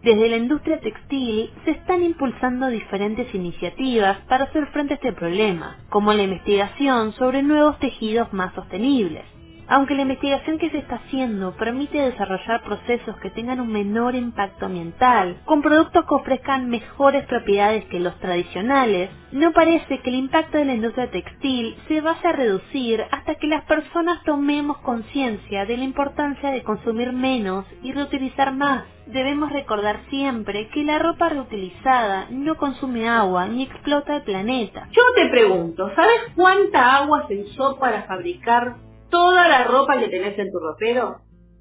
Desde 0.03 0.29
la 0.29 0.37
industria 0.37 0.79
textil 0.81 1.51
se 1.65 1.73
están 1.73 2.05
impulsando 2.05 2.69
diferentes 2.69 3.35
iniciativas 3.35 4.19
para 4.29 4.45
hacer 4.45 4.67
frente 4.69 4.95
a 4.95 4.97
este 4.97 5.13
problema, 5.13 5.77
como 5.91 6.13
la 6.13 6.23
investigación 6.23 7.13
sobre 7.15 7.43
nuevos 7.43 7.79
tejidos 7.81 8.33
más 8.33 8.55
sostenibles. 8.55 9.25
Aunque 9.69 9.95
la 9.95 10.03
investigación 10.03 10.59
que 10.59 10.71
se 10.71 10.79
está 10.79 10.97
haciendo 10.97 11.53
permite 11.57 11.99
desarrollar 12.01 12.63
procesos 12.65 13.17
que 13.19 13.31
tengan 13.31 13.61
un 13.61 13.71
menor 13.71 14.15
impacto 14.15 14.67
ambiental, 14.67 15.39
con 15.45 15.63
productos 15.63 16.07
que 16.07 16.15
ofrezcan 16.15 16.71
mejores 16.71 17.27
propiedades 17.27 17.85
que 17.87 18.01
los 18.01 18.19
tradicionales, 18.19 19.11
no 19.33 19.53
parece 19.53 20.01
que 20.01 20.11
el 20.11 20.17
impacto 20.17 20.59
de 20.59 20.65
la 20.65 20.75
industria 20.75 21.11
textil 21.11 21.77
se 21.87 22.01
vaya 22.01 22.31
a 22.31 22.33
reducir 22.33 23.05
hasta 23.11 23.35
que 23.37 23.47
las 23.47 23.65
personas 23.65 24.23
tomemos 24.25 24.79
conciencia 24.79 25.67
de 25.67 25.77
la 25.77 25.85
importancia 25.85 26.51
de 26.51 26.63
consumir 26.63 27.13
menos 27.13 27.67
y 27.83 27.93
reutilizar 27.93 28.55
más. 28.55 28.85
Debemos 29.07 29.53
recordar 29.53 30.01
siempre 30.11 30.69
que 30.69 30.85
la 30.85 30.99
ropa 30.99 31.29
reutilizada 31.29 32.27
no 32.31 32.57
consume 32.57 33.09
agua 33.09 33.47
ni 33.49 33.65
explota 33.65 34.17
el 34.17 34.23
planeta. 34.23 34.89
Yo 34.93 35.03
te 35.15 35.29
pregunto, 35.31 35.91
¿sabes 35.95 36.33
cuánta 36.35 36.97
agua 36.97 37.27
se 37.29 37.41
usó 37.41 37.79
para 37.79 38.03
fabricar 38.05 38.88
toda 39.11 39.49
la 39.49 39.65
ropa 39.65 39.99
que 39.99 40.09
tenés 40.09 40.39
en 40.39 40.51
tu 40.51 40.59
ropero? 40.59 41.21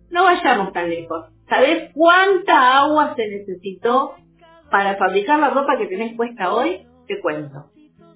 No 0.10 0.24
vayamos 0.24 0.72
tan 0.74 0.90
lejos. 0.90 1.26
¿Sabés 1.50 1.92
cuánta 1.94 2.80
agua 2.80 3.14
se 3.16 3.28
necesitó 3.28 4.16
para 4.70 4.96
fabricar 4.98 5.40
la 5.40 5.50
ropa 5.50 5.78
que 5.78 5.88
tenés 5.88 6.16
puesta 6.16 6.54
hoy? 6.54 6.86
Te 7.08 7.20
cuento. 7.22 7.72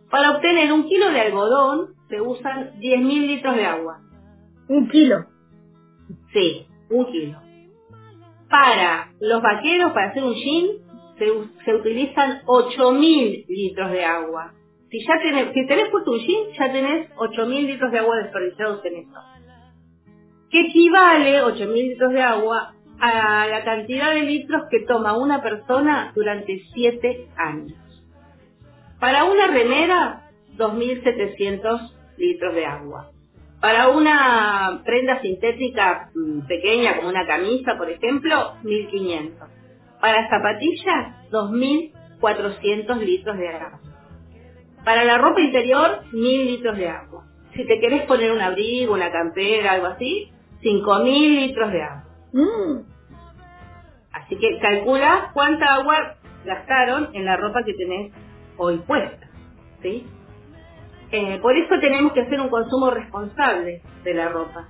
Para 0.10 0.32
obtener 0.32 0.72
un 0.74 0.88
kilo 0.88 1.10
de 1.12 1.22
algodón 1.22 1.94
se 2.10 2.20
usan 2.20 2.74
10.000 2.80 3.28
litros 3.28 3.56
de 3.56 3.66
agua. 3.66 4.02
Un 4.68 4.90
kilo. 4.90 5.26
Sí, 6.34 6.68
un 6.90 7.06
kilo. 7.06 7.40
Para 8.50 9.14
los 9.22 9.42
vaqueros, 9.42 9.94
para 9.94 10.10
hacer 10.10 10.24
un 10.24 10.34
jean, 10.34 10.68
se, 11.18 11.28
se 11.64 11.74
utilizan 11.74 12.42
8.000 12.46 13.46
litros 13.48 13.92
de 13.92 14.04
agua. 14.04 14.54
Si 14.92 15.00
ya 15.08 15.18
tenés, 15.22 15.54
si 15.54 15.66
tenés 15.68 15.88
puesto 15.90 16.12
un 16.12 16.20
jean, 16.20 16.52
ya 16.52 16.72
tenés 16.74 17.10
8.000 17.16 17.66
litros 17.66 17.92
de 17.94 18.00
agua 18.00 18.18
desperdiciados 18.18 18.84
en 18.84 18.96
esto. 18.98 19.20
Que 20.50 20.68
equivale 20.68 21.42
8.000 21.44 21.74
litros 21.74 22.12
de 22.12 22.22
agua 22.22 22.74
a 23.00 23.48
la 23.48 23.64
cantidad 23.64 24.14
de 24.14 24.24
litros 24.24 24.64
que 24.70 24.82
toma 24.82 25.18
una 25.18 25.42
persona 25.42 26.12
durante 26.14 26.62
7 26.74 27.30
años. 27.38 27.80
Para 29.00 29.24
una 29.24 29.48
remera, 29.48 30.30
2.700 30.58 31.94
litros 32.18 32.54
de 32.54 32.66
agua. 32.66 33.12
Para 33.62 33.88
una 33.88 34.82
prenda 34.84 35.22
sintética 35.22 36.10
mm, 36.14 36.48
pequeña, 36.48 36.98
como 36.98 37.08
una 37.08 37.26
camisa, 37.26 37.78
por 37.78 37.90
ejemplo, 37.90 38.56
1.500. 38.64 39.36
Para 40.02 40.30
zapatillas, 40.30 41.32
2.400 41.32 43.00
litros 43.00 43.38
de 43.38 43.48
agua. 43.48 43.91
Para 44.84 45.04
la 45.04 45.18
ropa 45.18 45.42
interior, 45.42 46.04
1.000 46.12 46.46
litros 46.46 46.78
de 46.78 46.88
agua. 46.90 47.26
Si 47.56 47.66
te 47.66 47.80
querés 47.80 48.04
poner 48.04 48.32
un 48.32 48.42
abrigo, 48.42 48.94
una 48.94 49.12
campera, 49.12 49.74
algo 49.74 49.88
así, 49.88 50.32
5.000 50.64 51.06
litros 51.48 51.72
de 51.72 51.84
agua. 51.84 52.04
Mm. 52.34 52.82
Así 54.14 54.38
que 54.38 54.60
calcula 54.60 55.32
cuánta 55.34 55.66
agua 55.76 56.16
gastaron 56.46 57.10
en 57.14 57.26
la 57.26 57.38
ropa 57.38 57.64
que 57.64 57.74
tenés 57.74 58.12
hoy 58.58 58.78
puesta. 58.80 59.28
¿sí? 59.82 60.06
Eh, 61.12 61.40
por 61.42 61.56
eso 61.58 61.80
tenemos 61.80 62.14
que 62.14 62.22
hacer 62.22 62.40
un 62.40 62.50
consumo 62.50 62.90
responsable 62.92 63.82
de 64.04 64.14
la 64.14 64.30
ropa 64.30 64.70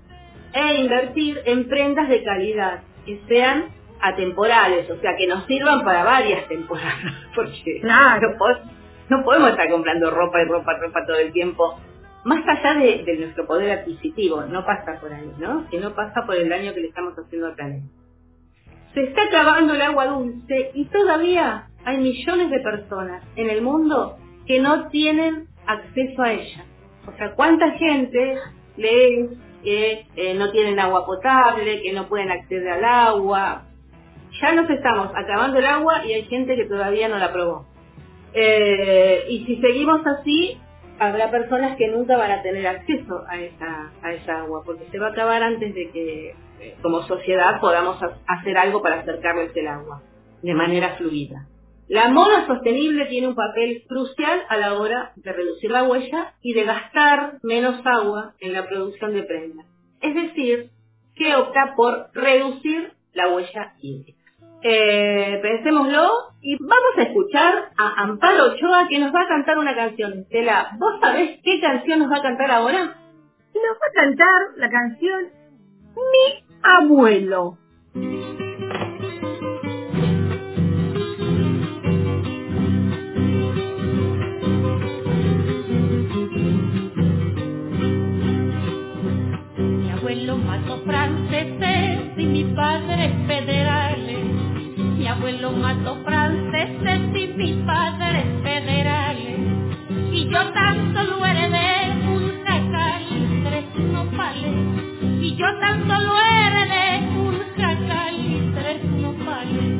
e 0.54 0.76
invertir 0.76 1.40
en 1.46 1.68
prendas 1.70 2.10
de 2.10 2.24
calidad 2.24 2.82
que 3.06 3.22
sean 3.28 3.70
atemporales, 4.02 4.90
o 4.90 5.00
sea, 5.00 5.16
que 5.16 5.28
nos 5.28 5.46
sirvan 5.46 5.84
para 5.84 6.04
varias 6.04 6.48
temporadas, 6.48 7.14
porque 7.36 7.80
Claro. 7.82 8.36
no, 8.40 8.81
no 9.12 9.26
podemos 9.26 9.50
estar 9.50 9.70
comprando 9.70 10.10
ropa 10.10 10.42
y 10.42 10.46
ropa, 10.46 10.74
ropa 10.78 11.06
todo 11.06 11.18
el 11.18 11.34
tiempo, 11.34 11.78
más 12.24 12.48
allá 12.48 12.80
de, 12.80 13.18
nuestro 13.20 13.46
poder 13.46 13.80
adquisitivo, 13.80 14.44
no 14.44 14.66
pasa 14.66 15.02
por 15.02 15.12
ahí, 15.12 15.30
¿no? 15.38 15.68
Sino 15.70 15.94
pasa 15.94 16.26
por 16.26 16.36
el 16.36 16.48
daño 16.48 16.74
que 16.74 16.80
le 16.80 16.88
estamos 16.88 17.14
haciendo 17.20 17.48
al 17.48 17.56
planeta. 17.56 17.88
Se 18.94 19.04
está 19.04 19.24
acabando 19.24 19.74
el 19.74 19.82
agua 19.82 20.08
dulce 20.08 20.72
y 20.76 20.86
todavía 20.86 21.68
hay 21.84 21.98
millones 21.98 22.52
de 22.52 22.60
personas 22.62 23.22
en 23.36 23.50
el 23.50 23.62
mundo 23.62 24.18
que 24.48 24.62
no 24.62 24.88
tienen 24.88 25.48
acceso 25.68 26.22
a 26.22 26.32
ella. 26.32 26.64
O 27.06 27.12
sea, 27.18 27.34
¿cuánta 27.36 27.70
gente 27.72 28.36
lee 28.78 29.30
que 29.62 30.08
eh, 30.16 30.36
no 30.36 30.52
tienen 30.52 30.80
agua 30.80 31.06
potable, 31.06 31.82
que 31.82 31.92
no 31.92 32.08
pueden 32.08 32.32
acceder 32.32 32.70
al 32.70 32.86
agua? 32.86 33.64
Ya 34.42 34.54
nos 34.54 34.70
estamos 34.70 35.10
acabando 35.14 35.60
el 35.60 35.66
agua 35.66 36.06
y 36.06 36.14
hay 36.14 36.24
gente 36.28 36.56
que 36.56 36.64
todavía 36.64 37.10
no 37.10 37.18
la 37.18 37.34
probó. 37.34 37.71
Eh, 38.34 39.26
y 39.30 39.46
si 39.46 39.58
seguimos 39.62 40.02
así, 40.06 40.58
habrá 41.00 41.32
personas 41.32 41.78
que 41.78 41.88
nunca 41.88 42.18
van 42.18 42.32
a 42.32 42.42
tener 42.42 42.66
acceso 42.68 43.24
a 43.28 43.40
esa, 43.42 44.42
agua, 44.42 44.64
porque 44.66 44.86
se 44.92 45.00
va 45.00 45.08
a 45.08 45.12
acabar 45.12 45.44
antes 45.44 45.74
de 45.74 45.90
que 45.92 46.30
eh, 46.60 46.76
como 46.82 47.02
sociedad 47.04 47.60
podamos 47.60 48.02
ha- 48.04 48.18
hacer 48.28 48.58
algo 48.58 48.82
para 48.82 49.02
acercarles 49.02 49.56
el 49.56 49.68
agua 49.68 50.02
de 50.42 50.54
manera 50.54 50.96
fluida. 50.98 51.48
La 51.88 52.08
moda 52.10 52.48
sostenible 52.48 53.06
tiene 53.08 53.28
un 53.28 53.36
papel 53.36 53.84
crucial 53.88 54.42
a 54.48 54.58
la 54.58 54.76
hora 54.76 55.12
de 55.18 55.34
reducir 55.34 55.72
la 55.72 55.84
huella 55.84 56.34
y 56.42 56.54
de 56.54 56.64
gastar 56.64 57.40
menos 57.44 57.86
agua 57.86 58.34
en 58.40 58.54
la 58.54 58.66
producción 58.68 59.14
de 59.14 59.24
prendas. 59.24 59.66
Es 60.02 60.16
decir, 60.16 60.70
que 61.16 61.36
opta 61.36 61.74
por 61.76 62.08
reducir 62.14 62.94
la 63.14 63.28
huella 63.34 63.74
hídrica. 63.82 64.21
Eh, 64.64 65.40
pensémoslo 65.42 66.08
y 66.40 66.56
vamos 66.58 66.98
a 66.98 67.02
escuchar 67.02 67.72
a 67.78 68.04
Amparo 68.04 68.52
Ochoa 68.52 68.88
que 68.88 69.00
nos 69.00 69.14
va 69.14 69.22
a 69.22 69.28
cantar 69.28 69.58
una 69.58 69.76
canción. 69.76 70.20
Estela, 70.20 70.78
¿vos 70.78 71.00
sabés 71.02 71.40
qué 71.44 71.60
canción 71.60 72.00
nos 72.00 72.12
va 72.12 72.18
a 72.18 72.22
cantar 72.22 72.52
ahora? 72.52 72.80
Nos 72.84 73.78
va 73.78 73.88
a 73.90 73.94
cantar 73.94 74.42
la 74.58 74.70
canción 74.70 75.30
Mi 75.96 76.44
abuelo. 76.62 77.58
Mi 89.58 89.90
abuelo 89.90 90.38
mató 90.38 90.78
franceses 90.86 92.18
y 92.18 92.26
mi 92.26 92.44
padre 92.56 93.14
federales. 93.28 94.31
Abuelo 95.22 95.52
mató 95.52 95.98
franceses 96.04 97.16
y 97.16 97.28
mi 97.38 97.54
padre 97.64 98.26
federales. 98.42 99.38
Y 100.12 100.28
yo 100.28 100.52
tan 100.52 100.96
solo 100.96 101.24
heredé 101.24 102.08
un 102.08 102.44
jacal 102.44 103.04
y 103.08 103.44
tres 103.44 103.66
nopales. 103.94 104.56
Y 105.22 105.36
yo 105.36 105.46
tan 105.60 105.88
solo 105.88 106.14
heredé 106.26 107.08
un 107.20 107.38
jacal 107.56 108.16
y 108.16 108.52
tres 108.56 108.84
nopales. 108.84 109.78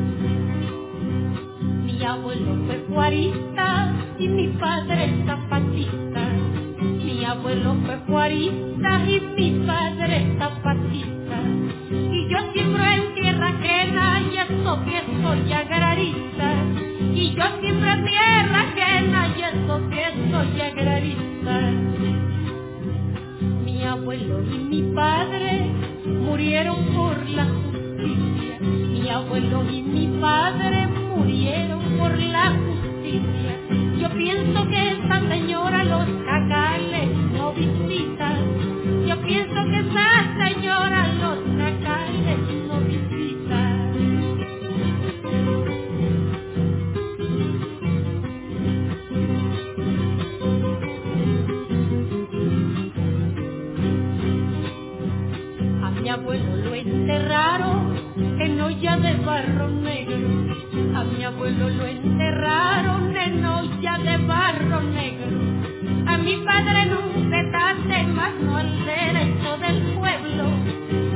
Mi 1.86 2.04
abuelo 2.04 2.64
fue 2.64 2.76
cuarista 2.84 3.92
y 4.20 4.28
mi 4.28 4.46
padre 4.46 5.24
zapatista. 5.26 6.24
Mi 7.04 7.24
abuelo 7.24 7.74
fue 7.84 7.98
cuarista 8.06 9.10
y 9.10 9.20
mi 9.34 9.66
padre 9.66 10.36
zapatista. 10.38 11.21
Eso 14.62 14.78
que 14.84 15.02
soy 15.22 15.52
agrarista. 15.52 16.54
Y 17.14 17.34
yo 17.34 17.42
siembro 17.60 17.90
en 17.90 18.04
tierra 18.04 18.60
ajena 18.60 19.34
y 19.36 19.42
eso 19.42 19.80
que 19.90 20.04
soy 20.30 20.60
agrarista. 20.60 21.70
Mi 23.64 23.84
abuelo 23.84 24.42
y 24.42 24.58
mi 24.58 24.82
padre 24.94 25.66
murieron 26.06 26.84
por 26.94 27.28
la 27.28 27.44
justicia. 27.44 28.58
Mi 28.60 29.08
abuelo 29.08 29.64
y 29.68 29.82
mi 29.82 30.20
padre 30.20 30.86
murieron 30.86 31.82
por 31.98 32.16
la 32.18 32.52
justicia. 32.52 33.58
Yo 33.98 34.08
pienso 34.10 34.68
que 34.68 34.90
esa 34.92 35.28
señora 35.28 35.84
los 35.84 36.06
cacales 36.24 37.08
no 37.32 37.52
visita. 37.52 38.36
Yo 39.06 39.20
pienso 39.22 39.64
que 39.70 39.78
esa 39.80 40.11
enterraron 57.02 57.96
en 58.38 58.60
olla 58.60 58.96
de 58.96 59.14
barro 59.26 59.68
negro. 59.68 60.28
A 60.96 61.02
mi 61.02 61.24
abuelo 61.24 61.68
lo 61.68 61.84
enterraron 61.84 63.16
en 63.16 63.44
olla 63.44 63.98
de 63.98 64.16
barro 64.18 64.80
negro. 64.82 65.36
A 66.06 66.16
mi 66.18 66.36
padre 66.36 66.82
en 66.82 66.92
un 66.92 67.30
más 68.14 68.34
no 68.40 68.56
al 68.56 68.84
derecho 68.84 69.56
del 69.58 69.78
pueblo. 69.98 70.44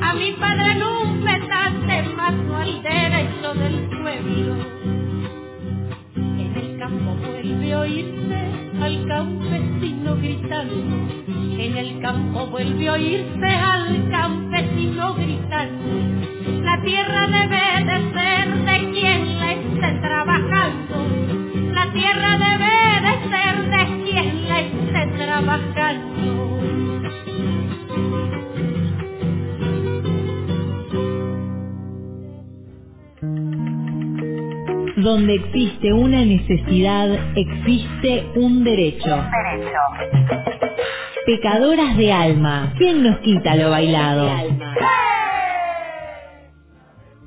A 0.03 0.15
mi 0.15 0.33
padre 0.33 0.73
en 0.73 0.83
un 0.83 1.25
más 2.17 2.35
no 2.35 2.57
al 2.57 2.83
derecho 2.83 3.55
del 3.55 3.77
pueblo. 4.01 4.55
En 6.17 6.53
el 6.63 6.79
campo 6.81 7.15
vuelve 7.29 7.73
a 7.73 7.81
oír 7.81 8.26
campesino 9.07 10.17
gritando. 10.17 10.75
En 11.59 11.77
el 11.77 12.01
campo 12.01 12.47
vuelve 12.47 12.89
a 12.89 12.93
oírse 12.93 13.47
al 13.47 14.11
campesino 14.11 15.15
gritando. 15.15 15.85
La 16.63 16.81
tierra 16.83 17.27
debe 17.27 17.85
de 17.85 18.13
ser 18.13 18.65
de 18.65 18.91
quien 18.93 19.39
la 19.39 19.53
esté 19.53 20.01
trabajando. 20.01 20.95
La 21.73 21.93
tierra 21.93 22.39
debe 22.39 22.75
de 23.07 23.15
ser 23.31 23.71
de 23.71 24.05
quien 24.05 24.49
la 24.49 24.61
esté 24.61 25.07
trabajando. 25.17 26.16
Donde 34.97 35.35
existe 35.35 35.93
una 35.93 36.25
necesidad, 36.25 37.09
existe 37.37 38.27
un 38.37 38.65
derecho. 38.65 39.09
Derecho. 39.09 39.79
Pecadoras 41.27 41.97
de 41.97 42.13
alma. 42.13 42.73
¿Quién 42.79 43.03
nos 43.03 43.19
quita 43.19 43.57
lo 43.57 43.71
bailado? 43.71 44.29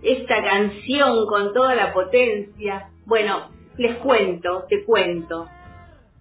Esta 0.02 0.44
canción 0.44 1.28
con 1.28 1.54
toda 1.54 1.76
la 1.76 1.94
potencia. 1.94 2.90
Bueno, 3.06 3.50
les 3.78 3.96
cuento, 3.98 4.66
te 4.70 4.84
cuento. 4.86 5.48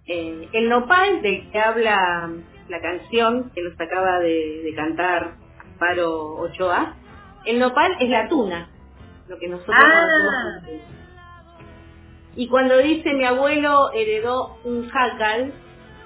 Eh, 0.05 0.49
el 0.53 0.69
nopal 0.69 1.21
del 1.21 1.49
que 1.51 1.59
habla 1.59 2.29
la 2.67 2.81
canción 2.81 3.51
que 3.55 3.61
nos 3.63 3.79
acaba 3.79 4.19
de, 4.19 4.61
de 4.63 4.73
cantar 4.75 5.35
Paro 5.79 6.35
Ochoa, 6.35 6.95
el 7.45 7.59
nopal 7.59 7.95
es 7.99 8.09
la 8.09 8.27
tuna, 8.27 8.69
lo 9.27 9.37
que 9.39 9.47
nosotros 9.47 9.75
Ah. 9.79 10.61
Y 12.35 12.47
cuando 12.47 12.77
dice 12.77 13.13
mi 13.13 13.25
abuelo 13.25 13.91
heredó 13.93 14.57
un 14.63 14.87
jacal, 14.89 15.51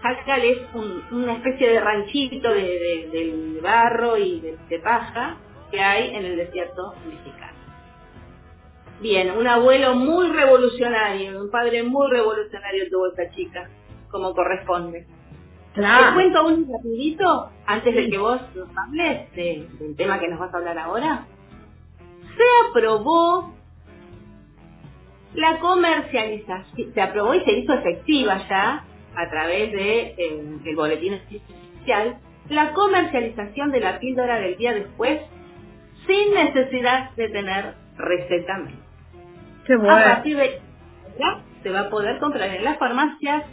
jacal 0.01 0.41
es 0.43 0.57
un- 0.73 1.03
una 1.11 1.33
especie 1.33 1.69
de 1.69 1.79
ranchito 1.79 2.49
de, 2.49 2.61
de- 2.61 3.09
de 3.11 3.61
barro 3.61 4.17
y 4.17 4.39
de, 4.39 4.57
de 4.69 4.79
paja 4.79 5.37
que 5.71 5.79
hay 5.81 6.15
en 6.15 6.25
el 6.25 6.37
desierto 6.37 6.93
mexicano. 7.07 7.53
Bien, 9.01 9.31
un 9.31 9.47
abuelo 9.47 9.95
muy 9.95 10.29
revolucionario, 10.31 11.41
un 11.41 11.49
padre 11.51 11.83
muy 11.83 12.09
revolucionario 12.09 12.85
tuvo 12.89 13.07
esta 13.07 13.29
chica, 13.31 13.69
como 14.09 14.33
corresponde. 14.33 15.05
Claro. 15.73 16.07
Te 16.09 16.13
cuento 16.13 16.45
un 16.47 16.67
rapidito, 16.71 17.49
antes 17.65 17.95
de 17.95 18.09
que 18.09 18.17
vos 18.17 18.39
nos 18.55 18.69
hables 18.77 19.31
de- 19.35 19.67
del 19.79 19.95
tema 19.95 20.19
que 20.19 20.27
nos 20.29 20.39
vas 20.39 20.53
a 20.53 20.57
hablar 20.57 20.77
ahora. 20.77 21.25
Se 22.37 22.43
aprobó 22.69 23.53
la 25.35 25.59
comercialización, 25.59 26.93
se 26.93 27.01
aprobó 27.01 27.33
y 27.33 27.41
se 27.41 27.51
hizo 27.53 27.73
efectiva 27.73 28.47
ya 28.49 28.85
a 29.15 29.29
través 29.29 29.71
de 29.71 29.99
eh, 30.17 30.59
el 30.65 30.75
boletín 30.75 31.15
oficial 31.15 32.19
la 32.49 32.73
comercialización 32.73 33.71
de 33.71 33.79
la 33.79 33.99
píldora 33.99 34.39
del 34.39 34.57
día 34.57 34.73
después 34.73 35.21
sin 36.07 36.33
necesidad 36.33 37.11
de 37.11 37.29
tener 37.29 37.73
receta 37.97 38.57
médica. 38.57 38.83
Qué 39.65 39.73
A 39.73 39.77
bueno. 39.77 40.03
partir 40.03 40.37
de 40.37 40.61
ya 41.17 41.43
se 41.61 41.69
va 41.69 41.81
a 41.81 41.89
poder 41.89 42.19
comprar 42.19 42.49
en 42.49 42.63
las 42.63 42.77
farmacias 42.77 43.45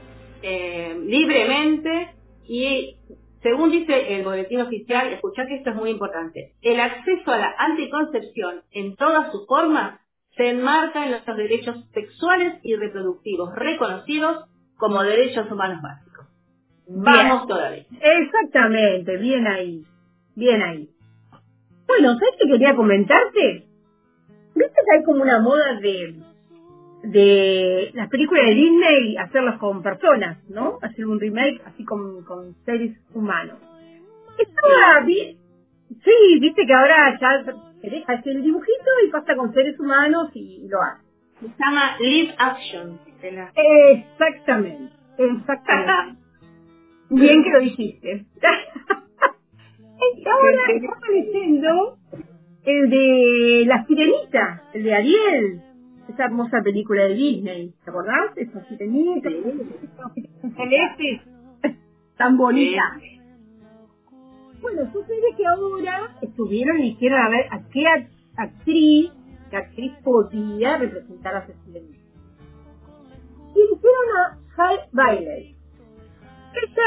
eh, 0.42 0.98
libremente 1.04 2.14
y 2.48 2.96
según 3.42 3.70
dice 3.70 4.16
el 4.16 4.24
boletín 4.24 4.60
oficial, 4.60 5.12
escuchá 5.12 5.46
que 5.46 5.56
esto 5.56 5.70
es 5.70 5.76
muy 5.76 5.90
importante, 5.90 6.52
el 6.62 6.80
acceso 6.80 7.30
a 7.30 7.38
la 7.38 7.54
anticoncepción 7.56 8.62
en 8.72 8.96
todas 8.96 9.30
sus 9.30 9.46
formas 9.46 9.99
se 10.40 10.48
enmarca 10.48 11.04
en 11.04 11.12
los 11.12 11.36
derechos 11.36 11.84
sexuales 11.92 12.60
y 12.62 12.74
reproductivos 12.74 13.54
reconocidos 13.54 14.46
como 14.78 15.02
derechos 15.02 15.52
humanos 15.52 15.82
básicos. 15.82 16.26
Vamos 16.88 17.46
todavía. 17.46 17.84
Exactamente, 18.00 19.18
bien 19.18 19.46
ahí, 19.46 19.84
bien 20.34 20.62
ahí. 20.62 20.88
Bueno, 21.86 22.14
¿sabes 22.14 22.36
qué 22.40 22.48
quería 22.48 22.74
comentarte? 22.74 23.66
¿Viste 24.54 24.72
que 24.72 24.96
hay 24.96 25.04
como 25.04 25.20
una 25.20 25.40
moda 25.40 25.78
de 25.78 26.22
de 27.02 27.90
las 27.92 28.08
películas 28.08 28.46
de 28.46 28.54
Disney 28.54 29.16
hacerlas 29.18 29.58
con 29.58 29.82
personas, 29.82 30.38
¿no? 30.48 30.78
Hacer 30.80 31.06
un 31.06 31.20
remake 31.20 31.60
así 31.66 31.84
con, 31.84 32.24
con 32.24 32.54
seres 32.64 32.96
humanos. 33.12 33.58
Estaba 34.38 35.04
bien. 35.04 35.36
Sí, 36.02 36.38
viste 36.40 36.64
que 36.66 36.72
ahora 36.72 37.18
ya 37.20 37.69
deja 37.88 38.12
hacer 38.12 38.36
el 38.36 38.42
dibujito 38.42 38.90
y 39.06 39.10
pasa 39.10 39.34
con 39.36 39.54
seres 39.54 39.78
humanos 39.78 40.30
y 40.34 40.66
lo 40.68 40.82
hace. 40.82 41.04
Se 41.40 41.64
llama 41.64 41.96
Live 41.98 42.34
Action. 42.36 43.00
Exactamente, 43.56 44.92
exactamente. 45.16 46.20
Bien 47.10 47.42
que 47.42 47.50
lo 47.50 47.60
dijiste. 47.60 48.26
Ahora 50.26 50.72
estaba 50.74 51.08
leyendo 51.12 51.98
el 52.64 52.90
de 52.90 53.64
La 53.66 53.84
Sirenita, 53.86 54.62
el 54.74 54.82
de 54.84 54.94
Ariel, 54.94 55.62
esa 56.08 56.24
hermosa 56.24 56.62
película 56.62 57.04
de 57.04 57.14
Disney, 57.14 57.74
¿te 57.84 57.90
acordás? 57.90 58.36
Esa 58.36 58.64
sirenita, 58.68 59.28
esos 59.28 60.54
celestes, 60.56 61.20
tan 62.16 62.36
bonita. 62.36 62.82
Bueno, 64.60 64.90
sucede 64.92 65.34
que 65.36 65.46
ahora 65.46 66.16
estuvieron 66.20 66.78
y 66.80 66.90
dijeron 66.90 67.20
a 67.20 67.28
ver 67.30 67.46
a 67.50 67.60
qué 67.70 67.82
act- 67.84 68.10
actriz, 68.36 69.10
qué 69.50 69.56
actriz 69.56 69.92
podía 70.04 70.76
representar 70.76 71.34
a 71.36 71.46
sirenita. 71.46 71.98
Y 73.54 73.60
eligieron 73.60 74.08
a 74.18 74.38
Hal 74.56 74.78
Bailey. 74.92 75.56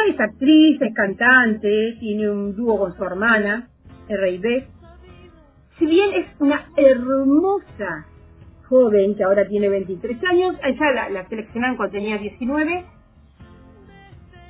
Es 0.10 0.20
actriz, 0.20 0.82
es 0.82 0.94
cantante, 0.94 1.98
tiene 2.00 2.30
un 2.30 2.56
dúo 2.56 2.78
con 2.80 2.96
su 2.98 3.04
hermana, 3.04 3.70
R&B. 4.08 4.68
Si 5.80 5.86
bien 5.86 6.14
es 6.14 6.28
una 6.40 6.70
hermosa 6.78 8.06
joven 8.68 9.16
que 9.16 9.24
ahora 9.24 9.48
tiene 9.48 9.70
23 9.70 10.24
años, 10.26 10.56
ella 10.64 10.92
la, 10.92 11.10
la 11.10 11.28
seleccionaron 11.30 11.78
cuando 11.78 11.94
tenía 11.94 12.18
19, 12.18 12.86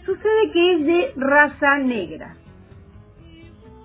sucede 0.05 0.51
que 0.51 0.74
es 0.74 0.86
de 0.86 1.13
raza 1.15 1.78
negra. 1.80 2.36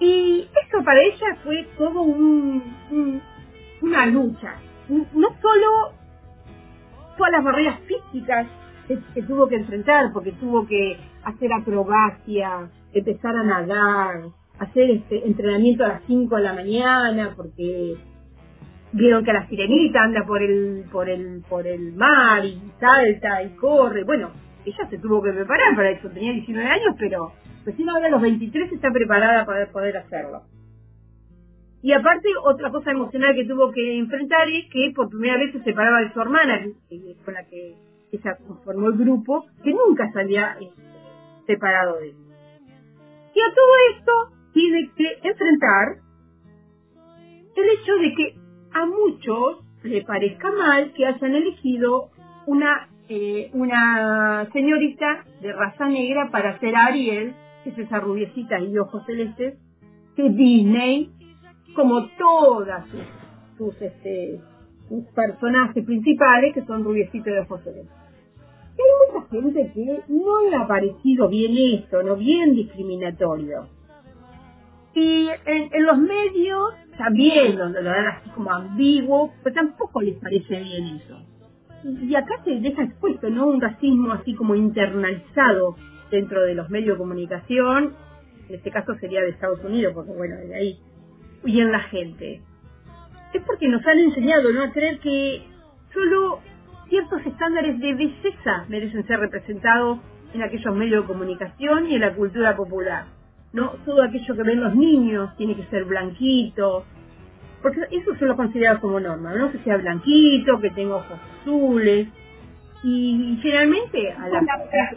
Y 0.00 0.48
eso 0.66 0.84
para 0.84 1.02
ella 1.02 1.36
fue 1.44 1.66
todo 1.78 2.02
un, 2.02 2.62
un- 2.90 3.22
una 3.82 4.06
lucha. 4.06 4.54
No 4.88 5.28
solo 5.42 5.92
todas 7.16 7.32
las 7.32 7.44
barreras 7.44 7.80
físicas 7.80 8.46
que, 8.88 8.98
que 9.14 9.22
tuvo 9.22 9.48
que 9.48 9.56
enfrentar, 9.56 10.12
porque 10.12 10.32
tuvo 10.32 10.66
que 10.66 10.98
hacer 11.24 11.52
acrobacia, 11.52 12.70
empezar 12.92 13.36
a 13.36 13.44
nadar, 13.44 14.22
hacer 14.58 14.90
este 14.90 15.26
entrenamiento 15.26 15.84
a 15.84 15.88
las 15.88 16.02
5 16.06 16.36
de 16.36 16.42
la 16.42 16.54
mañana, 16.54 17.34
porque 17.36 17.96
vieron 18.92 19.24
que 19.24 19.32
la 19.32 19.46
sirenita 19.48 20.02
anda 20.02 20.24
por 20.26 20.42
el, 20.42 20.84
por 20.92 21.08
el, 21.08 21.42
por 21.48 21.66
el 21.66 21.94
mar 21.94 22.44
y 22.44 22.60
salta 22.80 23.42
y 23.42 23.50
corre. 23.56 24.04
Bueno, 24.04 24.30
ella 24.64 24.88
se 24.90 24.98
tuvo 24.98 25.22
que 25.22 25.32
preparar 25.32 25.76
para 25.76 25.90
eso, 25.90 26.08
tenía 26.10 26.32
19 26.32 26.68
años, 26.68 26.94
pero 26.98 27.32
recién 27.64 27.88
ahora 27.88 28.06
a 28.06 28.10
los 28.10 28.22
23 28.22 28.72
está 28.72 28.90
preparada 28.90 29.44
para 29.44 29.66
poder 29.70 29.96
hacerlo. 29.96 30.42
Y 31.82 31.92
aparte, 31.92 32.28
otra 32.44 32.70
cosa 32.70 32.90
emocional 32.90 33.34
que 33.34 33.44
tuvo 33.44 33.70
que 33.70 33.98
enfrentar 33.98 34.48
es 34.48 34.68
que 34.70 34.92
por 34.94 35.08
primera 35.08 35.36
vez 35.36 35.52
se 35.52 35.62
separaba 35.62 36.00
de 36.00 36.12
su 36.12 36.20
hermana, 36.20 36.66
con 37.24 37.34
la 37.34 37.44
que 37.44 37.74
ella 38.10 38.36
conformó 38.46 38.88
el 38.88 38.98
grupo, 38.98 39.46
que 39.62 39.72
nunca 39.72 40.10
se 40.12 40.20
había 40.20 40.56
eh, 40.60 40.70
separado 41.46 41.98
de 41.98 42.08
él. 42.08 42.16
Y 43.34 43.40
a 43.40 43.54
todo 43.54 43.96
esto 43.96 44.12
tiene 44.52 44.90
que 44.96 45.28
enfrentar 45.28 45.98
el 47.54 47.70
hecho 47.70 47.96
de 47.96 48.14
que 48.14 48.34
a 48.72 48.86
muchos 48.86 49.64
le 49.82 50.02
parezca 50.02 50.50
mal 50.50 50.92
que 50.94 51.06
hayan 51.06 51.34
elegido 51.34 52.10
una 52.46 52.88
eh, 53.10 53.48
una 53.54 54.46
señorita 54.52 55.24
de 55.40 55.52
raza 55.52 55.86
negra 55.86 56.28
para 56.30 56.58
ser 56.60 56.76
Ariel, 56.76 57.34
que 57.74 57.82
es 57.82 57.86
esa 57.86 58.00
rubiecita 58.00 58.58
y 58.60 58.76
ojos 58.78 59.04
celestes, 59.06 59.58
que 60.16 60.30
Disney, 60.30 61.10
como 61.74 62.08
todas 62.18 62.84
sus, 63.56 63.80
este, 63.80 64.40
sus 64.88 65.04
personajes 65.14 65.84
principales, 65.84 66.54
que 66.54 66.64
son 66.64 66.84
rubiecitos 66.84 67.26
de 67.26 67.40
ojos 67.40 67.62
celestes. 67.62 67.94
Y 68.76 68.80
hay 68.80 69.12
mucha 69.12 69.28
gente 69.30 69.72
que 69.74 70.02
no 70.08 70.40
le 70.48 70.56
ha 70.56 70.66
parecido 70.66 71.28
bien 71.28 71.80
esto, 71.80 72.02
no 72.02 72.16
bien 72.16 72.54
discriminatorio. 72.54 73.68
Y 74.94 75.28
en, 75.46 75.68
en 75.72 75.86
los 75.86 75.98
medios 75.98 76.74
también 76.96 77.56
lo, 77.56 77.68
lo 77.68 77.82
dan 77.82 78.06
así 78.06 78.30
como 78.30 78.50
ambiguo, 78.50 79.32
pero 79.42 79.54
tampoco 79.54 80.00
les 80.00 80.16
parece 80.20 80.60
bien 80.60 81.00
eso. 81.02 81.16
Y 81.84 82.14
acá 82.14 82.34
se 82.44 82.60
deja 82.60 82.84
expuesto, 82.84 83.30
¿no? 83.30 83.46
Un 83.46 83.60
racismo 83.60 84.12
así 84.12 84.34
como 84.34 84.54
internalizado 84.54 85.76
dentro 86.10 86.42
de 86.42 86.54
los 86.54 86.70
medios 86.70 86.96
de 86.96 86.98
comunicación, 86.98 87.94
en 88.48 88.54
este 88.54 88.70
caso 88.70 88.94
sería 88.96 89.20
de 89.20 89.30
Estados 89.30 89.62
Unidos, 89.64 89.92
porque 89.94 90.12
bueno, 90.12 90.36
de 90.36 90.54
ahí, 90.54 90.78
y 91.44 91.60
en 91.60 91.70
la 91.70 91.80
gente. 91.80 92.40
Es 93.32 93.42
porque 93.42 93.68
nos 93.68 93.86
han 93.86 93.98
enseñado, 93.98 94.50
¿no? 94.52 94.62
A 94.62 94.72
creer 94.72 94.98
que 95.00 95.42
solo 95.92 96.40
ciertos 96.88 97.24
estándares 97.26 97.78
de 97.78 97.94
belleza 97.94 98.64
merecen 98.68 99.06
ser 99.06 99.20
representados 99.20 99.98
en 100.32 100.42
aquellos 100.42 100.74
medios 100.74 101.02
de 101.02 101.08
comunicación 101.08 101.90
y 101.90 101.94
en 101.94 102.00
la 102.00 102.14
cultura 102.14 102.56
popular. 102.56 103.18
¿no? 103.52 103.70
Todo 103.84 104.02
aquello 104.02 104.34
que 104.34 104.42
ven 104.42 104.60
los 104.60 104.74
niños 104.74 105.34
tiene 105.36 105.56
que 105.56 105.64
ser 105.66 105.84
blanquito, 105.84 106.84
porque 107.62 107.80
eso 107.90 108.14
se 108.18 108.26
lo 108.26 108.36
considera 108.36 108.78
como 108.80 109.00
norma, 109.00 109.34
¿no? 109.34 109.50
Que 109.50 109.58
sea 109.58 109.76
blanquito, 109.76 110.60
que 110.60 110.70
tenga 110.70 110.96
ojos 110.96 111.18
azules, 111.40 112.08
y, 112.82 113.38
generalmente 113.42 114.12
a 114.12 114.28
la... 114.28 114.42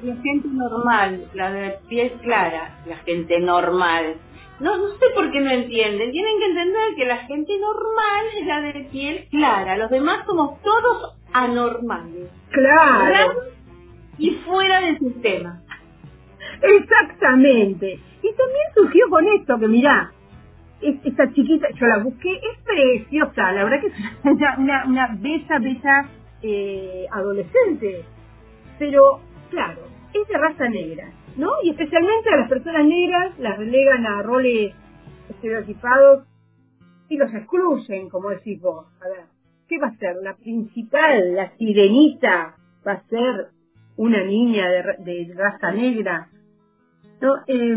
La, 0.03 0.15
gente 0.21 0.47
normal, 0.49 1.25
la 1.33 1.51
de 1.51 1.79
piel 1.89 2.11
clara, 2.21 2.79
la 2.85 2.97
gente 2.97 3.39
normal. 3.39 4.17
No, 4.59 4.77
no 4.77 4.89
sé 4.89 5.05
por 5.15 5.31
qué 5.31 5.39
no 5.39 5.49
entienden. 5.49 6.11
Tienen 6.11 6.39
que 6.39 6.45
entender 6.45 6.95
que 6.95 7.05
la 7.05 7.17
gente 7.17 7.53
normal 7.57 8.25
es 8.39 8.45
la 8.45 8.61
de 8.61 8.87
piel 8.91 9.27
clara. 9.31 9.77
Los 9.77 9.89
demás 9.89 10.23
somos 10.27 10.61
todos 10.61 11.15
anormales. 11.33 12.29
Claro. 12.51 13.33
Y 14.19 14.29
fuera 14.45 14.81
del 14.81 14.99
sistema. 14.99 15.63
Exactamente. 16.61 17.99
Y 18.21 18.33
también 18.33 18.67
surgió 18.75 19.09
con 19.09 19.27
esto, 19.27 19.57
que 19.57 19.67
mirá, 19.67 20.11
esta 20.81 21.31
chiquita, 21.33 21.67
yo 21.71 21.85
la 21.85 21.99
busqué, 21.99 22.33
es 22.33 22.57
preciosa, 22.63 23.51
la 23.51 23.63
verdad 23.63 23.81
que 23.81 23.87
es 23.87 23.93
una, 24.23 24.57
una, 24.57 24.85
una 24.85 25.17
bella, 25.19 25.59
bella 25.59 26.09
eh, 26.41 27.05
adolescente. 27.11 28.03
Pero, 28.79 29.21
claro, 29.49 29.81
es 30.13 30.27
de 30.27 30.37
raza 30.37 30.67
negra, 30.69 31.11
¿no? 31.37 31.51
Y 31.63 31.69
especialmente 31.69 32.29
a 32.33 32.37
las 32.37 32.49
personas 32.49 32.85
negras 32.85 33.37
las 33.39 33.57
relegan 33.57 34.05
a 34.05 34.21
roles 34.23 34.73
estereotipados 35.29 36.25
y 37.09 37.17
los 37.17 37.33
excluyen, 37.33 38.09
como 38.09 38.29
decís 38.29 38.59
vos. 38.59 38.87
A 39.01 39.09
ver, 39.09 39.25
¿qué 39.67 39.77
va 39.77 39.87
a 39.87 39.97
ser? 39.97 40.15
La 40.23 40.35
principal, 40.35 41.35
la 41.35 41.51
sirenita, 41.57 42.55
va 42.87 42.93
a 42.93 43.03
ser 43.07 43.49
una 43.97 44.23
niña 44.23 44.67
de, 44.69 45.33
raza 45.35 45.71
negra. 45.71 46.29
¿no? 47.21 47.35
Eh, 47.45 47.75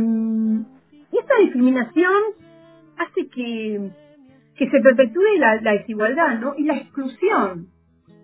y 1.12 1.18
esta 1.18 1.36
discriminación 1.40 2.43
hace 2.98 3.28
que, 3.28 3.90
que 4.56 4.70
se 4.70 4.80
perpetúe 4.80 5.38
la, 5.38 5.72
desigualdad 5.72 6.38
¿no? 6.40 6.54
y 6.56 6.64
la 6.64 6.76
exclusión 6.76 7.68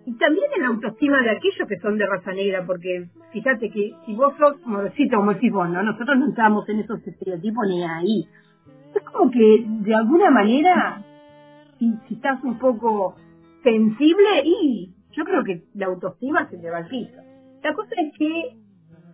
y 0.05 0.13
también 0.17 0.45
en 0.55 0.63
la 0.63 0.69
autoestima 0.69 1.21
de 1.21 1.29
aquellos 1.29 1.67
que 1.67 1.79
son 1.79 1.97
de 1.97 2.07
raza 2.07 2.33
negra, 2.33 2.65
porque 2.65 3.07
fíjate 3.31 3.69
que 3.69 3.93
si 4.05 4.15
vos 4.15 4.33
sos 4.37 4.59
modosito 4.65 5.17
como 5.17 5.33
decís 5.33 5.51
vos, 5.51 5.69
¿no? 5.69 5.83
nosotros 5.83 6.17
no 6.17 6.29
estamos 6.29 6.67
en 6.69 6.79
esos 6.79 7.05
estereotipos 7.05 7.67
ni 7.67 7.83
ahí. 7.83 8.27
Es 8.95 9.03
como 9.03 9.29
que 9.29 9.63
de 9.67 9.93
alguna 9.93 10.31
manera, 10.31 11.03
si, 11.77 11.93
si 12.07 12.15
estás 12.15 12.43
un 12.43 12.57
poco 12.57 13.15
sensible, 13.63 14.41
y 14.43 14.91
yo 15.11 15.23
creo 15.23 15.43
que 15.43 15.63
la 15.75 15.87
autoestima 15.87 16.49
se 16.49 16.57
te 16.57 16.69
va 16.69 16.77
al 16.77 16.87
piso. 16.87 17.21
La 17.63 17.73
cosa 17.73 17.91
es 17.97 18.17
que 18.17 18.55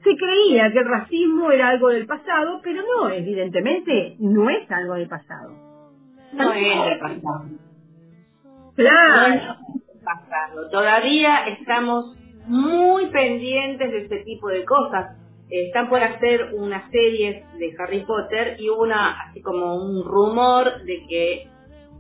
se 0.03 0.15
creía 0.15 0.71
que 0.71 0.79
el 0.79 0.87
racismo 0.87 1.51
era 1.51 1.69
algo 1.69 1.89
del 1.89 2.05
pasado, 2.05 2.59
pero 2.63 2.81
no, 2.83 3.09
evidentemente 3.09 4.15
no 4.19 4.49
es 4.49 4.69
algo 4.71 4.95
del 4.95 5.07
pasado. 5.07 5.51
No 6.33 6.53
es 6.53 6.85
del 6.85 6.99
pasado. 6.99 7.45
Claro 8.75 9.57
pasado. 10.07 10.69
Todavía 10.69 11.47
estamos 11.47 12.15
muy 12.45 13.07
pendientes 13.07 13.91
de 13.91 14.03
este 14.03 14.17
tipo 14.23 14.47
de 14.47 14.63
cosas. 14.63 15.17
están 15.49 15.87
por 15.89 16.03
hacer 16.03 16.53
una 16.55 16.89
serie 16.91 17.45
de 17.57 17.73
Harry 17.79 18.03
Potter 18.05 18.57
y 18.59 18.69
una, 18.69 19.21
así 19.21 19.41
como 19.41 19.75
un 19.75 20.03
rumor 20.03 20.83
de 20.83 21.05
que 21.07 21.47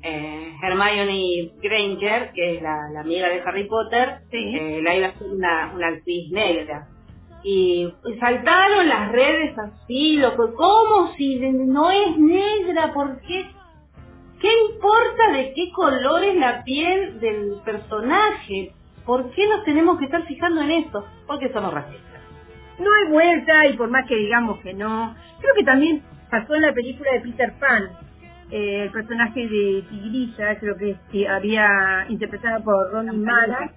eh, 0.03 0.53
Hermione 0.61 1.53
Granger, 1.61 2.31
que 2.33 2.55
es 2.55 2.61
la, 2.61 2.99
amiga 2.99 3.29
de 3.29 3.41
Harry 3.41 3.65
Potter, 3.65 4.19
eh, 4.31 4.81
la 4.83 4.95
iba 4.95 5.07
a 5.07 5.09
hacer 5.11 5.27
una, 5.27 5.71
una 5.73 5.87
actriz 5.87 6.29
negra. 6.31 6.87
Y 7.43 7.93
saltaron 8.19 8.89
las 8.89 9.11
redes 9.11 9.57
así, 9.57 10.17
loco, 10.17 10.53
¿cómo 10.55 11.13
si 11.15 11.39
no 11.39 11.91
es 11.91 12.17
negra? 12.17 12.93
¿Por 12.93 13.21
qué 13.21 13.47
¿Qué 14.39 14.49
importa 14.71 15.31
de 15.33 15.53
qué 15.53 15.71
color 15.71 16.23
es 16.23 16.35
la 16.35 16.63
piel 16.63 17.19
del 17.19 17.59
personaje? 17.65 18.71
¿Por 19.03 19.31
qué 19.31 19.47
nos 19.47 19.63
tenemos 19.63 19.97
que 19.97 20.05
estar 20.05 20.25
fijando 20.27 20.61
en 20.61 20.71
esto? 20.71 21.05
Porque 21.25 21.51
somos 21.51 21.73
racistas. 21.73 22.21
No 22.77 22.93
hay 22.93 23.11
vuelta 23.11 23.65
y 23.65 23.73
por 23.77 23.89
más 23.89 24.05
que 24.07 24.15
digamos 24.15 24.59
que 24.59 24.75
no, 24.75 25.15
creo 25.41 25.55
que 25.55 25.63
también 25.63 26.03
pasó 26.29 26.53
en 26.53 26.61
la 26.61 26.73
película 26.73 27.13
de 27.13 27.21
Peter 27.21 27.53
Pan, 27.59 27.89
eh, 28.51 28.83
el 28.83 28.91
personaje 28.91 29.47
de 29.47 29.83
Tigrilla, 29.89 30.59
creo 30.59 30.77
que, 30.77 30.95
que 31.11 31.27
había 31.27 32.05
interpretado 32.09 32.63
por 32.63 32.91
Ronnie 32.91 33.17
Mara, 33.17 33.71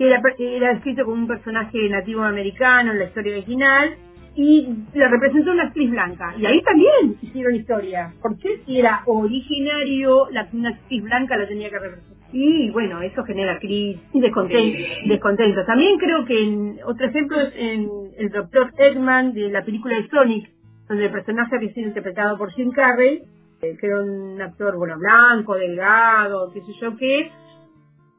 que 0.00 0.06
era, 0.06 0.22
era 0.38 0.72
escrito 0.72 1.04
como 1.04 1.18
un 1.18 1.26
personaje 1.26 1.86
nativo 1.90 2.22
americano 2.22 2.92
en 2.92 3.00
la 3.00 3.04
historia 3.04 3.34
original, 3.34 3.96
y 4.34 4.66
la 4.94 5.08
representó 5.08 5.52
una 5.52 5.64
actriz 5.64 5.90
blanca. 5.90 6.34
Y 6.38 6.46
ahí 6.46 6.62
también 6.62 7.18
hicieron 7.20 7.54
historia. 7.54 8.14
porque 8.22 8.62
si 8.64 8.78
era 8.78 9.02
originario, 9.04 10.30
la, 10.30 10.48
una 10.54 10.70
actriz 10.70 11.02
blanca 11.02 11.36
la 11.36 11.46
tenía 11.46 11.68
que 11.68 11.78
representar? 11.78 12.16
Y 12.32 12.70
bueno, 12.70 13.02
eso 13.02 13.22
genera 13.24 13.58
crisis 13.58 14.00
y 14.14 14.20
descontento, 14.22 15.66
También 15.66 15.98
creo 15.98 16.24
que 16.24 16.44
en, 16.44 16.78
otro 16.86 17.06
ejemplo 17.06 17.38
es 17.38 17.52
en 17.54 17.90
el 18.16 18.30
doctor 18.30 18.72
Eggman 18.78 19.34
de 19.34 19.50
la 19.50 19.62
película 19.66 19.96
de 19.96 20.08
Sonic, 20.08 20.48
donde 20.88 21.04
el 21.04 21.12
personaje 21.12 21.56
había 21.56 21.74
sido 21.74 21.88
interpretado 21.88 22.38
por 22.38 22.50
Jim 22.52 22.70
Carrey, 22.70 23.22
eh, 23.60 23.76
que 23.78 23.86
era 23.86 24.00
un 24.00 24.40
actor, 24.40 24.78
bueno, 24.78 24.96
blanco, 24.96 25.56
delgado, 25.56 26.50
qué 26.54 26.60
sé 26.62 26.72
yo 26.80 26.96
qué, 26.96 27.30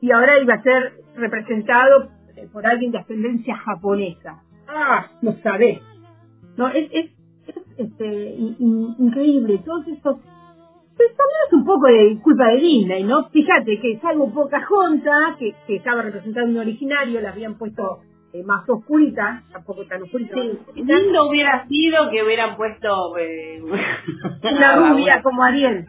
y 0.02 0.12
ahora 0.12 0.39
iba 0.39 0.56
a 0.56 0.64
ser 0.64 0.93
representado 1.16 2.10
eh, 2.36 2.47
por 2.52 2.66
alguien 2.66 2.91
de 2.91 2.99
ascendencia 2.99 3.56
japonesa. 3.58 4.43
Ah, 4.68 5.12
no 5.22 5.36
sabés. 5.43 5.80
No, 6.58 6.68
es, 6.70 6.89
es, 6.91 7.12
este, 7.78 8.36
increíble. 8.97 9.62
Todos 9.66 9.88
estos 9.88 10.18
pues 10.97 11.10
también 11.16 11.39
es 11.47 11.54
un 11.54 11.66
poco 11.66 11.88
de 11.88 12.20
culpa 12.22 12.49
de 12.49 12.58
Disney, 12.58 13.04
¿no? 13.04 13.30
Fíjate 13.30 13.80
que 13.80 13.99
salvo 14.02 14.32
Pocahontas, 14.32 15.38
que, 15.39 15.56
que 15.66 15.78
estaba 15.78 16.02
representando 16.02 16.52
un 16.52 16.58
originario, 16.58 17.22
la 17.22 17.32
habían 17.32 17.58
puesto 17.58 18.02
eh, 18.34 18.43
más 18.43 18.68
oscurita, 18.70 19.43
tampoco 19.52 19.86
tan 19.86 20.04
oscurita. 20.04 20.36
Sí. 20.36 20.84
Lindo 20.84 21.28
hubiera 21.28 21.68
sido 21.68 22.10
que 22.10 22.24
hubieran 22.24 22.56
puesto 22.56 23.18
eh, 23.18 23.62
una 23.62 24.76
rubia 24.89 25.22
como 25.22 25.43
Ariel. 25.43 25.86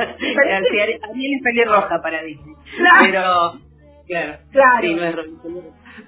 Ariel 0.00 1.34
es 1.36 1.42
pelirroja 1.42 2.02
para 2.02 2.22
Disney. 2.22 2.54
Pero, 3.00 3.58
claro, 4.06 4.38
claro. 4.50 4.80
Sí, 4.80 4.94
no 4.94 5.04
es 5.04 5.16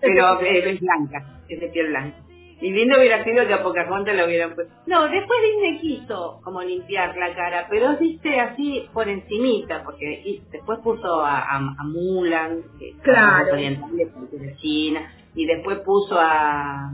pero 0.01 0.41
eh, 0.43 0.71
es 0.71 0.81
blanca, 0.81 1.41
es 1.49 1.61
de 1.61 1.69
piel 1.69 1.89
blanca. 1.89 2.17
Y 2.61 2.71
lindo 2.71 2.97
hubiera 2.97 3.25
sido 3.25 3.45
que 3.49 3.55
a 3.55 3.63
Pocahontas 3.63 4.15
lo 4.15 4.25
hubieran 4.25 4.55
puesto. 4.55 4.73
No, 4.87 5.09
después 5.09 5.41
Disney 5.43 5.79
quiso 5.81 6.41
como 6.45 6.63
limpiar 6.63 7.17
la 7.17 7.35
cara, 7.35 7.67
pero 7.69 7.97
viste 7.99 8.39
así 8.39 8.89
por 8.93 9.09
encimita, 9.09 9.83
porque 9.83 10.23
y 10.25 10.41
después 10.53 10.79
puso 10.79 11.25
a, 11.25 11.57
a, 11.57 11.83
Mulan, 11.83 12.63
que 12.79 12.95
claro. 13.03 13.57
de 13.57 14.57
China, 14.59 15.13
y 15.35 15.45
después 15.45 15.81
puso 15.81 16.17
a, 16.21 16.93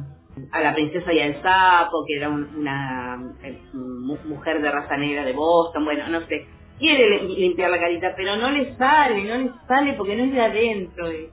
a 0.52 0.60
la 0.60 0.74
princesa 0.74 1.12
y 1.12 1.20
al 1.20 1.42
sapo, 1.42 2.02
que 2.06 2.16
era 2.16 2.30
una 2.30 3.34
eh, 3.42 3.58
mujer 3.74 4.62
de 4.62 4.70
raza 4.70 4.96
negra 4.96 5.22
de 5.24 5.34
Boston, 5.34 5.84
bueno, 5.84 6.08
no 6.08 6.20
sé. 6.22 6.46
Quiere 6.78 7.22
limpiar 7.24 7.70
la 7.70 7.80
carita, 7.80 8.14
pero 8.16 8.36
no 8.36 8.50
le 8.50 8.76
sale, 8.76 9.24
no 9.24 9.36
le 9.36 9.50
sale 9.66 9.94
porque 9.94 10.16
no 10.16 10.24
es 10.24 10.32
de 10.32 10.40
adentro. 10.40 11.08
Eh. 11.08 11.30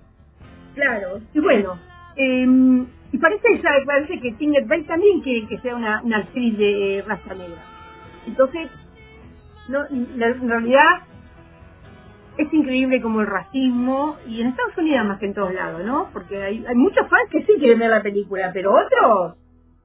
Claro, 0.73 1.21
y 1.33 1.39
bueno, 1.39 1.79
eh, 2.15 2.85
y 3.11 3.17
parece, 3.17 3.61
parece 3.85 4.19
que 4.19 4.31
Tinder 4.33 4.65
Bay 4.65 4.83
también 4.83 5.21
quiere 5.21 5.47
que 5.47 5.59
sea 5.59 5.75
una, 5.75 6.01
una 6.03 6.17
actriz 6.17 6.57
de 6.57 7.03
raza 7.05 7.33
negra. 7.35 7.63
Entonces, 8.27 8.69
no, 9.67 9.85
en 9.87 10.49
realidad 10.49 11.03
es 12.37 12.53
increíble 12.53 13.01
como 13.01 13.21
el 13.21 13.27
racismo, 13.27 14.17
y 14.27 14.41
en 14.41 14.47
Estados 14.47 14.77
Unidos 14.77 15.05
más 15.05 15.19
que 15.19 15.27
en 15.27 15.33
todos 15.33 15.53
lados, 15.53 15.83
¿no? 15.85 16.09
Porque 16.11 16.41
hay, 16.41 16.65
hay 16.67 16.75
muchos 16.75 17.07
fans 17.07 17.29
que 17.31 17.43
sí 17.45 17.53
quieren 17.57 17.79
ver 17.79 17.89
la 17.89 18.01
película, 18.01 18.51
pero 18.53 18.73
otros... 18.73 19.37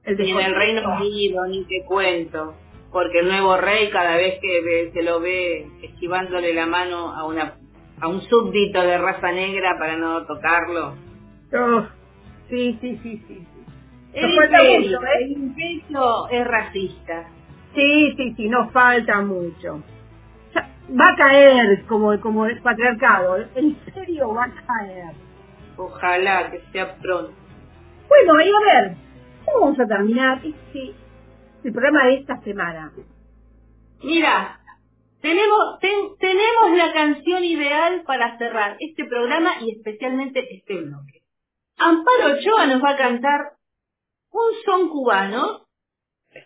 El 0.03 0.19
y 0.19 0.31
en 0.31 0.39
el 0.39 0.55
Reino 0.55 0.95
Unido, 0.95 1.45
ni 1.45 1.63
te 1.65 1.83
cuento, 1.85 2.55
porque 2.91 3.19
el 3.19 3.27
nuevo 3.27 3.57
rey 3.57 3.89
cada 3.89 4.17
vez 4.17 4.39
que 4.41 4.91
se 4.93 5.03
lo 5.03 5.19
ve 5.19 5.67
esquivándole 5.81 6.53
la 6.53 6.65
mano 6.65 7.13
a 7.13 7.25
una 7.25 7.55
a 8.01 8.07
un 8.07 8.21
súbdito 8.21 8.81
de 8.81 8.97
raza 8.97 9.31
negra 9.31 9.77
para 9.77 9.95
no 9.95 10.25
tocarlo. 10.25 10.95
Oh, 11.53 11.83
sí, 12.49 12.77
sí, 12.81 12.99
sí, 13.03 13.23
sí. 13.27 13.47
El 14.13 14.33
imperio, 14.33 14.99
mucho, 14.99 15.03
¿eh? 15.03 15.09
¿eh? 15.19 15.23
el 15.23 15.31
imperio 15.31 16.29
es 16.29 16.47
racista. 16.47 17.29
Sí, 17.75 18.13
sí, 18.17 18.33
sí, 18.35 18.49
nos 18.49 18.71
falta 18.71 19.21
mucho. 19.21 19.83
Va 20.99 21.09
a 21.09 21.15
caer 21.15 21.85
como, 21.85 22.19
como 22.19 22.47
el 22.47 22.59
patriarcado, 22.61 23.37
en 23.55 23.77
serio 23.93 24.33
va 24.33 24.45
a 24.45 24.65
caer. 24.65 25.13
Ojalá 25.77 26.51
que 26.51 26.59
sea 26.71 26.95
pronto. 26.95 27.31
Bueno, 28.09 28.41
y 28.41 28.49
a 28.49 28.81
ver, 28.81 28.95
¿cómo 29.45 29.65
vamos 29.67 29.79
a 29.79 29.87
terminar? 29.87 30.41
Sí, 30.73 30.93
el 31.63 31.73
programa 31.73 32.05
de 32.05 32.15
esta 32.15 32.41
semana. 32.41 32.91
Mira, 34.03 34.59
tenemos, 35.21 35.79
tenemos 35.79 36.77
la 36.77 36.91
canción 36.93 37.43
ideal 37.43 38.03
para 38.05 38.37
cerrar 38.37 38.77
este 38.79 39.05
programa 39.05 39.51
y 39.61 39.71
especialmente 39.71 40.55
este 40.55 40.81
bloque. 40.81 41.21
Amparo 41.77 42.33
Ochoa 42.33 42.67
nos 42.67 42.83
va 42.83 42.91
a 42.91 42.97
cantar 42.97 43.53
un 44.31 44.63
son 44.65 44.89
cubano, 44.89 45.67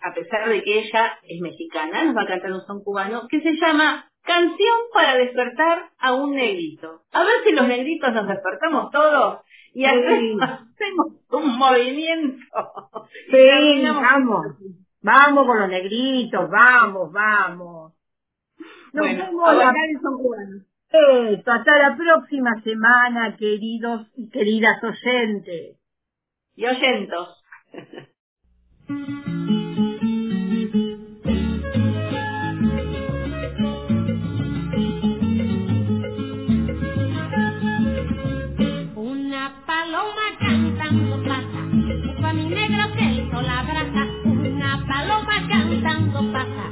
a 0.01 0.13
pesar 0.13 0.49
de 0.49 0.63
que 0.63 0.80
ella 0.80 1.20
es 1.24 1.39
mexicana, 1.41 2.03
nos 2.03 2.16
va 2.16 2.24
a 2.24 2.28
cantar 2.28 2.51
un 2.51 2.66
son 2.66 2.84
cubano 2.84 3.28
que 3.30 3.41
se 3.41 3.53
llama 3.55 4.09
Canción 4.24 4.78
para 4.91 5.16
despertar 5.18 5.91
a 5.99 6.13
un 6.16 6.34
negrito. 6.34 7.03
A 7.11 7.24
ver 7.24 7.43
si 7.45 7.53
los 7.53 7.68
negritos 7.68 8.11
nos 8.11 8.28
despertamos 8.28 8.91
todos 8.91 9.41
y 9.74 9.86
hacemos, 9.86 10.18
sí. 10.18 10.38
hacemos 10.41 11.07
un 11.30 11.57
movimiento. 11.57 12.43
Sí, 13.30 13.84
vamos. 13.84 14.47
Vamos 15.05 15.45
con 15.45 15.59
los 15.59 15.69
negritos, 15.69 16.49
vamos, 16.49 17.11
vamos. 17.11 17.93
Nos 18.91 19.05
bueno, 19.05 19.25
vemos 19.25 19.55
la... 19.55 19.71
hasta 21.53 21.77
la 21.77 21.95
próxima 21.95 22.59
semana, 22.63 23.37
queridos 23.37 24.07
y 24.15 24.31
queridas 24.31 24.83
oyentes. 24.83 25.77
Y 26.55 26.65
oyentos. 26.65 27.43
cantando 45.86 46.31
pasa. 46.33 46.64